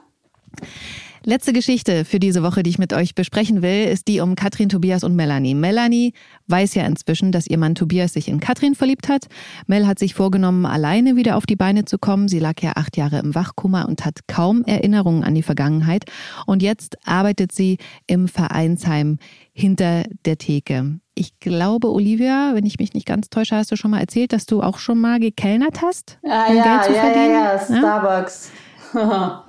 Letzte 1.24 1.52
Geschichte 1.52 2.04
für 2.04 2.18
diese 2.18 2.42
Woche, 2.42 2.62
die 2.62 2.70
ich 2.70 2.78
mit 2.78 2.92
euch 2.92 3.14
besprechen 3.14 3.60
will, 3.60 3.84
ist 3.84 4.08
die 4.08 4.20
um 4.20 4.36
Katrin, 4.36 4.70
Tobias 4.70 5.04
und 5.04 5.16
Melanie. 5.16 5.54
Melanie 5.54 6.14
weiß 6.46 6.74
ja 6.76 6.86
inzwischen, 6.86 7.30
dass 7.32 7.46
ihr 7.46 7.58
Mann 7.58 7.74
Tobias 7.74 8.14
sich 8.14 8.28
in 8.28 8.40
Katrin 8.40 8.74
verliebt 8.74 9.08
hat. 9.08 9.26
Mel 9.66 9.86
hat 9.86 9.98
sich 9.98 10.14
vorgenommen, 10.14 10.64
alleine 10.64 11.16
wieder 11.16 11.36
auf 11.36 11.44
die 11.44 11.56
Beine 11.56 11.84
zu 11.84 11.98
kommen. 11.98 12.28
Sie 12.28 12.38
lag 12.38 12.54
ja 12.62 12.72
acht 12.76 12.96
Jahre 12.96 13.18
im 13.18 13.34
Wachkummer 13.34 13.86
und 13.86 14.04
hat 14.06 14.28
kaum 14.28 14.64
Erinnerungen 14.64 15.24
an 15.24 15.34
die 15.34 15.42
Vergangenheit. 15.42 16.04
Und 16.46 16.62
jetzt 16.62 16.96
arbeitet 17.06 17.52
sie 17.52 17.78
im 18.06 18.26
Vereinsheim 18.26 19.18
hinter 19.52 20.04
der 20.24 20.38
Theke. 20.38 21.00
Ich 21.20 21.38
glaube, 21.38 21.92
Olivia, 21.92 22.52
wenn 22.54 22.64
ich 22.64 22.78
mich 22.78 22.94
nicht 22.94 23.04
ganz 23.04 23.28
täusche, 23.28 23.54
hast 23.54 23.70
du 23.70 23.76
schon 23.76 23.90
mal 23.90 24.00
erzählt, 24.00 24.32
dass 24.32 24.46
du 24.46 24.62
auch 24.62 24.78
schon 24.78 24.98
mal 24.98 25.20
gekellnert 25.20 25.82
hast? 25.82 26.16
Ah, 26.26 26.46
um 26.46 26.56
ja, 26.56 26.62
Geld 26.62 26.84
zu 26.84 26.92
ja, 26.94 27.00
verdienen? 27.02 27.30
ja, 27.30 27.52
ja, 27.52 27.58
Starbucks. 27.58 28.50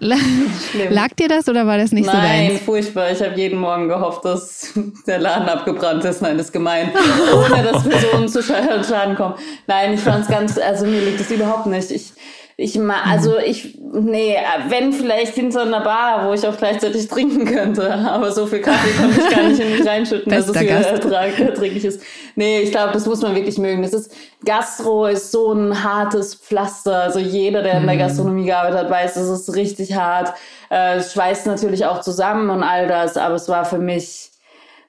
Lag 0.89 1.13
dir 1.17 1.29
das 1.29 1.47
oder 1.47 1.65
war 1.65 1.77
das 1.77 1.93
nicht 1.93 2.07
Nein, 2.07 2.15
so 2.15 2.21
dein? 2.21 2.47
Nein, 2.49 2.59
furchtbar. 2.59 3.11
Ich 3.11 3.23
habe 3.23 3.35
jeden 3.37 3.57
Morgen 3.57 3.87
gehofft, 3.87 4.25
dass 4.25 4.73
der 5.07 5.19
Laden 5.19 5.47
abgebrannt 5.47 6.03
ist. 6.03 6.21
Nein, 6.21 6.37
das 6.37 6.47
ist 6.47 6.51
gemein. 6.51 6.91
Ohne 7.33 7.63
dass 7.63 7.87
Personen 7.87 8.27
zu 8.27 8.43
Schaden 8.43 9.15
kommen. 9.15 9.35
Nein, 9.65 9.93
ich 9.93 10.01
fand 10.01 10.25
es 10.25 10.27
ganz, 10.27 10.57
also 10.57 10.85
mir 10.85 10.99
liegt 10.99 11.21
das 11.21 11.31
überhaupt 11.31 11.67
nicht. 11.67 11.89
Ich, 11.89 12.11
ich 12.61 12.77
ma, 12.77 13.01
also 13.09 13.37
ich, 13.39 13.75
nee, 13.93 14.35
wenn 14.69 14.93
vielleicht 14.93 15.33
hinter 15.33 15.63
einer 15.63 15.81
Bar, 15.81 16.27
wo 16.27 16.33
ich 16.33 16.45
auch 16.47 16.55
gleichzeitig 16.55 17.07
trinken 17.09 17.45
könnte. 17.45 17.91
Aber 17.91 18.31
so 18.31 18.45
viel 18.45 18.59
Kaffee 18.59 18.91
konnte 18.99 19.19
ich 19.19 19.35
gar 19.35 19.47
nicht 19.47 19.59
in 19.59 19.71
mich 19.71 19.87
reinschütten, 19.87 20.31
dass 20.31 20.47
es 20.47 20.57
viel 20.57 20.69
ertrag, 20.69 21.39
erträglich 21.39 21.83
ist. 21.83 22.01
Nee, 22.35 22.61
ich 22.61 22.71
glaube, 22.71 22.93
das 22.93 23.07
muss 23.07 23.21
man 23.21 23.35
wirklich 23.35 23.57
mögen. 23.57 23.81
Das 23.81 23.93
ist, 23.93 24.13
Gastro 24.45 25.07
ist 25.07 25.31
so 25.31 25.51
ein 25.51 25.83
hartes 25.83 26.35
Pflaster. 26.35 27.01
Also 27.01 27.19
jeder, 27.19 27.63
der 27.63 27.79
in 27.79 27.87
der 27.87 27.95
mhm. 27.95 27.99
Gastronomie 27.99 28.45
gearbeitet 28.45 28.79
hat, 28.79 28.89
weiß, 28.89 29.15
es 29.15 29.29
ist 29.29 29.55
richtig 29.55 29.95
hart. 29.95 30.33
Äh, 30.69 30.97
es 30.97 31.13
schweißt 31.13 31.47
natürlich 31.47 31.85
auch 31.85 32.01
zusammen 32.01 32.49
und 32.51 32.63
all 32.63 32.87
das, 32.87 33.17
aber 33.17 33.35
es 33.35 33.49
war 33.49 33.65
für 33.65 33.79
mich, 33.79 34.29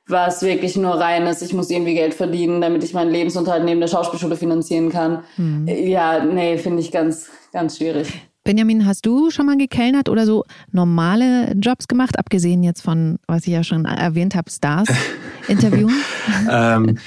war 0.06 0.28
es 0.28 0.42
wirklich 0.42 0.76
nur 0.76 0.94
reines, 0.94 1.42
ich 1.42 1.54
muss 1.54 1.70
irgendwie 1.70 1.94
Geld 1.94 2.12
verdienen, 2.12 2.60
damit 2.60 2.84
ich 2.84 2.92
meinen 2.92 3.10
Lebensunterhalt 3.10 3.64
neben 3.64 3.80
der 3.80 3.88
Schauspielschule 3.88 4.36
finanzieren 4.36 4.90
kann. 4.90 5.24
Mhm. 5.36 5.66
Ja, 5.68 6.22
nee, 6.22 6.58
finde 6.58 6.80
ich 6.80 6.92
ganz, 6.92 7.30
ganz 7.52 7.76
schwierig. 7.76 8.12
Benjamin, 8.44 8.86
hast 8.86 9.06
du 9.06 9.30
schon 9.30 9.46
mal 9.46 9.56
gekellnert 9.56 10.08
oder 10.08 10.26
so 10.26 10.44
normale 10.72 11.52
Jobs 11.54 11.86
gemacht, 11.86 12.18
abgesehen 12.18 12.64
jetzt 12.64 12.80
von, 12.80 13.18
was 13.28 13.46
ich 13.46 13.52
ja 13.52 13.62
schon 13.62 13.84
erwähnt 13.84 14.34
habe, 14.34 14.50
Stars 14.50 14.88
interviewen? 15.48 15.94
ähm, 16.50 16.98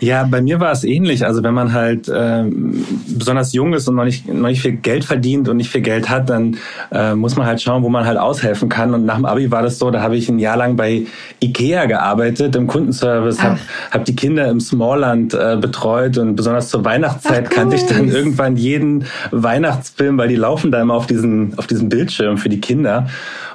ja, 0.00 0.24
bei 0.24 0.42
mir 0.42 0.60
war 0.60 0.72
es 0.72 0.84
ähnlich. 0.84 1.24
Also 1.24 1.42
wenn 1.42 1.54
man 1.54 1.72
halt 1.72 2.10
ähm, 2.14 2.84
besonders 3.08 3.52
jung 3.52 3.72
ist 3.72 3.88
und 3.88 3.96
noch 3.96 4.04
nicht, 4.04 4.28
noch 4.28 4.48
nicht 4.48 4.60
viel 4.60 4.72
Geld 4.72 5.04
verdient 5.04 5.48
und 5.48 5.56
nicht 5.56 5.70
viel 5.70 5.80
Geld 5.80 6.08
hat, 6.08 6.28
dann 6.28 6.56
äh, 6.92 7.14
muss 7.14 7.36
man 7.36 7.46
halt 7.46 7.62
schauen, 7.62 7.82
wo 7.82 7.88
man 7.88 8.04
halt 8.04 8.18
aushelfen 8.18 8.68
kann. 8.68 8.92
Und 8.92 9.06
nach 9.06 9.16
dem 9.16 9.24
Abi 9.24 9.50
war 9.50 9.62
das 9.62 9.78
so, 9.78 9.90
da 9.90 10.02
habe 10.02 10.16
ich 10.16 10.28
ein 10.28 10.38
Jahr 10.38 10.56
lang 10.56 10.76
bei 10.76 11.06
Ikea 11.42 11.86
gearbeitet 11.86 12.56
im 12.56 12.66
Kundenservice, 12.66 13.42
habe 13.42 13.58
hab 13.90 14.04
die 14.04 14.16
Kinder 14.16 14.48
im 14.48 14.60
Smallland 14.60 15.34
äh, 15.34 15.56
betreut 15.60 16.18
und 16.18 16.36
besonders 16.36 16.68
zur 16.68 16.84
Weihnachtszeit 16.84 17.44
Ach, 17.46 17.50
cool. 17.50 17.56
kannte 17.56 17.76
ich 17.76 17.86
dann 17.86 18.08
irgendwann 18.08 18.56
jeden 18.56 19.04
Weihnachtsfilm, 19.30 20.18
weil 20.18 20.28
die 20.28 20.36
laufen 20.36 20.70
da 20.70 20.80
immer 20.80 20.94
auf 20.94 21.06
diesen, 21.06 21.58
auf 21.58 21.66
diesen 21.66 21.88
Bildschirm 21.88 22.36
für 22.38 22.48
die 22.48 22.60
Kinder. 22.60 23.06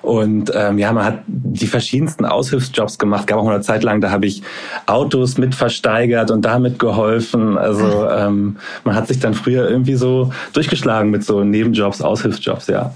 Und 0.02 0.52
ähm, 0.56 0.78
ja, 0.78 0.92
man 0.92 1.06
hat 1.06 1.20
die 1.28 1.68
verschiedensten 1.68 2.26
Aushilfsjobs 2.26 2.98
gemacht. 2.98 3.28
Gab 3.28 3.38
auch 3.38 3.48
eine 3.48 3.62
Zeit 3.62 3.84
lang, 3.84 4.02
da 4.02 4.12
habe 4.12 4.26
ich 4.26 4.42
Autos 4.86 5.38
mit 5.38 5.54
versteigert 5.54 6.32
und 6.32 6.44
damit 6.44 6.80
geholfen. 6.80 7.58
Also 7.58 8.10
ähm, 8.10 8.58
man 8.84 8.96
hat 8.96 9.08
sich 9.08 9.20
dann 9.20 9.34
früher 9.34 9.70
irgendwie 9.70 9.96
so 9.96 10.32
durchgeschlagen 10.54 11.12
mit 11.12 11.24
so 11.24 11.44
Nebenjobs, 11.44 12.02
Aushilfsjobs, 12.02 12.68
ja. 12.68 12.94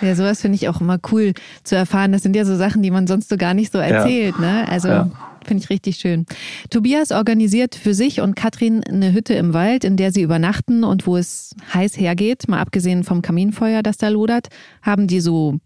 Ja, 0.00 0.14
sowas 0.14 0.40
finde 0.40 0.56
ich 0.56 0.68
auch 0.68 0.80
immer 0.80 0.98
cool 1.12 1.34
zu 1.62 1.76
erfahren. 1.76 2.12
Das 2.12 2.22
sind 2.22 2.34
ja 2.34 2.44
so 2.46 2.56
Sachen, 2.56 2.82
die 2.82 2.90
man 2.90 3.06
sonst 3.06 3.28
so 3.28 3.36
gar 3.36 3.52
nicht 3.52 3.70
so 3.70 3.78
erzählt. 3.78 4.34
Ja. 4.38 4.62
Ne? 4.62 4.68
Also 4.68 4.88
ja. 4.88 5.10
Finde 5.44 5.62
ich 5.62 5.70
richtig 5.70 5.96
schön. 5.96 6.26
Tobias 6.68 7.12
organisiert 7.12 7.74
für 7.74 7.94
sich 7.94 8.20
und 8.20 8.36
Katrin 8.36 8.84
eine 8.84 9.12
Hütte 9.12 9.34
im 9.34 9.54
Wald, 9.54 9.84
in 9.84 9.96
der 9.96 10.12
sie 10.12 10.22
übernachten 10.22 10.84
und 10.84 11.06
wo 11.06 11.16
es 11.16 11.54
heiß 11.72 11.98
hergeht. 11.98 12.48
Mal 12.48 12.60
abgesehen 12.60 13.04
vom 13.04 13.22
Kaminfeuer, 13.22 13.82
das 13.82 13.96
da 13.96 14.08
lodert, 14.08 14.48
haben 14.82 15.06
die 15.06 15.20
so 15.20 15.58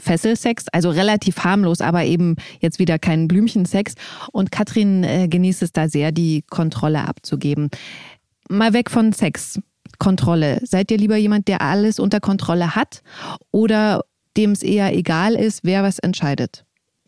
Fesselsex, 0.00 0.66
also 0.72 0.90
relativ 0.90 1.44
harmlos, 1.44 1.80
aber 1.80 2.04
eben 2.04 2.36
jetzt 2.60 2.78
wieder 2.78 2.98
keinen 2.98 3.28
Blümchensex. 3.28 3.94
Und 4.32 4.50
Katrin 4.50 5.04
äh, 5.04 5.28
genießt 5.28 5.62
es 5.62 5.72
da 5.72 5.88
sehr, 5.88 6.12
die 6.12 6.42
Kontrolle 6.48 7.06
abzugeben. 7.06 7.70
Mal 8.48 8.72
weg 8.72 8.90
von 8.90 9.12
Sex. 9.12 9.60
Kontrolle. 9.98 10.60
Seid 10.64 10.90
ihr 10.90 10.98
lieber 10.98 11.16
jemand, 11.16 11.46
der 11.46 11.62
alles 11.62 12.00
unter 12.00 12.20
Kontrolle 12.20 12.74
hat 12.74 13.02
oder 13.52 14.02
dem 14.36 14.50
es 14.50 14.62
eher 14.62 14.92
egal 14.92 15.34
ist, 15.34 15.60
wer 15.62 15.82
was 15.82 15.98
entscheidet? 16.00 16.64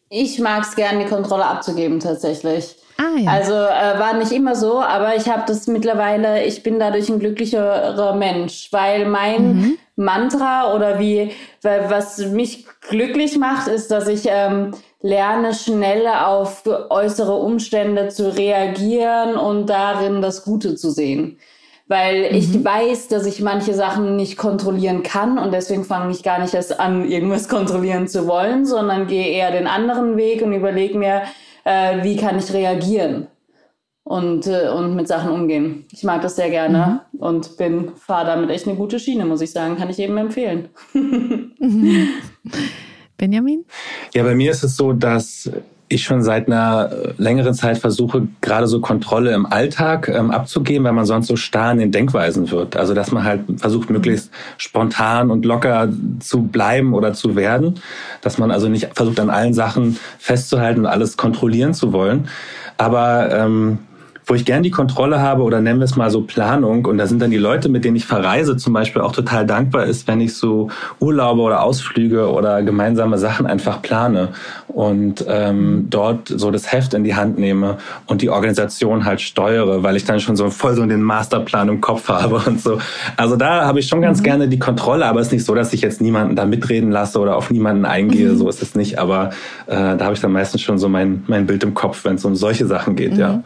Ich 0.09 0.39
mag 0.39 0.62
es 0.62 0.77
gerne, 0.77 1.05
die 1.05 1.11
Kontrolle 1.11 1.45
abzugeben 1.47 1.99
tatsächlich. 1.99 2.77
Ah, 2.99 3.18
ja. 3.18 3.31
Also 3.31 3.53
äh, 3.53 3.99
war 3.99 4.16
nicht 4.16 4.33
immer 4.33 4.55
so, 4.55 4.81
aber 4.81 5.16
ich 5.16 5.29
habe 5.29 5.43
das 5.47 5.66
mittlerweile, 5.66 6.45
ich 6.45 6.62
bin 6.62 6.79
dadurch 6.79 7.09
ein 7.09 7.18
glücklicherer 7.18 8.14
Mensch, 8.14 8.68
weil 8.70 9.07
mein 9.07 9.57
mhm. 9.57 9.79
Mantra 9.97 10.74
oder 10.74 10.99
wie, 10.99 11.32
was 11.62 12.18
mich 12.18 12.66
glücklich 12.88 13.38
macht, 13.38 13.66
ist, 13.66 13.90
dass 13.90 14.09
ich 14.09 14.26
ähm, 14.26 14.72
lerne, 15.01 15.55
schnell 15.55 16.07
auf 16.07 16.64
äußere 16.66 17.34
Umstände 17.34 18.09
zu 18.09 18.34
reagieren 18.36 19.36
und 19.36 19.66
darin 19.66 20.20
das 20.20 20.44
Gute 20.44 20.76
zu 20.76 20.90
sehen 20.90 21.38
weil 21.88 22.30
mhm. 22.30 22.36
ich 22.36 22.64
weiß, 22.64 23.09
dass 23.09 23.26
ich 23.26 23.40
manche 23.40 23.74
Sachen 23.74 24.16
nicht 24.16 24.36
kontrollieren 24.36 25.03
kann 25.03 25.38
und 25.38 25.53
deswegen 25.53 25.84
fange 25.84 26.12
ich 26.12 26.22
gar 26.22 26.40
nicht 26.40 26.55
erst 26.55 26.80
an, 26.80 27.09
irgendwas 27.09 27.49
kontrollieren 27.49 28.09
zu 28.09 28.26
wollen, 28.26 28.66
sondern 28.66 29.07
gehe 29.07 29.28
eher 29.28 29.53
den 29.53 29.66
anderen 29.66 30.16
Weg 30.16 30.42
und 30.42 30.53
überlege 30.53 30.99
mir, 30.99 31.22
äh, 31.64 32.03
wie 32.03 32.16
kann 32.16 32.38
ich 32.38 32.53
reagieren 32.53 33.28
und, 34.07 34.46
äh, 34.46 34.68
und 34.68 34.94
mit 34.94 35.09
Sachen 35.09 35.32
umgehen. 35.32 35.84
Ich 35.90 36.04
mag 36.04 36.22
das 36.22 36.36
sehr 36.36 36.48
gerne 36.48 37.00
mhm. 37.11 37.18
und 37.18 37.57
bin, 37.57 37.90
fahre 37.96 38.26
damit 38.26 38.50
echt 38.50 38.68
eine 38.68 38.76
gute 38.76 39.00
Schiene, 39.00 39.24
muss 39.24 39.40
ich 39.40 39.50
sagen, 39.50 39.76
kann 39.76 39.90
ich 39.90 39.96
jedem 39.96 40.16
empfehlen. 40.16 40.68
Benjamin? 43.18 43.64
Ja, 44.14 44.22
bei 44.22 44.36
mir 44.36 44.52
ist 44.52 44.62
es 44.62 44.76
so, 44.76 44.92
dass 44.92 45.50
ich 45.88 46.04
schon 46.04 46.22
seit 46.22 46.46
einer 46.46 46.88
längeren 47.18 47.54
Zeit 47.54 47.78
versuche, 47.78 48.28
gerade 48.40 48.68
so 48.68 48.80
Kontrolle 48.80 49.34
im 49.34 49.44
Alltag 49.44 50.09
ähm, 50.09 50.30
abzugeben, 50.30 50.84
weil 50.84 50.92
man 50.92 51.04
sonst 51.04 51.26
so 51.26 51.34
starr 51.34 51.72
in 51.72 51.78
den 51.78 51.90
Denkweisen 51.90 52.52
wird. 52.52 52.76
Also 52.76 52.94
dass 52.94 53.11
man 53.11 53.24
halt 53.24 53.40
versucht, 53.57 53.90
möglichst 53.90 54.30
spontan 54.57 55.32
und 55.32 55.44
locker 55.44 55.88
zu 56.20 56.42
bleiben 56.42 56.94
oder 56.94 57.12
zu 57.12 57.34
werden. 57.34 57.80
Dass 58.20 58.38
man 58.38 58.52
also 58.52 58.68
nicht 58.68 58.88
versucht, 58.94 59.18
an 59.18 59.30
allen 59.30 59.54
Sachen 59.54 59.98
festzuhalten 60.18 60.80
und 60.80 60.86
alles 60.86 61.16
kontrollieren 61.16 61.74
zu 61.74 61.92
wollen. 61.92 62.28
Aber 62.78 63.32
ähm, 63.32 63.78
wo 64.27 64.35
ich 64.35 64.45
gern 64.45 64.64
die 64.64 64.72
Kontrolle 64.72 65.20
habe 65.20 65.43
oder 65.43 65.61
nennen 65.61 65.79
wir 65.79 65.85
es 65.85 65.95
mal 65.95 66.11
so 66.11 66.22
Planung 66.22 66.85
und 66.85 66.99
da 66.99 67.07
sind 67.07 67.22
dann 67.22 67.31
die 67.31 67.37
Leute, 67.37 67.68
mit 67.68 67.85
denen 67.85 67.95
ich 67.95 68.07
verreise, 68.07 68.57
zum 68.57 68.72
Beispiel 68.72 69.01
auch 69.01 69.12
total 69.12 69.47
dankbar 69.47 69.85
ist, 69.85 70.09
wenn 70.09 70.20
ich 70.20 70.35
so 70.35 70.68
Urlaube 70.99 71.43
oder 71.43 71.62
Ausflüge 71.62 72.29
oder 72.33 72.62
gemeinsame 72.64 73.18
Sachen 73.18 73.47
einfach 73.47 73.83
plane 73.83 74.31
und 74.66 75.24
ähm, 75.29 75.87
dort 75.91 76.27
so 76.29 76.51
das 76.51 76.72
Heft 76.72 76.93
in 76.95 77.05
die 77.05 77.14
Hand 77.14 77.39
nehme 77.39 77.79
und 78.07 78.20
die 78.20 78.29
Organisation 78.29 79.05
halt 79.05 79.20
steuere, 79.20 79.85
weil 79.85 79.95
ich 79.95 80.05
dann 80.05 80.18
schon 80.18 80.35
so 80.35 80.51
voll 80.51 80.74
so 80.74 80.85
den 80.85 81.03
Masterplan 81.03 81.68
im 81.68 81.81
Kopf 81.81 82.09
habe 82.09 82.43
und 82.47 82.61
so. 82.61 82.79
Also 83.16 83.37
da 83.37 83.64
habe 83.64 83.79
ich 83.79 83.87
schon 83.87 84.03
ganz 84.03 84.18
mhm. 84.18 84.24
gerne 84.24 84.49
die 84.49 84.59
Kontrolle, 84.59 85.07
aber 85.07 85.20
es 85.20 85.29
ist 85.29 85.35
nicht 85.35 85.45
so, 85.45 85.55
dass 85.55 85.72
ich 85.72 85.83
jetzt 85.83 86.01
niemanden 86.01 86.35
da 86.35 86.47
mitreden 86.47 86.91
lasse 86.91 87.20
oder 87.20 87.37
auf 87.37 87.53
niemanden 87.53 87.85
eingehe, 87.85 88.31
mhm. 88.31 88.39
so 88.39 88.49
ist 88.49 88.61
es 88.61 88.74
nicht, 88.74 88.99
aber 88.99 89.31
äh, 89.66 89.97
da 89.97 90.01
habe 90.01 90.14
ich 90.14 90.20
dann 90.20 90.33
meistens 90.33 90.62
schon 90.62 90.79
so 90.79 90.89
mein, 90.89 91.22
mein 91.29 91.47
Bild 91.47 91.62
im 91.62 91.74
Kopf, 91.74 92.05
wenn 92.05 92.16
es 92.16 92.24
um 92.24 92.35
solche 92.35 92.66
Sachen 92.66 92.97
geht, 92.97 93.12
mhm. 93.12 93.20
ja. 93.20 93.43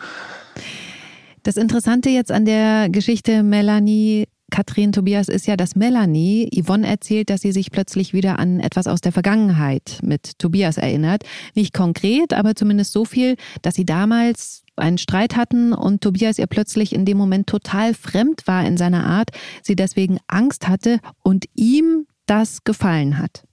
Das 1.43 1.57
Interessante 1.57 2.11
jetzt 2.11 2.31
an 2.31 2.45
der 2.45 2.89
Geschichte 2.91 3.43
Melanie 3.43 4.27
Katrin 4.51 4.93
Tobias 4.93 5.29
ist 5.29 5.47
ja, 5.47 5.57
dass 5.57 5.77
Melanie 5.77 6.51
Yvonne 6.53 6.87
erzählt, 6.87 7.31
dass 7.31 7.41
sie 7.41 7.53
sich 7.53 7.71
plötzlich 7.71 8.13
wieder 8.13 8.39
an 8.39 8.61
etwas 8.61 8.87
aus 8.87 9.01
der 9.01 9.13
Vergangenheit 9.13 10.01
mit 10.03 10.39
Tobias 10.39 10.77
erinnert. 10.77 11.23
Nicht 11.55 11.73
konkret, 11.73 12.35
aber 12.35 12.55
zumindest 12.57 12.93
so 12.93 13.05
viel, 13.05 13.37
dass 13.63 13.77
sie 13.77 13.87
damals 13.87 14.65
einen 14.77 14.99
Streit 14.99 15.37
hatten 15.37 15.73
und 15.73 16.03
Tobias 16.03 16.39
ihr 16.39 16.47
plötzlich 16.47 16.93
in 16.95 17.05
dem 17.05 17.17
Moment 17.17 17.47
total 17.47 17.95
fremd 17.95 18.47
war 18.47 18.67
in 18.67 18.77
seiner 18.77 19.07
Art, 19.07 19.31
sie 19.63 19.77
deswegen 19.77 20.19
Angst 20.27 20.69
hatte 20.69 20.99
und 21.23 21.47
ihm 21.55 22.07
das 22.27 22.65
gefallen 22.65 23.19
hat. 23.19 23.45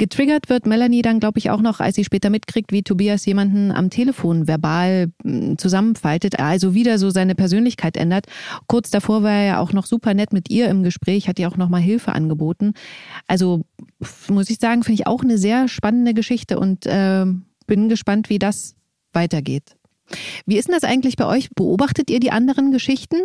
Getriggert 0.00 0.48
wird 0.48 0.64
Melanie 0.64 1.02
dann, 1.02 1.20
glaube 1.20 1.38
ich, 1.38 1.50
auch 1.50 1.60
noch, 1.60 1.78
als 1.78 1.94
sie 1.94 2.04
später 2.04 2.30
mitkriegt, 2.30 2.72
wie 2.72 2.82
Tobias 2.82 3.26
jemanden 3.26 3.70
am 3.70 3.90
Telefon 3.90 4.48
verbal 4.48 5.12
hm, 5.22 5.58
zusammenfaltet, 5.58 6.40
also 6.40 6.72
wieder 6.72 6.98
so 6.98 7.10
seine 7.10 7.34
Persönlichkeit 7.34 7.98
ändert. 7.98 8.24
Kurz 8.66 8.88
davor 8.88 9.22
war 9.22 9.32
er 9.32 9.44
ja 9.44 9.60
auch 9.60 9.74
noch 9.74 9.84
super 9.84 10.14
nett 10.14 10.32
mit 10.32 10.48
ihr 10.48 10.70
im 10.70 10.84
Gespräch, 10.84 11.28
hat 11.28 11.38
ihr 11.38 11.46
auch 11.48 11.58
noch 11.58 11.68
mal 11.68 11.82
Hilfe 11.82 12.12
angeboten. 12.12 12.72
Also 13.26 13.66
muss 14.30 14.48
ich 14.48 14.56
sagen, 14.58 14.84
finde 14.84 15.02
ich 15.02 15.06
auch 15.06 15.22
eine 15.22 15.36
sehr 15.36 15.68
spannende 15.68 16.14
Geschichte 16.14 16.58
und 16.58 16.86
äh, 16.86 17.26
bin 17.66 17.90
gespannt, 17.90 18.30
wie 18.30 18.38
das 18.38 18.76
weitergeht. 19.12 19.76
Wie 20.46 20.56
ist 20.56 20.68
denn 20.68 20.74
das 20.74 20.84
eigentlich 20.84 21.16
bei 21.16 21.26
euch? 21.26 21.50
Beobachtet 21.50 22.08
ihr 22.08 22.20
die 22.20 22.32
anderen 22.32 22.72
Geschichten? 22.72 23.18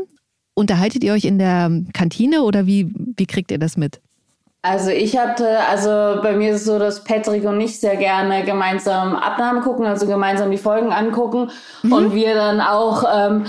Unterhaltet 0.56 1.06
ihr 1.06 1.14
euch 1.14 1.24
in 1.24 1.40
der 1.40 1.72
Kantine 1.94 2.44
oder 2.44 2.68
wie, 2.68 2.92
wie 3.16 3.28
kriegt 3.28 3.50
ihr 3.52 3.60
das 3.60 3.78
mit? 3.78 4.02
Also 4.68 4.90
ich 4.90 5.16
hatte, 5.16 5.60
also 5.70 6.22
bei 6.24 6.34
mir 6.34 6.50
ist 6.50 6.62
es 6.62 6.66
so, 6.66 6.80
dass 6.80 7.04
Patrick 7.04 7.44
und 7.46 7.62
ich 7.62 7.80
sehr 7.80 7.98
gerne 7.98 8.44
gemeinsam 8.44 9.16
Abnahmen 9.16 9.62
gucken, 9.62 9.86
also 9.86 10.08
gemeinsam 10.08 10.50
die 10.50 10.58
Folgen 10.58 10.92
angucken 10.92 11.52
mhm. 11.84 11.94
und 11.94 12.16
wir 12.16 12.34
dann 12.34 12.62
auch 12.62 13.04
ähm, 13.16 13.46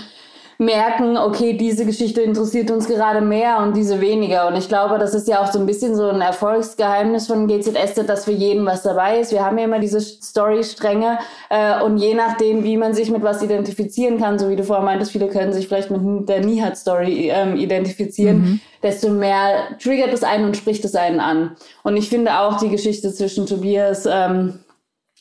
merken, 0.58 1.18
okay, 1.18 1.52
diese 1.52 1.84
Geschichte 1.84 2.22
interessiert 2.22 2.70
uns 2.70 2.88
gerade 2.88 3.20
mehr 3.20 3.58
und 3.58 3.76
diese 3.76 4.00
weniger. 4.00 4.48
Und 4.48 4.56
ich 4.56 4.68
glaube, 4.68 4.98
das 4.98 5.14
ist 5.14 5.28
ja 5.28 5.42
auch 5.42 5.52
so 5.52 5.58
ein 5.58 5.66
bisschen 5.66 5.94
so 5.94 6.08
ein 6.08 6.20
Erfolgsgeheimnis 6.20 7.26
von 7.26 7.46
GZSZ, 7.46 8.06
dass 8.06 8.24
für 8.24 8.32
jeden 8.32 8.64
was 8.64 8.82
dabei 8.82 9.20
ist. 9.20 9.32
Wir 9.32 9.44
haben 9.44 9.58
ja 9.58 9.64
immer 9.64 9.80
diese 9.80 10.00
Story-Stränge 10.00 11.18
äh, 11.50 11.82
und 11.82 11.98
je 11.98 12.14
nachdem, 12.14 12.64
wie 12.64 12.76
man 12.76 12.94
sich 12.94 13.10
mit 13.10 13.22
was 13.22 13.42
identifizieren 13.42 14.18
kann, 14.18 14.38
so 14.38 14.48
wie 14.48 14.56
du 14.56 14.64
vorher 14.64 14.84
meintest, 14.84 15.12
viele 15.12 15.28
können 15.28 15.52
sich 15.52 15.68
vielleicht 15.68 15.90
mit 15.90 16.28
der 16.28 16.40
Nihat-Story 16.40 17.30
ähm, 17.32 17.56
identifizieren, 17.56 18.38
mhm. 18.38 18.60
desto 18.82 19.10
mehr 19.10 19.76
triggert 19.78 20.12
es 20.12 20.24
einen 20.24 20.46
und 20.46 20.56
spricht 20.56 20.84
es 20.84 20.94
einen 20.94 21.20
an. 21.20 21.56
Und 21.82 21.96
ich 21.96 22.08
finde 22.08 22.38
auch 22.38 22.58
die 22.58 22.70
Geschichte 22.70 23.12
zwischen 23.12 23.46
Tobias, 23.46 24.08
ähm, 24.10 24.60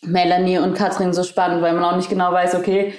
Melanie 0.01 0.59
und 0.59 0.75
Katrin 0.75 1.13
so 1.13 1.23
spannend, 1.23 1.61
weil 1.61 1.73
man 1.73 1.83
auch 1.83 1.95
nicht 1.95 2.09
genau 2.09 2.31
weiß, 2.31 2.55
okay, 2.55 2.93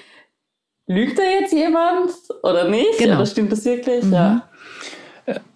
lügt 0.86 1.18
da 1.18 1.22
jetzt 1.22 1.52
jemand 1.52 2.10
oder 2.42 2.68
nicht? 2.68 2.98
Genau. 2.98 3.16
Oder 3.16 3.26
stimmt 3.26 3.52
das 3.52 3.64
wirklich? 3.64 4.04
Mhm. 4.04 4.12
Ja. 4.12 4.42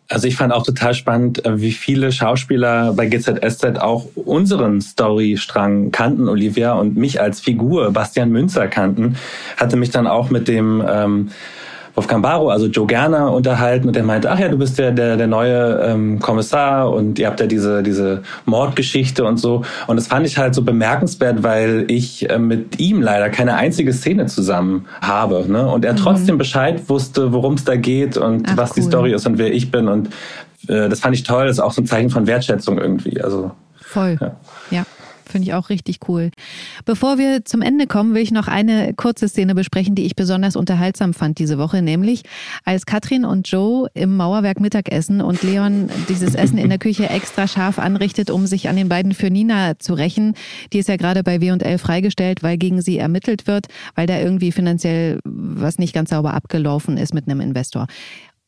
Also 0.09 0.27
ich 0.27 0.35
fand 0.35 0.53
auch 0.53 0.65
total 0.65 0.93
spannend, 0.95 1.45
äh, 1.47 1.61
wie 1.61 1.71
viele 1.71 2.11
Schauspieler 2.11 2.93
bei 2.95 3.07
GZSZ 3.07 3.79
auch 3.79 4.07
unseren 4.17 4.81
Storystrang 4.81 5.93
kannten, 5.93 6.29
Olivia, 6.29 6.73
und 6.73 6.97
mich 6.97 7.21
als 7.21 7.39
Figur, 7.39 7.93
Bastian 7.93 8.31
Münzer 8.31 8.67
kannten, 8.67 9.17
hatte 9.57 9.77
mich 9.77 9.91
dann 9.91 10.09
auch 10.09 10.29
mit 10.31 10.49
dem 10.49 10.85
ähm, 10.87 11.31
Wolfgang 12.01 12.23
Barrow, 12.23 12.51
also 12.51 12.67
Joe 12.67 12.87
Gerner, 12.87 13.31
unterhalten 13.31 13.87
und 13.89 13.95
der 13.95 14.03
meinte, 14.03 14.31
ach 14.31 14.39
ja, 14.39 14.49
du 14.49 14.57
bist 14.57 14.79
der, 14.79 14.91
der, 14.91 15.19
der 15.19 15.27
neue 15.27 15.83
ähm, 15.85 16.19
Kommissar 16.19 16.91
und 16.91 17.19
ihr 17.19 17.27
habt 17.27 17.41
ja 17.41 17.47
diese, 17.47 17.83
diese 17.83 18.23
Mordgeschichte 18.47 19.23
und 19.23 19.37
so. 19.37 19.65
Und 19.87 19.97
das 19.97 20.07
fand 20.07 20.27
ich 20.27 20.39
halt 20.39 20.55
so 20.55 20.63
bemerkenswert, 20.63 21.43
weil 21.43 21.85
ich 21.89 22.31
äh, 22.31 22.39
mit 22.39 22.81
ihm 22.81 23.03
leider 23.03 23.29
keine 23.29 23.57
einzige 23.57 23.93
Szene 23.93 24.27
zusammen 24.27 24.87
habe. 25.03 25.45
Ne? 25.47 25.69
Und 25.69 25.85
er 25.85 25.93
mhm. 25.93 25.99
trotzdem 25.99 26.39
Bescheid 26.39 26.89
wusste, 26.89 27.35
worum 27.35 27.55
es 27.55 27.65
da 27.65 27.77
geht 27.77 28.17
und 28.17 28.49
ach, 28.49 28.57
was 28.57 28.71
cool. 28.71 28.75
die 28.77 28.83
Story 28.83 29.13
ist 29.13 29.27
und 29.27 29.37
wer 29.37 29.53
ich 29.53 29.71
bin. 29.71 29.87
Und 29.87 30.09
äh, 30.69 30.89
das 30.89 31.01
fand 31.01 31.15
ich 31.15 31.23
toll. 31.23 31.49
Das 31.49 31.57
ist 31.57 31.61
auch 31.61 31.73
so 31.73 31.83
ein 31.83 31.87
Zeichen 31.87 32.09
von 32.09 32.27
Wertschätzung 32.27 32.79
irgendwie. 32.79 33.21
Also, 33.21 33.51
Voll. 33.83 34.17
ja. 34.19 34.37
Finde 35.31 35.49
ich 35.49 35.55
auch 35.55 35.71
richtig 35.71 36.01
cool. 36.09 36.31
Bevor 36.85 37.19
wir 37.19 37.45
zum 37.45 37.63
Ende 37.63 37.87
kommen, 37.87 38.15
will 38.15 38.23
ich 38.23 38.33
noch 38.33 38.49
eine 38.49 38.95
kurze 38.95 39.29
Szene 39.29 39.55
besprechen, 39.55 39.95
die 39.95 40.05
ich 40.05 40.17
besonders 40.17 40.57
unterhaltsam 40.57 41.15
fand 41.15 41.39
diese 41.39 41.59
Woche, 41.59 41.83
nämlich 41.83 42.23
als 42.65 42.87
Katrin 42.87 43.25
und 43.25 43.49
Joe 43.49 43.89
im 43.95 44.17
Mauerwerk 44.17 44.61
Mittagessen 44.61 45.21
und 45.21 45.43
Leon 45.43 45.89
dieses 46.09 46.35
Essen 46.35 46.59
in 46.59 46.69
der 46.69 46.79
Küche 46.79 47.09
extra 47.09 47.47
scharf 47.47 47.79
anrichtet, 47.79 48.31
um 48.31 48.47
sich 48.47 48.69
an 48.69 48.77
den 48.77 48.89
beiden 48.89 49.15
für 49.15 49.31
Nina 49.31 49.79
zu 49.79 49.95
rächen. 49.95 50.35
Die 50.73 50.79
ist 50.79 50.89
ja 50.89 50.97
gerade 50.97 51.23
bei 51.23 51.41
W&L 51.41 51.79
freigestellt, 51.79 52.43
weil 52.43 52.59
gegen 52.59 52.83
sie 52.83 52.99
ermittelt 52.99 53.47
wird, 53.47 53.67
weil 53.95 54.07
da 54.07 54.19
irgendwie 54.19 54.53
finanziell 54.53 55.21
was 55.25 55.79
nicht 55.79 55.95
ganz 55.95 56.11
sauber 56.11 56.35
abgelaufen 56.35 56.97
ist 56.97 57.15
mit 57.15 57.29
einem 57.29 57.41
Investor. 57.41 57.87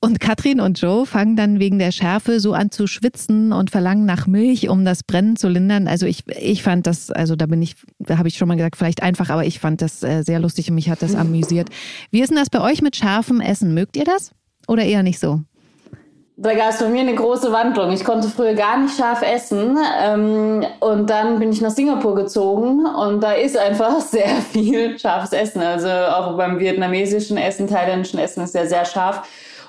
Und 0.04 0.18
Katrin 0.18 0.60
und 0.60 0.80
Joe 0.80 1.06
fangen 1.06 1.36
dann 1.36 1.60
wegen 1.60 1.78
der 1.78 1.92
Schärfe 1.92 2.40
so 2.40 2.54
an 2.54 2.72
zu 2.72 2.88
schwitzen 2.88 3.52
und 3.52 3.70
verlangen 3.70 4.04
nach 4.04 4.26
Milch, 4.26 4.68
um 4.68 4.84
das 4.84 5.04
Brennen 5.04 5.36
zu 5.36 5.48
lindern. 5.48 5.86
Also 5.86 6.06
ich, 6.06 6.24
ich 6.26 6.64
fand 6.64 6.88
das, 6.88 7.12
also 7.12 7.36
da 7.36 7.46
bin 7.46 7.62
ich, 7.62 7.76
da 8.00 8.18
habe 8.18 8.26
ich 8.26 8.36
schon 8.36 8.48
mal 8.48 8.56
gesagt, 8.56 8.74
vielleicht 8.74 9.00
einfach, 9.00 9.30
aber 9.30 9.44
ich 9.44 9.60
fand 9.60 9.80
das 9.80 10.02
äh, 10.02 10.22
sehr 10.22 10.40
lustig 10.40 10.68
und 10.68 10.74
mich 10.74 10.90
hat 10.90 11.02
das 11.02 11.14
amüsiert. 11.16 11.68
Wie 12.10 12.20
ist 12.20 12.30
denn 12.30 12.36
das 12.36 12.50
bei 12.50 12.60
euch 12.60 12.82
mit 12.82 12.96
scharfem 12.96 13.40
Essen? 13.40 13.74
Mögt 13.74 13.96
ihr 13.96 14.04
das? 14.04 14.32
Oder 14.66 14.82
eher 14.82 15.04
nicht 15.04 15.20
so? 15.20 15.42
da 16.42 16.54
gab 16.54 16.70
es 16.70 16.78
bei 16.78 16.88
mir 16.88 17.02
eine 17.02 17.14
große 17.14 17.52
Wandlung. 17.52 17.92
Ich 17.92 18.04
konnte 18.04 18.26
früher 18.26 18.54
gar 18.54 18.78
nicht 18.78 18.96
scharf 18.96 19.22
essen. 19.22 19.78
Ähm, 20.02 20.64
und 20.80 21.08
dann 21.08 21.38
bin 21.38 21.52
ich 21.52 21.60
nach 21.60 21.70
Singapur 21.70 22.16
gezogen 22.16 22.84
und 22.84 23.20
da 23.20 23.32
ist 23.32 23.56
einfach 23.56 24.00
sehr 24.00 24.36
viel 24.52 24.98
scharfes 24.98 25.32
Essen. 25.32 25.62
Also 25.62 25.88
auch 25.88 26.36
beim 26.36 26.58
vietnamesischen 26.58 27.36
Essen, 27.36 27.68
thailändischen 27.68 28.18
Essen 28.18 28.42
ist 28.42 28.54
ja 28.56 28.66
sehr 28.66 28.84
scharf. 28.84 29.22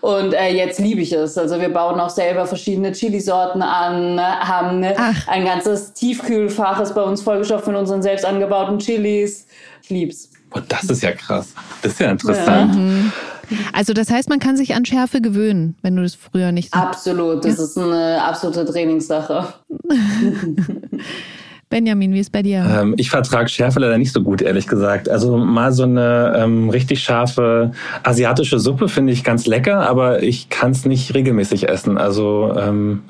Und 0.03 0.33
äh, 0.33 0.49
jetzt 0.49 0.79
liebe 0.79 0.99
ich 0.99 1.13
es. 1.13 1.37
Also 1.37 1.61
wir 1.61 1.69
bauen 1.69 1.97
auch 1.97 2.09
selber 2.09 2.45
verschiedene 2.45 2.91
Chilisorten 2.91 3.61
an, 3.61 4.19
haben 4.19 4.83
Ach. 4.97 5.27
ein 5.29 5.45
ganzes 5.45 5.93
Tiefkühlfach 5.93 6.81
ist 6.81 6.93
bei 6.93 7.01
uns 7.01 7.21
vollgestopft 7.21 7.67
mit 7.67 7.77
unseren 7.77 8.01
selbst 8.01 8.25
angebauten 8.25 8.79
Chilis. 8.79 9.47
Ich 9.81 9.89
lieb's. 9.89 10.29
Oh, 10.53 10.59
das 10.67 10.83
ist 10.83 11.03
ja 11.03 11.13
krass. 11.13 11.53
Das 11.81 11.93
ist 11.93 12.01
ja 12.01 12.11
interessant. 12.11 12.75
Ja. 12.75 12.81
Mhm. 12.81 13.13
Also 13.71 13.93
das 13.93 14.11
heißt, 14.11 14.27
man 14.27 14.39
kann 14.39 14.57
sich 14.57 14.75
an 14.75 14.83
Schärfe 14.83 15.21
gewöhnen, 15.21 15.77
wenn 15.83 15.95
du 15.95 16.01
das 16.03 16.15
früher 16.15 16.51
nicht. 16.51 16.73
Absolut, 16.73 17.45
das 17.45 17.57
ja. 17.57 17.63
ist 17.63 17.77
eine 17.77 18.21
absolute 18.21 18.65
Trainingssache. 18.65 19.53
Benjamin, 21.73 22.13
wie 22.13 22.19
ist 22.19 22.31
bei 22.31 22.43
dir? 22.43 22.63
Ähm, 22.69 22.93
ich 22.97 23.09
vertrage 23.09 23.49
Schärfe 23.49 23.79
leider 23.79 23.97
nicht 23.97 24.13
so 24.13 24.21
gut, 24.21 24.43
ehrlich 24.43 24.67
gesagt. 24.67 25.09
Also 25.09 25.37
mal 25.37 25.71
so 25.71 25.81
eine 25.81 26.35
ähm, 26.37 26.69
richtig 26.69 27.01
scharfe 27.01 27.71
asiatische 28.03 28.59
Suppe 28.59 28.87
finde 28.87 29.11
ich 29.11 29.23
ganz 29.23 29.47
lecker, 29.47 29.89
aber 29.89 30.21
ich 30.21 30.49
kann 30.49 30.69
es 30.69 30.85
nicht 30.85 31.15
regelmäßig 31.15 31.69
essen. 31.69 31.97
Also 31.97 32.53
ähm, 32.55 33.01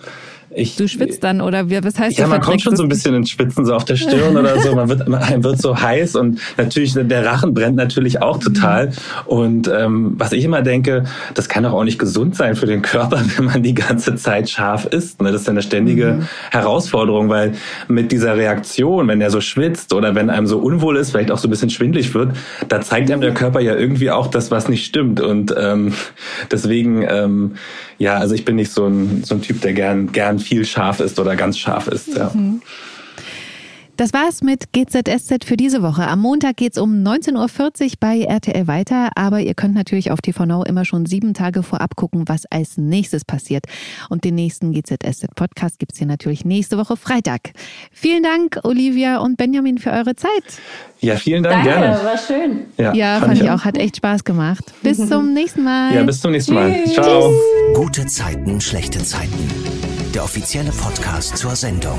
ich, 0.55 0.75
du 0.75 0.87
schwitzt 0.87 1.23
dann 1.23 1.41
oder 1.41 1.69
was 1.69 1.99
heißt 1.99 2.17
Ja, 2.17 2.27
man 2.27 2.41
kommt 2.41 2.61
schon 2.61 2.75
so 2.75 2.83
ein 2.83 2.89
bisschen 2.89 3.13
ins 3.15 3.29
Schwitzen 3.29 3.65
so 3.65 3.73
auf 3.73 3.85
der 3.85 3.95
Stirn 3.95 4.37
oder 4.37 4.59
so. 4.59 4.75
Man 4.75 4.89
wird, 4.89 5.07
man 5.07 5.43
wird 5.43 5.61
so 5.61 5.79
heiß 5.79 6.15
und 6.15 6.39
natürlich 6.57 6.93
der 6.93 7.25
Rachen 7.25 7.53
brennt 7.53 7.75
natürlich 7.75 8.21
auch 8.21 8.39
total. 8.39 8.91
Und 9.25 9.67
ähm, 9.67 10.13
was 10.17 10.31
ich 10.31 10.43
immer 10.43 10.61
denke, 10.61 11.03
das 11.33 11.49
kann 11.49 11.63
doch 11.63 11.73
auch 11.73 11.83
nicht 11.83 11.99
gesund 11.99 12.35
sein 12.35 12.55
für 12.55 12.65
den 12.65 12.81
Körper, 12.81 13.21
wenn 13.37 13.45
man 13.45 13.63
die 13.63 13.73
ganze 13.73 14.15
Zeit 14.15 14.49
scharf 14.49 14.85
isst. 14.85 15.21
Ne? 15.21 15.31
Das 15.31 15.41
ist 15.41 15.47
ja 15.47 15.51
eine 15.51 15.61
ständige 15.61 16.13
mhm. 16.13 16.27
Herausforderung, 16.51 17.29
weil 17.29 17.53
mit 17.87 18.11
dieser 18.11 18.37
Reaktion, 18.37 19.07
wenn 19.07 19.21
er 19.21 19.29
so 19.29 19.41
schwitzt 19.41 19.93
oder 19.93 20.15
wenn 20.15 20.29
einem 20.29 20.47
so 20.47 20.59
unwohl 20.59 20.97
ist, 20.97 21.11
vielleicht 21.11 21.31
auch 21.31 21.37
so 21.37 21.47
ein 21.47 21.51
bisschen 21.51 21.69
schwindlig 21.69 22.13
wird, 22.13 22.35
da 22.67 22.81
zeigt 22.81 23.11
einem 23.11 23.21
der 23.21 23.33
Körper 23.33 23.59
ja 23.59 23.75
irgendwie 23.75 24.11
auch 24.11 24.27
das, 24.27 24.51
was 24.51 24.69
nicht 24.69 24.85
stimmt. 24.85 25.21
Und 25.21 25.53
ähm, 25.57 25.93
deswegen 26.51 27.05
ähm, 27.07 27.53
ja, 28.03 28.17
also 28.17 28.35
ich 28.35 28.43
bin 28.43 28.55
nicht 28.55 28.71
so 28.71 28.85
ein, 28.85 29.23
so 29.23 29.35
ein 29.35 29.41
Typ, 29.41 29.61
der 29.61 29.73
gern, 29.73 30.11
gern 30.11 30.39
viel 30.43 30.65
scharf 30.65 30.99
ist 30.99 31.19
oder 31.19 31.35
ganz 31.35 31.57
scharf 31.57 31.87
ist. 31.87 32.15
Ja. 32.15 32.31
Mhm. 32.33 32.61
Das 33.95 34.11
war's 34.11 34.41
mit 34.41 34.73
GZSZ 34.73 35.45
für 35.45 35.55
diese 35.55 35.83
Woche. 35.83 36.07
Am 36.07 36.19
Montag 36.19 36.57
geht's 36.57 36.79
um 36.79 37.03
19.40 37.03 37.83
Uhr 37.83 37.89
bei 37.99 38.21
RTL 38.21 38.65
weiter, 38.65 39.11
aber 39.13 39.41
ihr 39.41 39.53
könnt 39.53 39.75
natürlich 39.75 40.09
auf 40.09 40.19
TV 40.19 40.47
Now 40.47 40.63
immer 40.63 40.83
schon 40.83 41.05
sieben 41.05 41.35
Tage 41.35 41.61
vorab 41.61 41.95
gucken, 41.95 42.27
was 42.27 42.47
als 42.47 42.77
nächstes 42.77 43.23
passiert. 43.23 43.65
Und 44.09 44.23
den 44.23 44.33
nächsten 44.33 44.71
GZSZ-Podcast 44.71 45.77
gibt's 45.77 45.99
hier 45.99 46.07
natürlich 46.07 46.43
nächste 46.43 46.79
Woche 46.79 46.97
Freitag. 46.97 47.51
Vielen 47.91 48.23
Dank, 48.23 48.59
Olivia 48.63 49.19
und 49.19 49.37
Benjamin, 49.37 49.77
für 49.77 49.91
eure 49.91 50.15
Zeit. 50.15 50.31
Ja, 50.99 51.15
vielen 51.17 51.43
Dank, 51.43 51.63
Danke, 51.63 51.79
gerne. 51.79 52.03
war 52.03 52.17
schön. 52.17 52.65
Ja, 52.77 52.93
ja 52.95 53.19
fand, 53.19 53.25
fand 53.27 53.41
ich 53.43 53.51
auch. 53.51 53.63
Hat 53.63 53.77
echt 53.77 53.97
Spaß 53.97 54.23
gemacht. 54.23 54.73
Bis 54.81 55.07
zum 55.07 55.33
nächsten 55.35 55.63
Mal. 55.63 55.93
Ja, 55.93 56.01
bis 56.01 56.19
zum 56.19 56.31
nächsten 56.31 56.55
Mal. 56.55 56.73
Tschüss. 56.83 56.93
Ciao. 56.93 57.31
Gute 57.75 58.07
Zeiten, 58.07 58.59
schlechte 58.59 59.03
Zeiten. 59.03 59.92
Der 60.13 60.23
offizielle 60.23 60.71
Podcast 60.71 61.37
zur 61.37 61.55
Sendung. 61.55 61.97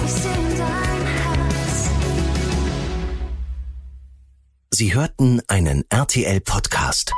Sie 4.71 4.95
hörten 4.95 5.43
einen 5.49 5.85
RTL-Podcast. 5.89 7.13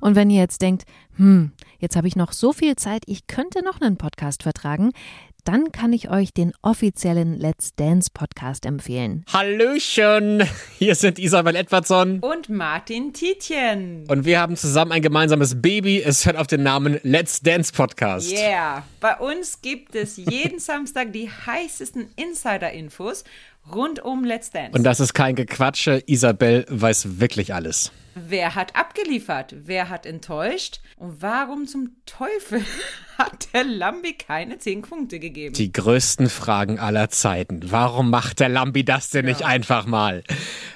Und 0.00 0.14
wenn 0.14 0.28
ihr 0.28 0.40
jetzt 0.40 0.60
denkt, 0.60 0.84
hm, 1.16 1.52
jetzt 1.78 1.96
habe 1.96 2.06
ich 2.06 2.16
noch 2.16 2.32
so 2.32 2.52
viel 2.52 2.76
Zeit, 2.76 3.02
ich 3.06 3.26
könnte 3.26 3.64
noch 3.64 3.80
einen 3.80 3.96
Podcast 3.96 4.42
vertragen, 4.42 4.92
dann 5.44 5.72
kann 5.72 5.92
ich 5.92 6.10
euch 6.10 6.32
den 6.32 6.52
offiziellen 6.62 7.38
Let's 7.38 7.74
Dance 7.74 8.10
Podcast 8.12 8.66
empfehlen. 8.66 9.24
Hallöchen, 9.32 10.44
hier 10.78 10.94
sind 10.94 11.18
Isabel 11.18 11.56
Edwardson 11.56 12.20
und 12.20 12.48
Martin 12.48 13.12
Tietjen. 13.12 14.04
Und 14.08 14.24
wir 14.24 14.40
haben 14.40 14.56
zusammen 14.56 14.92
ein 14.92 15.02
gemeinsames 15.02 15.60
Baby. 15.60 16.02
Es 16.02 16.26
hört 16.26 16.36
auf 16.36 16.46
den 16.46 16.62
Namen 16.62 17.00
Let's 17.02 17.40
Dance 17.40 17.72
Podcast. 17.72 18.30
Yeah, 18.32 18.84
bei 19.00 19.16
uns 19.16 19.60
gibt 19.62 19.94
es 19.94 20.16
jeden 20.16 20.58
Samstag 20.58 21.12
die 21.12 21.30
heißesten 21.30 22.08
Insider-Infos 22.16 23.24
rund 23.72 24.00
um 24.00 24.24
Let's 24.24 24.50
Dance. 24.50 24.76
Und 24.76 24.84
das 24.84 25.00
ist 25.00 25.14
kein 25.14 25.34
Gequatsche. 25.34 26.02
Isabel 26.06 26.66
weiß 26.68 27.20
wirklich 27.20 27.54
alles. 27.54 27.92
Wer 28.26 28.54
hat 28.54 28.74
abgeliefert? 28.74 29.54
Wer 29.66 29.88
hat 29.88 30.06
enttäuscht? 30.06 30.80
Und 30.96 31.22
warum 31.22 31.66
zum 31.66 31.90
Teufel 32.06 32.64
hat 33.18 33.52
der 33.52 33.64
Lambi 33.64 34.14
keine 34.14 34.58
10 34.58 34.82
Punkte 34.82 35.20
gegeben? 35.20 35.54
Die 35.54 35.72
größten 35.72 36.28
Fragen 36.28 36.78
aller 36.78 37.10
Zeiten. 37.10 37.60
Warum 37.70 38.10
macht 38.10 38.40
der 38.40 38.48
Lambi 38.48 38.84
das 38.84 39.10
denn 39.10 39.26
ja. 39.26 39.32
nicht 39.32 39.44
einfach 39.44 39.86
mal? 39.86 40.24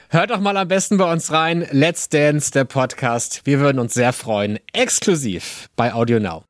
Hört 0.09 0.31
doch 0.31 0.41
mal 0.41 0.57
am 0.57 0.69
besten 0.69 0.99
bei 0.99 1.11
uns 1.11 1.33
rein. 1.33 1.67
Let's 1.71 2.09
Dance, 2.09 2.51
der 2.51 2.65
Podcast. 2.65 3.43
Wir 3.45 3.61
würden 3.61 3.79
uns 3.79 3.95
sehr 3.95 4.13
freuen. 4.13 4.59
Exklusiv 4.73 5.69
bei 5.75 5.93
Audio 5.95 6.21
Now. 6.21 6.45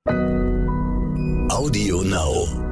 Audio 1.49 2.03
Now. 2.03 2.72